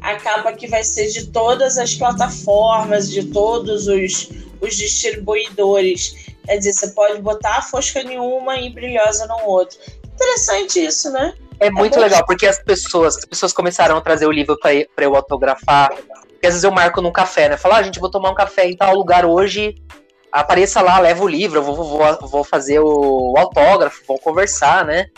a 0.00 0.14
capa 0.16 0.52
que 0.52 0.68
vai 0.68 0.84
ser 0.84 1.08
de 1.08 1.26
todas 1.26 1.76
as 1.76 1.94
plataformas, 1.94 3.10
de 3.10 3.24
todos 3.24 3.88
os, 3.88 4.30
os 4.60 4.76
distribuidores. 4.76 6.14
Quer 6.46 6.58
dizer, 6.58 6.72
você 6.72 6.88
pode 6.92 7.20
botar 7.20 7.62
fosca 7.62 8.02
nenhuma 8.02 8.58
e 8.58 8.70
brilhosa 8.70 9.26
no 9.26 9.44
outro. 9.44 9.76
Interessante 10.14 10.84
isso, 10.84 11.10
né? 11.10 11.34
É, 11.58 11.66
é 11.66 11.70
muito 11.70 11.98
legal, 11.98 12.24
porque 12.24 12.46
as 12.46 12.62
pessoas, 12.62 13.16
as 13.18 13.24
pessoas 13.24 13.52
começaram 13.52 13.96
a 13.96 14.00
trazer 14.00 14.26
o 14.26 14.32
livro 14.32 14.56
para 14.58 15.04
eu 15.04 15.14
autografar. 15.16 15.90
Porque 16.40 16.46
às 16.46 16.54
vezes 16.54 16.64
eu 16.64 16.70
marco 16.70 17.02
num 17.02 17.12
café, 17.12 17.50
né? 17.50 17.58
Falar, 17.58 17.76
ah, 17.76 17.82
gente, 17.82 18.00
vou 18.00 18.10
tomar 18.10 18.30
um 18.30 18.34
café 18.34 18.66
em 18.66 18.74
tal 18.74 18.94
lugar 18.94 19.26
hoje. 19.26 19.74
Apareça 20.32 20.80
lá, 20.80 20.98
leva 20.98 21.22
o 21.22 21.28
livro, 21.28 21.62
vou, 21.62 21.74
vou, 21.76 22.28
vou 22.28 22.42
fazer 22.42 22.80
o 22.80 23.34
autógrafo, 23.36 24.02
vou 24.08 24.18
conversar, 24.18 24.86
né? 24.86 25.08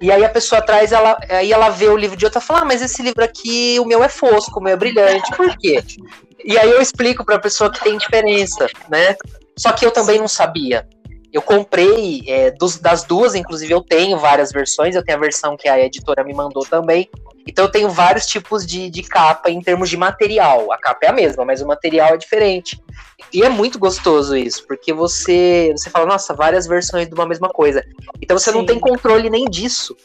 E 0.00 0.12
aí 0.12 0.24
a 0.24 0.28
pessoa 0.28 0.62
traz, 0.62 0.92
ela, 0.92 1.18
aí 1.28 1.52
ela 1.52 1.68
vê 1.68 1.88
o 1.88 1.96
livro 1.96 2.16
de 2.16 2.24
outra 2.24 2.40
e 2.40 2.44
fala, 2.44 2.60
ah, 2.60 2.64
mas 2.64 2.80
esse 2.80 3.02
livro 3.02 3.24
aqui, 3.24 3.76
o 3.80 3.84
meu 3.84 4.04
é 4.04 4.08
fosco, 4.08 4.60
o 4.60 4.62
meu 4.62 4.74
é 4.74 4.76
brilhante, 4.76 5.36
por 5.36 5.58
quê? 5.58 5.82
E 6.44 6.56
aí 6.56 6.70
eu 6.70 6.80
explico 6.80 7.24
para 7.24 7.34
a 7.34 7.40
pessoa 7.40 7.72
que 7.72 7.82
tem 7.82 7.98
diferença, 7.98 8.68
né? 8.88 9.16
Só 9.56 9.72
que 9.72 9.84
eu 9.84 9.90
também 9.90 10.20
não 10.20 10.28
sabia. 10.28 10.86
Eu 11.32 11.42
comprei 11.42 12.22
é, 12.26 12.50
dos, 12.50 12.78
das 12.78 13.04
duas, 13.04 13.34
inclusive 13.34 13.72
eu 13.72 13.82
tenho 13.82 14.18
várias 14.18 14.50
versões. 14.50 14.94
Eu 14.94 15.04
tenho 15.04 15.18
a 15.18 15.20
versão 15.20 15.56
que 15.56 15.68
a 15.68 15.78
editora 15.78 16.24
me 16.24 16.32
mandou 16.32 16.64
também. 16.64 17.08
Então 17.46 17.64
eu 17.64 17.70
tenho 17.70 17.88
vários 17.88 18.26
tipos 18.26 18.66
de, 18.66 18.90
de 18.90 19.02
capa 19.02 19.50
em 19.50 19.60
termos 19.60 19.88
de 19.88 19.96
material. 19.96 20.70
A 20.72 20.78
capa 20.78 21.06
é 21.06 21.08
a 21.08 21.12
mesma, 21.12 21.44
mas 21.44 21.62
o 21.62 21.66
material 21.66 22.14
é 22.14 22.16
diferente. 22.16 22.80
E 23.32 23.42
é 23.42 23.48
muito 23.48 23.78
gostoso 23.78 24.36
isso, 24.36 24.66
porque 24.66 24.92
você, 24.92 25.72
você 25.76 25.90
fala, 25.90 26.06
nossa, 26.06 26.34
várias 26.34 26.66
versões 26.66 27.08
de 27.08 27.14
uma 27.14 27.26
mesma 27.26 27.48
coisa. 27.48 27.84
Então 28.20 28.38
você 28.38 28.50
Sim. 28.50 28.58
não 28.58 28.66
tem 28.66 28.78
controle 28.78 29.28
nem 29.28 29.46
disso. 29.46 29.96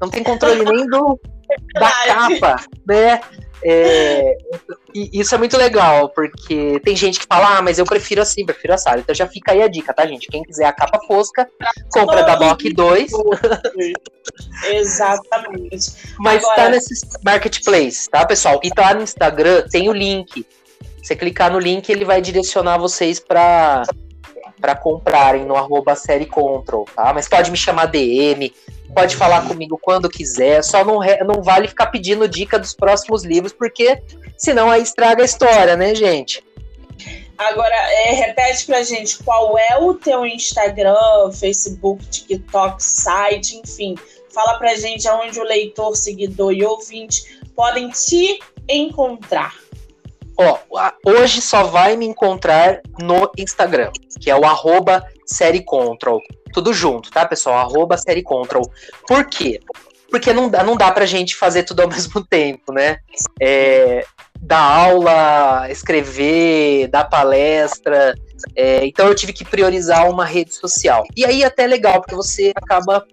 Não 0.00 0.08
tem 0.08 0.22
controle 0.22 0.64
nem 0.64 0.86
do, 0.86 1.18
da 1.74 1.90
capa, 1.90 2.64
né? 2.86 3.20
É, 3.62 4.36
isso 4.94 5.34
é 5.34 5.38
muito 5.38 5.56
legal, 5.56 6.08
porque 6.10 6.80
tem 6.84 6.94
gente 6.94 7.20
que 7.20 7.26
fala, 7.26 7.58
ah, 7.58 7.62
mas 7.62 7.78
eu 7.78 7.84
prefiro 7.84 8.22
assim, 8.22 8.44
prefiro 8.44 8.74
assado. 8.74 9.00
Então 9.00 9.14
já 9.14 9.26
fica 9.26 9.52
aí 9.52 9.62
a 9.62 9.68
dica, 9.68 9.92
tá, 9.92 10.06
gente? 10.06 10.28
Quem 10.28 10.42
quiser 10.42 10.66
a 10.66 10.72
capa 10.72 11.00
fosca, 11.06 11.48
compra 11.90 12.22
da 12.22 12.36
Bock 12.36 12.72
2. 12.72 13.10
Exatamente. 14.70 15.92
Mas 16.18 16.42
tá 16.42 16.52
Agora... 16.52 16.62
tá 16.62 16.68
nesse 16.70 16.94
marketplace, 17.24 18.08
tá, 18.10 18.24
pessoal? 18.26 18.60
E 18.62 18.70
tá 18.70 18.94
no 18.94 19.02
Instagram, 19.02 19.66
tem 19.70 19.88
o 19.88 19.92
link. 19.92 20.46
Você 21.02 21.14
clicar 21.14 21.52
no 21.52 21.58
link, 21.58 21.88
ele 21.88 22.04
vai 22.04 22.20
direcionar 22.20 22.78
vocês 22.78 23.20
para 23.20 23.84
para 24.60 24.74
comprarem 24.74 25.44
no 25.44 25.54
arroba 25.54 25.94
série 25.94 26.24
control, 26.24 26.86
tá? 26.94 27.12
Mas 27.12 27.28
pode 27.28 27.50
me 27.50 27.56
chamar 27.56 27.86
DM, 27.86 28.52
pode 28.96 29.14
falar 29.14 29.46
comigo 29.46 29.78
quando 29.82 30.08
quiser, 30.08 30.64
só 30.64 30.82
não, 30.82 31.00
não 31.26 31.42
vale 31.42 31.68
ficar 31.68 31.88
pedindo 31.88 32.26
dica 32.26 32.58
dos 32.58 32.72
próximos 32.72 33.24
livros, 33.24 33.52
porque 33.52 34.02
senão 34.38 34.70
aí 34.70 34.80
estraga 34.80 35.20
a 35.20 35.26
história, 35.26 35.76
né, 35.76 35.94
gente? 35.94 36.42
Agora, 37.36 37.74
é, 37.74 38.12
repete 38.12 38.64
pra 38.64 38.82
gente 38.82 39.22
qual 39.22 39.58
é 39.58 39.76
o 39.76 39.92
teu 39.92 40.24
Instagram, 40.24 41.30
Facebook, 41.30 42.06
TikTok, 42.06 42.82
site, 42.82 43.58
enfim. 43.58 43.96
Fala 44.32 44.58
pra 44.58 44.74
gente 44.74 45.06
aonde 45.06 45.38
o 45.38 45.44
leitor, 45.44 45.94
seguidor 45.94 46.54
e 46.54 46.64
ouvinte 46.64 47.38
podem 47.54 47.90
te 47.90 48.38
encontrar. 48.66 49.54
Ó, 50.38 50.58
hoje 51.04 51.42
só 51.42 51.64
vai 51.64 51.96
me 51.96 52.06
encontrar 52.06 52.80
no 52.98 53.30
Instagram, 53.36 53.90
que 54.18 54.30
é 54.30 54.36
o 54.36 54.46
arroba 54.46 55.04
série 55.26 55.62
control. 55.62 56.20
Tudo 56.56 56.72
junto, 56.72 57.10
tá, 57.10 57.26
pessoal? 57.26 57.56
Arroba 57.56 57.98
série 57.98 58.22
control. 58.22 58.62
Por 59.06 59.26
quê? 59.26 59.60
Porque 60.10 60.32
não 60.32 60.48
dá, 60.48 60.64
não 60.64 60.74
dá 60.74 60.90
pra 60.90 61.04
gente 61.04 61.36
fazer 61.36 61.64
tudo 61.64 61.82
ao 61.82 61.88
mesmo 61.92 62.24
tempo, 62.24 62.72
né? 62.72 63.00
É, 63.38 64.06
dar 64.40 64.62
aula, 64.62 65.70
escrever, 65.70 66.88
dar 66.88 67.04
palestra. 67.04 68.14
É, 68.54 68.86
então 68.86 69.06
eu 69.06 69.14
tive 69.14 69.34
que 69.34 69.44
priorizar 69.44 70.08
uma 70.08 70.24
rede 70.24 70.54
social. 70.54 71.04
E 71.14 71.26
aí 71.26 71.44
até 71.44 71.64
é 71.64 71.66
legal, 71.66 72.00
porque 72.00 72.14
você 72.14 72.54
acaba 72.56 73.04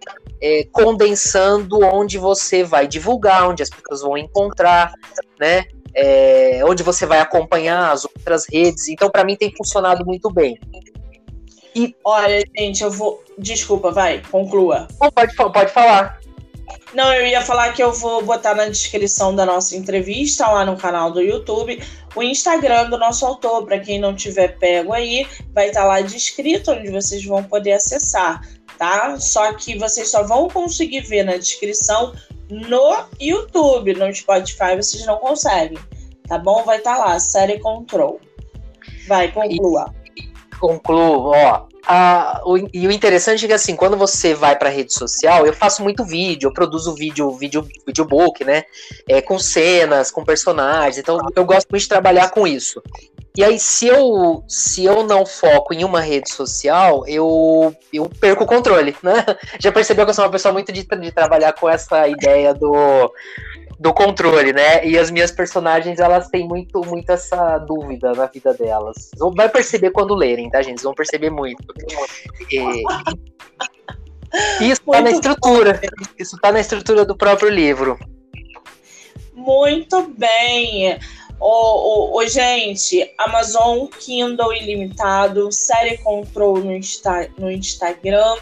é, 0.42 0.66
condensando 0.72 1.84
onde 1.84 2.18
você 2.18 2.64
vai 2.64 2.88
divulgar, 2.88 3.50
onde 3.50 3.62
as 3.62 3.70
pessoas 3.70 4.04
vão 4.04 4.18
encontrar, 4.18 4.94
né? 5.38 5.66
É, 5.94 6.62
onde 6.64 6.82
você 6.82 7.06
vai 7.06 7.20
acompanhar 7.20 7.92
as 7.92 8.06
outras 8.06 8.46
redes. 8.50 8.88
Então, 8.88 9.10
para 9.10 9.26
mim, 9.26 9.36
tem 9.36 9.54
funcionado 9.54 10.06
muito 10.06 10.32
bem. 10.32 10.58
E 11.76 11.96
olha, 12.04 12.44
gente, 12.58 12.84
eu 12.84 12.92
vou. 12.92 13.24
Desculpa, 13.38 13.92
vai, 13.92 14.22
conclua. 14.30 14.88
pode, 15.14 15.36
pode 15.36 15.72
falar. 15.72 16.20
Não, 16.94 17.12
eu 17.14 17.26
ia 17.26 17.42
falar 17.42 17.74
que 17.74 17.82
eu 17.82 17.92
vou 17.92 18.24
botar 18.24 18.54
na 18.54 18.66
descrição 18.66 19.36
da 19.36 19.46
nossa 19.46 19.76
entrevista 19.76 20.48
lá 20.48 20.64
no 20.64 20.78
canal 20.78 21.12
do 21.12 21.22
YouTube 21.22 21.82
o 22.16 22.22
Instagram 22.22 22.90
do 22.90 22.98
nosso 22.98 23.26
autor. 23.26 23.66
Para 23.66 23.80
quem 23.80 24.00
não 24.00 24.16
tiver 24.16 24.60
pego 24.60 24.94
aí, 24.94 25.28
vai 25.54 25.68
estar 25.68 25.82
tá 25.82 25.88
lá 25.88 26.02
descrito 26.02 26.72
onde 26.72 26.92
vocês 26.92 27.26
vão 27.26 27.44
poder 27.44 27.74
acessar, 27.74 28.48
tá? 28.78 29.20
Só 29.20 29.54
que 29.54 29.78
vocês 29.78 30.10
só 30.10 30.24
vão 30.24 30.48
conseguir 30.48 31.02
ver 31.02 31.24
na 31.24 31.38
descrição 31.38 32.14
no 32.50 33.06
YouTube, 33.20 33.96
no 33.96 34.14
Spotify 34.14 34.76
vocês 34.76 35.06
não 35.06 35.18
conseguem, 35.18 35.80
tá 36.28 36.38
bom? 36.38 36.64
Vai 36.64 36.78
estar 36.78 36.98
tá 36.98 37.06
lá, 37.06 37.20
série 37.20 37.60
Control. 37.60 38.20
Vai, 39.08 39.32
conclua. 39.32 39.94
Concluo, 40.60 41.32
ó. 41.34 41.68
A, 41.86 42.42
o, 42.46 42.58
e 42.74 42.88
o 42.88 42.92
interessante 42.92 43.44
é 43.44 43.48
que 43.48 43.54
assim, 43.54 43.76
quando 43.76 43.98
você 43.98 44.34
vai 44.34 44.58
para 44.58 44.70
rede 44.70 44.94
social, 44.94 45.46
eu 45.46 45.52
faço 45.52 45.84
muito 45.84 46.06
vídeo, 46.06 46.48
eu 46.48 46.54
produzo 46.54 46.96
vídeo, 46.96 47.30
vídeo, 47.32 47.68
videobook, 47.86 48.44
né? 48.46 48.64
É, 49.08 49.22
com 49.22 49.38
cenas, 49.38 50.10
com 50.10 50.24
personagens. 50.24 50.98
Então 50.98 51.20
eu 51.36 51.46
gosto 51.46 51.68
muito 51.70 51.84
de 51.84 51.90
trabalhar 51.90 52.30
com 52.30 52.48
isso. 52.48 52.82
E 53.36 53.44
aí, 53.44 53.60
se 53.60 53.88
eu, 53.88 54.44
se 54.48 54.86
eu 54.86 55.04
não 55.04 55.26
foco 55.26 55.74
em 55.74 55.84
uma 55.84 56.00
rede 56.00 56.32
social, 56.32 57.04
eu, 57.08 57.76
eu 57.92 58.08
perco 58.08 58.44
o 58.44 58.48
controle, 58.48 58.96
né? 59.02 59.26
Já 59.60 59.72
percebeu 59.72 60.06
que 60.06 60.12
eu 60.12 60.14
sou 60.14 60.24
uma 60.24 60.32
pessoa 60.32 60.54
muito 60.54 60.72
de, 60.72 60.84
de 60.84 61.12
trabalhar 61.12 61.52
com 61.54 61.68
essa 61.68 62.08
ideia 62.08 62.54
do, 62.54 63.12
do 63.84 63.94
controle, 63.94 64.54
né? 64.54 64.86
E 64.88 64.98
as 64.98 65.12
minhas 65.12 65.30
personagens, 65.30 66.00
elas 66.00 66.30
têm 66.30 66.48
muito, 66.48 66.80
muito 66.86 67.10
essa 67.12 67.58
dúvida 67.58 68.14
na 68.14 68.28
vida 68.28 68.54
delas. 68.54 69.12
Vai 69.36 69.50
perceber 69.50 69.92
quando 69.92 70.16
lerem, 70.16 70.50
tá, 70.50 70.62
gente? 70.62 70.78
Vocês 70.78 70.84
vão 70.84 70.94
perceber 70.94 71.30
muito. 71.30 71.62
E, 72.50 72.82
isso 74.72 74.82
tá 74.90 75.02
na 75.02 75.12
estrutura. 75.12 75.82
Isso 76.18 76.38
tá 76.42 76.54
na 76.54 76.62
estrutura 76.62 77.04
do 77.04 77.18
próprio 77.18 77.50
livro. 77.50 78.00
Muito 79.34 80.04
bem. 80.18 80.98
Ô, 81.38 82.18
ô, 82.18 82.26
gente, 82.26 83.14
Amazon 83.18 83.88
Kindle 84.00 84.54
ilimitado, 84.54 85.52
série 85.52 85.98
Control 85.98 86.60
no, 86.60 86.74
Insta, 86.74 87.30
no 87.38 87.52
Instagram, 87.52 88.38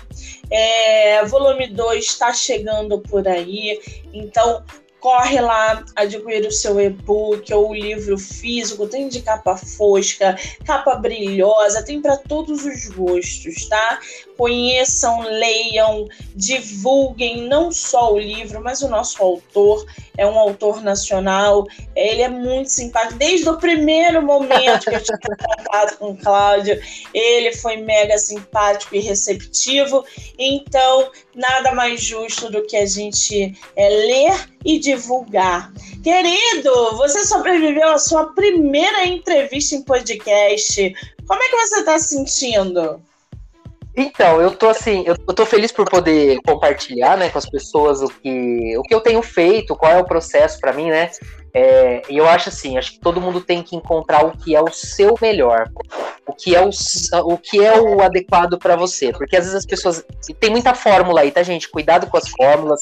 é, 0.51 1.25
volume 1.25 1.65
2 1.65 2.05
está 2.05 2.31
chegando 2.31 2.99
por 2.99 3.27
aí, 3.27 3.81
então 4.13 4.63
corre 5.01 5.41
lá, 5.41 5.83
adquire 5.95 6.47
o 6.47 6.51
seu 6.51 6.79
e-book 6.79 7.51
ou 7.53 7.71
o 7.71 7.75
livro 7.75 8.17
físico, 8.17 8.87
tem 8.87 9.09
de 9.09 9.21
capa 9.21 9.57
fosca, 9.57 10.37
capa 10.63 10.95
brilhosa, 10.95 11.83
tem 11.83 11.99
para 11.99 12.15
todos 12.15 12.63
os 12.63 12.87
gostos, 12.89 13.67
tá? 13.67 13.99
Conheçam, 14.41 15.19
leiam, 15.19 16.07
divulguem 16.35 17.47
não 17.47 17.71
só 17.71 18.11
o 18.11 18.17
livro, 18.17 18.59
mas 18.59 18.81
o 18.81 18.89
nosso 18.89 19.21
autor 19.21 19.85
é 20.17 20.25
um 20.25 20.35
autor 20.35 20.81
nacional, 20.81 21.67
ele 21.95 22.23
é 22.23 22.27
muito 22.27 22.71
simpático. 22.71 23.19
Desde 23.19 23.47
o 23.47 23.59
primeiro 23.59 24.19
momento 24.23 24.89
que 24.89 24.95
eu 24.95 25.03
tive 25.03 25.19
contato 25.45 25.99
com 25.99 26.09
o 26.09 26.17
Cláudio, 26.17 26.81
ele 27.13 27.53
foi 27.53 27.77
mega 27.77 28.17
simpático 28.17 28.95
e 28.95 28.99
receptivo. 28.99 30.03
Então, 30.39 31.11
nada 31.35 31.75
mais 31.75 32.01
justo 32.01 32.49
do 32.49 32.63
que 32.63 32.77
a 32.77 32.85
gente 32.87 33.55
é, 33.75 33.89
ler 33.89 34.49
e 34.65 34.79
divulgar. 34.79 35.71
Querido, 36.03 36.97
você 36.97 37.23
sobreviveu 37.25 37.89
à 37.89 37.99
sua 37.99 38.33
primeira 38.33 39.05
entrevista 39.05 39.75
em 39.75 39.83
podcast. 39.83 40.95
Como 41.27 41.43
é 41.43 41.47
que 41.47 41.57
você 41.57 41.79
está 41.81 41.99
se 41.99 42.15
sentindo? 42.15 42.99
Então, 43.95 44.41
eu 44.41 44.51
tô 44.51 44.69
assim, 44.69 45.03
eu, 45.05 45.17
tô 45.17 45.45
feliz 45.45 45.71
por 45.71 45.89
poder 45.89 46.39
compartilhar, 46.45 47.17
né, 47.17 47.29
com 47.29 47.37
as 47.37 47.49
pessoas 47.49 48.01
o 48.01 48.07
que, 48.07 48.77
o 48.77 48.83
que 48.83 48.95
eu 48.95 49.01
tenho 49.01 49.21
feito, 49.21 49.75
qual 49.75 49.91
é 49.91 49.99
o 49.99 50.05
processo 50.05 50.59
para 50.59 50.71
mim, 50.71 50.89
né? 50.89 51.11
É, 51.53 52.01
e 52.09 52.17
eu 52.17 52.25
acho 52.29 52.47
assim, 52.47 52.77
acho 52.77 52.93
que 52.93 52.99
todo 52.99 53.19
mundo 53.19 53.41
tem 53.41 53.61
que 53.61 53.75
encontrar 53.75 54.25
o 54.25 54.37
que 54.37 54.55
é 54.55 54.61
o 54.61 54.71
seu 54.71 55.15
melhor, 55.21 55.69
o 56.25 56.31
que 56.31 56.55
é 56.55 56.61
o, 56.61 56.69
o 57.25 57.37
que 57.37 57.61
é 57.61 57.77
o 57.77 58.01
adequado 58.01 58.57
para 58.57 58.77
você, 58.77 59.11
porque 59.11 59.35
às 59.35 59.43
vezes 59.43 59.57
as 59.57 59.65
pessoas 59.65 60.05
tem 60.39 60.49
muita 60.49 60.73
fórmula 60.73 61.19
aí, 61.21 61.31
tá 61.31 61.43
gente? 61.43 61.67
Cuidado 61.67 62.07
com 62.07 62.15
as 62.15 62.29
fórmulas. 62.29 62.81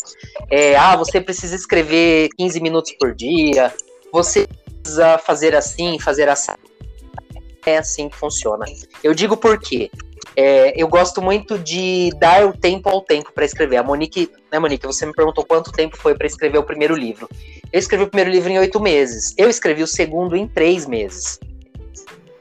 É, 0.52 0.76
ah, 0.76 0.96
você 0.96 1.20
precisa 1.20 1.56
escrever 1.56 2.30
15 2.38 2.62
minutos 2.62 2.92
por 3.00 3.16
dia, 3.16 3.74
você 4.12 4.48
precisa 4.84 5.18
fazer 5.18 5.56
assim, 5.56 6.00
fazer 6.00 6.30
assim 6.30 6.54
é 7.66 7.78
assim 7.78 8.10
que 8.10 8.16
funciona. 8.16 8.66
Eu 9.04 9.14
digo 9.14 9.38
por 9.38 9.60
quê? 9.60 9.92
É, 10.36 10.74
eu 10.82 10.88
gosto 10.88 11.22
muito 11.22 11.58
de 11.58 12.12
dar 12.18 12.46
o 12.46 12.54
tempo 12.54 12.90
ao 12.90 13.02
tempo 13.02 13.32
para 13.34 13.46
escrever. 13.46 13.78
A 13.78 13.84
Monique, 13.84 14.32
né, 14.52 14.60
Monique, 14.60 14.86
você 14.86 15.06
me 15.06 15.14
perguntou 15.14 15.46
quanto 15.46 15.72
tempo 15.72 15.98
foi 15.98 16.16
para 16.16 16.28
escrever 16.28 16.58
o 16.58 16.64
primeiro 16.64 16.96
livro. 16.96 17.28
Eu 17.72 17.80
escrevi 17.80 18.04
o 18.04 18.08
primeiro 18.08 18.32
livro 18.32 18.50
em 18.50 18.60
oito 18.60 18.80
meses. 18.80 19.34
Eu 19.38 19.50
escrevi 19.50 19.84
o 19.84 19.88
segundo 19.88 20.36
em 20.36 20.48
três 20.48 20.86
meses. 20.86 21.40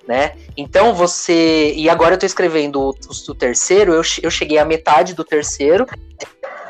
Né? 0.06 0.36
Então 0.56 0.94
você. 0.94 1.74
E 1.76 1.90
agora 1.90 2.12
eu 2.12 2.14
estou 2.14 2.26
escrevendo 2.26 2.80
o, 2.80 2.94
o, 3.28 3.34
terceiro, 3.34 3.92
eu, 3.92 4.02
eu 4.22 4.30
cheguei 4.30 4.56
à 4.56 4.64
metade 4.64 5.14
do 5.14 5.22
terceiro. 5.22 5.86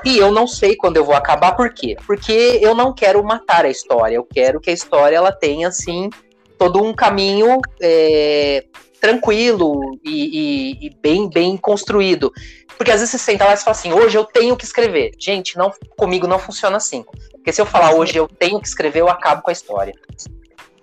E 0.05 0.19
eu 0.19 0.31
não 0.33 0.47
sei 0.47 0.77
quando 0.77 0.97
eu 0.97 1.05
vou 1.05 1.14
acabar, 1.14 1.53
por 1.53 1.73
quê? 1.73 1.97
Porque 2.07 2.59
eu 2.62 2.75
não 2.75 2.93
quero 2.93 3.23
matar 3.23 3.64
a 3.64 3.71
história. 3.71 4.16
Eu 4.16 4.25
quero 4.25 4.61
que 4.61 4.71
a 4.71 4.73
história 4.73 5.16
ela 5.16 5.33
tenha, 5.33 5.69
assim, 5.69 6.11
todo 6.57 6.83
um 6.83 6.93
caminho 6.93 7.61
é, 7.81 8.64
tranquilo 9.01 9.80
e, 10.05 10.80
e, 10.80 10.86
e, 10.86 10.90
bem, 10.90 11.28
bem 11.28 11.57
construído. 11.57 12.32
Porque 12.76 12.90
às 12.90 13.01
vezes 13.01 13.11
você 13.11 13.18
senta 13.18 13.44
lá 13.44 13.55
e 13.55 13.57
fala 13.57 13.72
assim, 13.72 13.92
hoje 13.92 14.16
eu 14.16 14.24
tenho 14.24 14.57
que 14.57 14.64
escrever. 14.64 15.12
Gente, 15.18 15.57
não, 15.57 15.72
comigo 15.96 16.26
não 16.26 16.38
funciona 16.38 16.76
assim. 16.76 17.05
Porque 17.32 17.53
se 17.53 17.61
eu 17.61 17.66
falar 17.66 17.92
hoje 17.92 18.16
eu 18.16 18.28
tenho 18.28 18.61
que 18.61 18.68
escrever, 18.68 19.01
eu 19.01 19.09
acabo 19.09 19.42
com 19.42 19.51
a 19.51 19.53
história. 19.53 19.94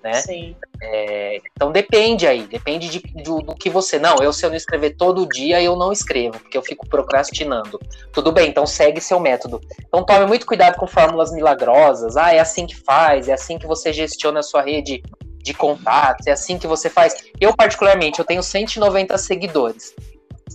Né? 0.06 0.14
Sim. 0.14 0.56
É, 0.80 1.42
então 1.52 1.72
depende 1.72 2.28
aí, 2.28 2.46
depende 2.46 2.90
de, 2.90 3.00
do, 3.24 3.40
do, 3.40 3.56
que 3.56 3.72
você. 3.72 3.98
Não, 3.98 4.18
eu 4.18 4.32
se 4.32 4.46
eu 4.46 4.52
não 4.52 4.56
escrever 4.56 4.92
todo 4.92 5.28
dia, 5.28 5.60
eu 5.64 5.76
não 5.76 5.92
escrevo, 5.92 6.40
porque 6.40 6.56
eu 6.56 6.62
fico 6.62 6.88
procrastinando. 6.88 7.80
Tudo 8.14 8.32
bem, 8.32 8.50
então 8.50 8.68
segue 8.68 9.02
seu 9.02 9.20
método. 9.20 9.60
Então 9.80 10.06
tome 10.06 10.28
muito 10.28 10.46
cuidado 10.46 10.78
com 10.78 10.86
fórmulas 10.86 11.32
milagrosas. 11.32 12.18
Ah, 12.18 12.32
é 12.32 12.40
assim 12.40 12.68
que 12.68 12.76
faz, 12.76 13.28
é 13.28 13.34
assim 13.34 13.58
que 13.58 13.66
você 13.66 13.92
gestiona 13.92 14.42
a 14.42 14.44
sua 14.44 14.62
rede 14.62 15.02
de 15.46 15.54
contatos, 15.54 16.26
é 16.26 16.32
assim 16.32 16.58
que 16.58 16.66
você 16.66 16.90
faz. 16.90 17.16
Eu, 17.40 17.56
particularmente, 17.56 18.18
eu 18.18 18.26
tenho 18.26 18.42
190 18.42 19.16
seguidores. 19.20 19.94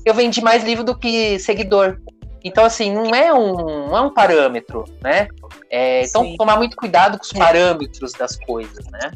Eu 0.04 0.12
vendi 0.12 0.42
mais 0.42 0.64
livro 0.64 0.82
do 0.82 0.98
que 0.98 1.38
seguidor. 1.38 2.00
Então, 2.42 2.64
assim, 2.64 2.92
não 2.92 3.14
é 3.14 3.32
um, 3.32 3.86
não 3.86 3.96
é 3.96 4.00
um 4.00 4.12
parâmetro, 4.12 4.84
né? 5.00 5.28
É, 5.70 6.02
então, 6.04 6.36
tomar 6.36 6.56
muito 6.56 6.76
cuidado 6.76 7.18
com 7.18 7.24
os 7.24 7.32
parâmetros 7.32 8.12
das 8.12 8.36
coisas, 8.36 8.84
né? 8.86 9.12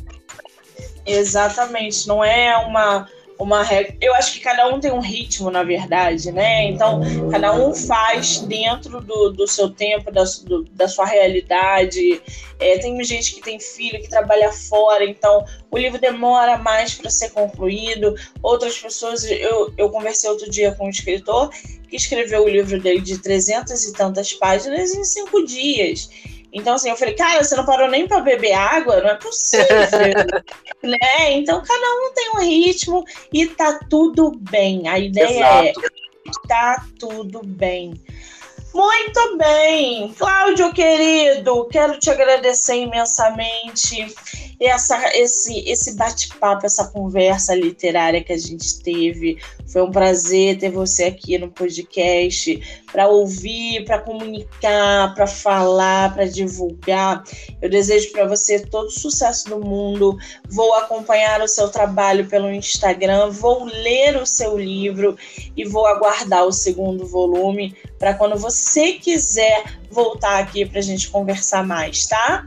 Exatamente, 1.05 2.07
não 2.07 2.22
é 2.25 2.57
uma 2.57 3.09
uma 3.39 3.62
regra. 3.62 3.97
Eu 4.01 4.14
acho 4.14 4.32
que 4.32 4.41
cada 4.41 4.68
um 4.68 4.80
tem 4.80 4.93
um 4.93 5.01
ritmo, 5.01 5.51
na 5.51 5.62
verdade, 5.62 6.30
né? 6.30 6.66
Então, 6.66 7.01
cada 7.30 7.53
um 7.55 7.74
faz 7.74 8.39
dentro 8.41 9.01
do, 9.01 9.30
do 9.30 9.47
seu 9.47 9.70
tempo, 9.70 10.11
da, 10.11 10.24
do, 10.45 10.64
da 10.72 10.89
sua 10.89 11.05
realidade. 11.05 12.22
É, 12.61 12.78
tem 12.78 13.03
gente 13.05 13.35
que 13.35 13.41
tem 13.41 13.59
filho, 13.59 14.01
que 14.01 14.09
trabalha 14.09 14.53
fora, 14.53 15.05
então 15.05 15.45
o 15.70 15.76
livro 15.76 16.01
demora 16.01 16.57
mais 16.57 16.95
para 16.95 17.11
ser 17.11 17.30
concluído. 17.30 18.14
Outras 18.43 18.78
pessoas, 18.78 19.24
eu, 19.24 19.72
eu 19.76 19.91
conversei 19.91 20.30
outro 20.30 20.51
dia 20.51 20.72
com 20.72 20.87
um 20.87 20.91
escritor 20.91 21.51
que 21.89 21.97
escreveu 21.97 22.45
o 22.45 22.49
livro 22.49 22.80
dele 22.80 23.01
de 23.01 23.18
300 23.18 23.85
e 23.85 23.93
tantas 23.93 24.32
páginas 24.32 24.95
em 24.95 25.05
cinco 25.05 25.45
dias. 25.45 26.09
Então, 26.55 26.75
assim, 26.75 26.89
eu 26.89 26.97
falei, 26.97 27.15
cara, 27.15 27.43
você 27.43 27.57
não 27.57 27.67
parou 27.67 27.89
nem 27.89 28.07
para 28.07 28.21
beber 28.21 28.53
água? 28.53 29.01
Não 29.01 29.11
é 29.11 29.17
possível. 29.17 29.67
né? 30.81 31.33
Então, 31.33 31.61
cada 31.61 31.87
um 31.97 32.13
tem 32.15 32.31
um 32.31 32.41
ritmo 32.41 33.05
e 33.33 33.47
tá 33.47 33.81
tudo 33.91 34.31
bem. 34.39 34.87
A 34.87 34.97
ideia 34.97 35.71
Exato. 35.71 35.81
é 35.81 36.49
tá 36.49 36.87
tudo 36.99 37.43
bem. 37.45 38.01
Muito 38.73 39.37
bem, 39.39 40.13
Cláudio 40.19 40.73
querido, 40.73 41.69
quero 41.69 41.97
te 41.97 42.11
agradecer 42.11 42.75
imensamente 42.75 44.13
essa, 44.61 45.17
esse, 45.17 45.61
esse 45.69 45.97
bate-papo, 45.97 46.67
essa 46.67 46.89
conversa 46.89 47.55
literária 47.55 48.23
que 48.23 48.33
a 48.33 48.39
gente 48.39 48.81
teve. 48.81 49.39
Foi 49.67 49.83
um 49.83 49.91
prazer 49.91 50.59
ter 50.59 50.71
você 50.71 51.05
aqui 51.05 51.39
no 51.39 51.51
podcast 51.51 52.85
para 52.91 53.09
ouvir, 53.09 53.85
para 53.85 53.99
comunicar, 53.99 55.15
para 55.15 55.27
falar, 55.27 56.15
para 56.15 56.27
divulgar. 56.27 57.25
Eu 57.61 57.69
desejo 57.69 58.13
para 58.13 58.27
você 58.27 58.61
todo 58.61 58.87
o 58.87 58.91
sucesso 58.91 59.49
do 59.49 59.59
mundo. 59.59 60.17
Vou 60.49 60.75
acompanhar 60.75 61.43
o 61.43 61.49
seu 61.49 61.69
trabalho 61.69 62.27
pelo 62.29 62.51
Instagram, 62.51 63.31
vou 63.31 63.65
ler 63.65 64.17
o 64.17 64.27
seu 64.27 64.57
livro 64.57 65.17
e 65.57 65.65
vou 65.65 65.87
aguardar 65.87 66.45
o 66.45 66.53
segundo 66.53 67.07
volume 67.07 67.75
para 67.99 68.15
quando 68.15 68.37
você 68.37 68.93
quiser 68.93 69.65
voltar 69.91 70.39
aqui 70.39 70.65
para 70.67 70.79
a 70.79 70.83
gente 70.83 71.09
conversar 71.11 71.65
mais, 71.65 72.07
tá? 72.07 72.45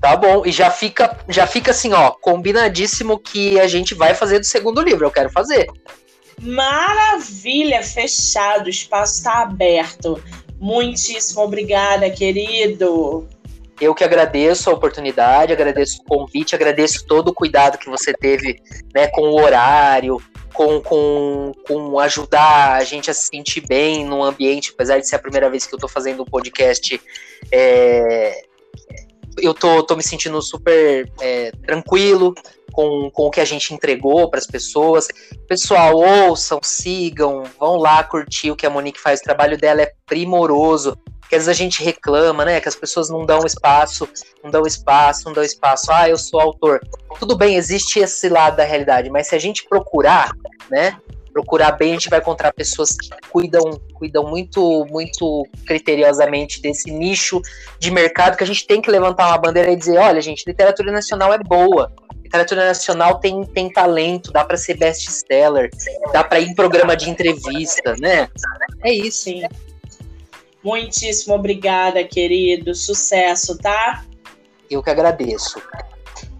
Tá 0.00 0.14
bom, 0.14 0.44
e 0.44 0.52
já 0.52 0.70
fica, 0.70 1.18
já 1.28 1.46
fica 1.46 1.70
assim, 1.70 1.92
ó, 1.92 2.10
combinadíssimo 2.10 3.18
que 3.18 3.58
a 3.58 3.66
gente 3.66 3.94
vai 3.94 4.14
fazer 4.14 4.38
do 4.38 4.44
segundo 4.44 4.82
livro, 4.82 5.06
eu 5.06 5.10
quero 5.10 5.30
fazer. 5.30 5.66
Maravilha, 6.40 7.82
fechado, 7.82 8.66
o 8.66 8.70
espaço 8.70 9.14
está 9.14 9.42
aberto. 9.42 10.22
Muitíssimo 10.60 11.42
obrigada, 11.42 12.10
querido. 12.10 13.26
Eu 13.80 13.94
que 13.94 14.04
agradeço 14.04 14.70
a 14.70 14.72
oportunidade, 14.72 15.52
agradeço 15.52 16.00
o 16.00 16.04
convite, 16.04 16.54
agradeço 16.54 17.06
todo 17.06 17.28
o 17.28 17.34
cuidado 17.34 17.78
que 17.78 17.88
você 17.88 18.12
teve 18.12 18.60
né, 18.94 19.06
com 19.08 19.22
o 19.22 19.42
horário, 19.42 20.20
com, 20.52 20.80
com, 20.80 21.52
com 21.66 21.98
ajudar 22.00 22.76
a 22.76 22.84
gente 22.84 23.10
a 23.10 23.14
se 23.14 23.28
sentir 23.28 23.66
bem 23.66 24.04
no 24.04 24.22
ambiente, 24.22 24.72
apesar 24.72 24.98
de 24.98 25.06
ser 25.06 25.16
a 25.16 25.18
primeira 25.20 25.50
vez 25.50 25.66
que 25.66 25.74
eu 25.74 25.76
estou 25.76 25.90
fazendo 25.90 26.22
um 26.22 26.26
podcast 26.26 26.98
é, 27.52 28.46
eu 29.38 29.54
tô, 29.54 29.82
tô 29.82 29.96
me 29.96 30.02
sentindo 30.02 30.40
super 30.42 31.10
é, 31.20 31.50
tranquilo 31.64 32.34
com, 32.72 33.10
com 33.10 33.26
o 33.26 33.30
que 33.30 33.40
a 33.40 33.44
gente 33.44 33.72
entregou 33.72 34.28
para 34.28 34.38
as 34.38 34.46
pessoas. 34.46 35.08
Pessoal, 35.48 35.96
ouçam, 35.96 36.60
sigam, 36.62 37.44
vão 37.58 37.76
lá 37.76 38.04
curtir 38.04 38.50
o 38.50 38.56
que 38.56 38.66
a 38.66 38.70
Monique 38.70 39.00
faz. 39.00 39.20
O 39.20 39.24
trabalho 39.24 39.56
dela 39.56 39.82
é 39.82 39.92
primoroso. 40.04 40.96
Que 41.28 41.34
às 41.34 41.46
vezes 41.46 41.48
a 41.48 41.64
gente 41.64 41.82
reclama, 41.82 42.44
né? 42.44 42.60
Que 42.60 42.68
as 42.68 42.76
pessoas 42.76 43.10
não 43.10 43.26
dão 43.26 43.40
espaço, 43.44 44.08
não 44.44 44.50
dão 44.50 44.64
espaço, 44.64 45.24
não 45.24 45.32
dão 45.32 45.42
espaço. 45.42 45.90
Ah, 45.90 46.08
eu 46.08 46.16
sou 46.16 46.38
autor. 46.38 46.80
Tudo 47.18 47.36
bem, 47.36 47.56
existe 47.56 47.98
esse 47.98 48.28
lado 48.28 48.56
da 48.56 48.64
realidade, 48.64 49.10
mas 49.10 49.26
se 49.26 49.34
a 49.34 49.38
gente 49.38 49.64
procurar, 49.64 50.30
né? 50.70 50.96
Procurar 51.36 51.72
bem, 51.72 51.90
a 51.90 51.92
gente 51.92 52.08
vai 52.08 52.18
encontrar 52.18 52.50
pessoas 52.50 52.92
que 52.92 53.10
cuidam, 53.28 53.78
cuidam 53.92 54.26
muito, 54.26 54.86
muito 54.86 55.46
criteriosamente 55.66 56.62
desse 56.62 56.90
nicho 56.90 57.42
de 57.78 57.90
mercado 57.90 58.38
que 58.38 58.42
a 58.42 58.46
gente 58.46 58.66
tem 58.66 58.80
que 58.80 58.90
levantar 58.90 59.28
uma 59.28 59.36
bandeira 59.36 59.70
e 59.70 59.76
dizer, 59.76 59.98
olha, 59.98 60.22
gente, 60.22 60.44
literatura 60.46 60.90
nacional 60.90 61.34
é 61.34 61.38
boa. 61.38 61.92
Literatura 62.22 62.64
nacional 62.64 63.20
tem, 63.20 63.44
tem 63.44 63.70
talento, 63.70 64.32
dá 64.32 64.46
para 64.46 64.56
ser 64.56 64.78
best-seller, 64.78 65.68
dá 66.10 66.24
para 66.24 66.40
ir 66.40 66.48
em 66.48 66.54
programa 66.54 66.96
de 66.96 67.10
entrevista, 67.10 67.94
né? 68.00 68.30
É 68.82 68.90
isso. 68.90 69.24
Sim. 69.24 69.42
Muitíssimo 70.64 71.34
obrigada, 71.34 72.02
querido. 72.02 72.74
Sucesso, 72.74 73.58
tá? 73.58 74.02
Eu 74.70 74.82
que 74.82 74.88
agradeço. 74.88 75.60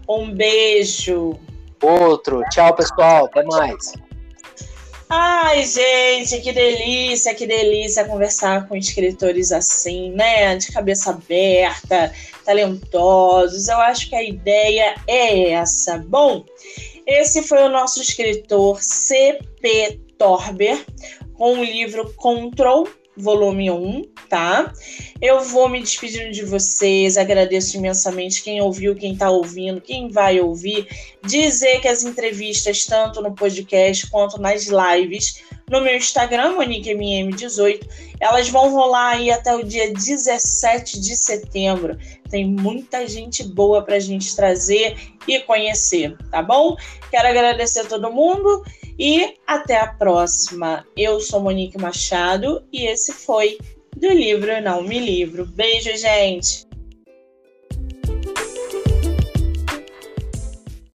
Um 0.09 0.33
beijo. 0.33 1.39
Outro. 1.83 2.41
Tchau, 2.49 2.73
pessoal. 2.73 3.25
Até 3.25 3.43
mais. 3.43 3.93
Ai, 5.09 5.63
gente, 5.63 6.41
que 6.41 6.51
delícia, 6.51 7.33
que 7.33 7.47
delícia 7.47 8.03
conversar 8.03 8.67
com 8.67 8.75
escritores 8.75 9.53
assim, 9.53 10.11
né? 10.11 10.57
De 10.57 10.69
cabeça 10.71 11.11
aberta, 11.11 12.13
talentosos. 12.43 13.69
Eu 13.69 13.77
acho 13.77 14.09
que 14.09 14.15
a 14.15 14.23
ideia 14.23 14.95
é 15.07 15.51
essa. 15.51 15.97
Bom, 15.97 16.43
esse 17.05 17.41
foi 17.41 17.63
o 17.63 17.69
nosso 17.69 18.01
escritor 18.01 18.83
C.P. 18.83 20.01
Torber 20.17 20.83
com 21.35 21.59
o 21.59 21.63
livro 21.63 22.13
Control 22.15 22.87
volume 23.17 23.71
1, 23.71 24.03
tá? 24.29 24.71
Eu 25.21 25.41
vou 25.41 25.67
me 25.67 25.81
despedindo 25.81 26.31
de 26.31 26.45
vocês, 26.45 27.17
agradeço 27.17 27.77
imensamente 27.77 28.43
quem 28.43 28.61
ouviu, 28.61 28.95
quem 28.95 29.15
tá 29.15 29.29
ouvindo, 29.29 29.81
quem 29.81 30.09
vai 30.09 30.39
ouvir. 30.39 30.87
Dizer 31.23 31.81
que 31.81 31.87
as 31.87 32.03
entrevistas, 32.03 32.85
tanto 32.85 33.21
no 33.21 33.33
podcast 33.33 34.09
quanto 34.09 34.39
nas 34.39 34.67
lives, 34.67 35.41
no 35.69 35.81
meu 35.81 35.97
Instagram, 35.97 36.55
MoniqueMM18, 36.55 37.81
elas 38.19 38.47
vão 38.47 38.69
rolar 38.71 39.15
aí 39.15 39.29
até 39.29 39.53
o 39.53 39.63
dia 39.63 39.91
17 39.91 40.99
de 40.99 41.15
setembro. 41.15 41.97
Tem 42.29 42.45
muita 42.45 43.05
gente 43.07 43.43
boa 43.43 43.81
pra 43.81 43.99
gente 43.99 44.35
trazer 44.35 44.95
e 45.27 45.39
conhecer, 45.39 46.15
tá 46.31 46.41
bom? 46.41 46.77
Quero 47.11 47.27
agradecer 47.27 47.81
a 47.81 47.85
todo 47.85 48.11
mundo 48.11 48.63
e 48.97 49.35
até 49.45 49.79
a 49.79 49.87
próxima. 49.87 50.85
Eu 50.95 51.19
sou 51.19 51.41
Monique 51.41 51.77
Machado 51.77 52.63
e 52.71 52.85
esse 52.85 53.13
foi 53.13 53.57
do 53.95 54.09
livro 54.09 54.61
Não 54.61 54.83
Me 54.83 54.99
Livro. 54.99 55.45
Beijo, 55.45 55.95
gente! 55.97 56.66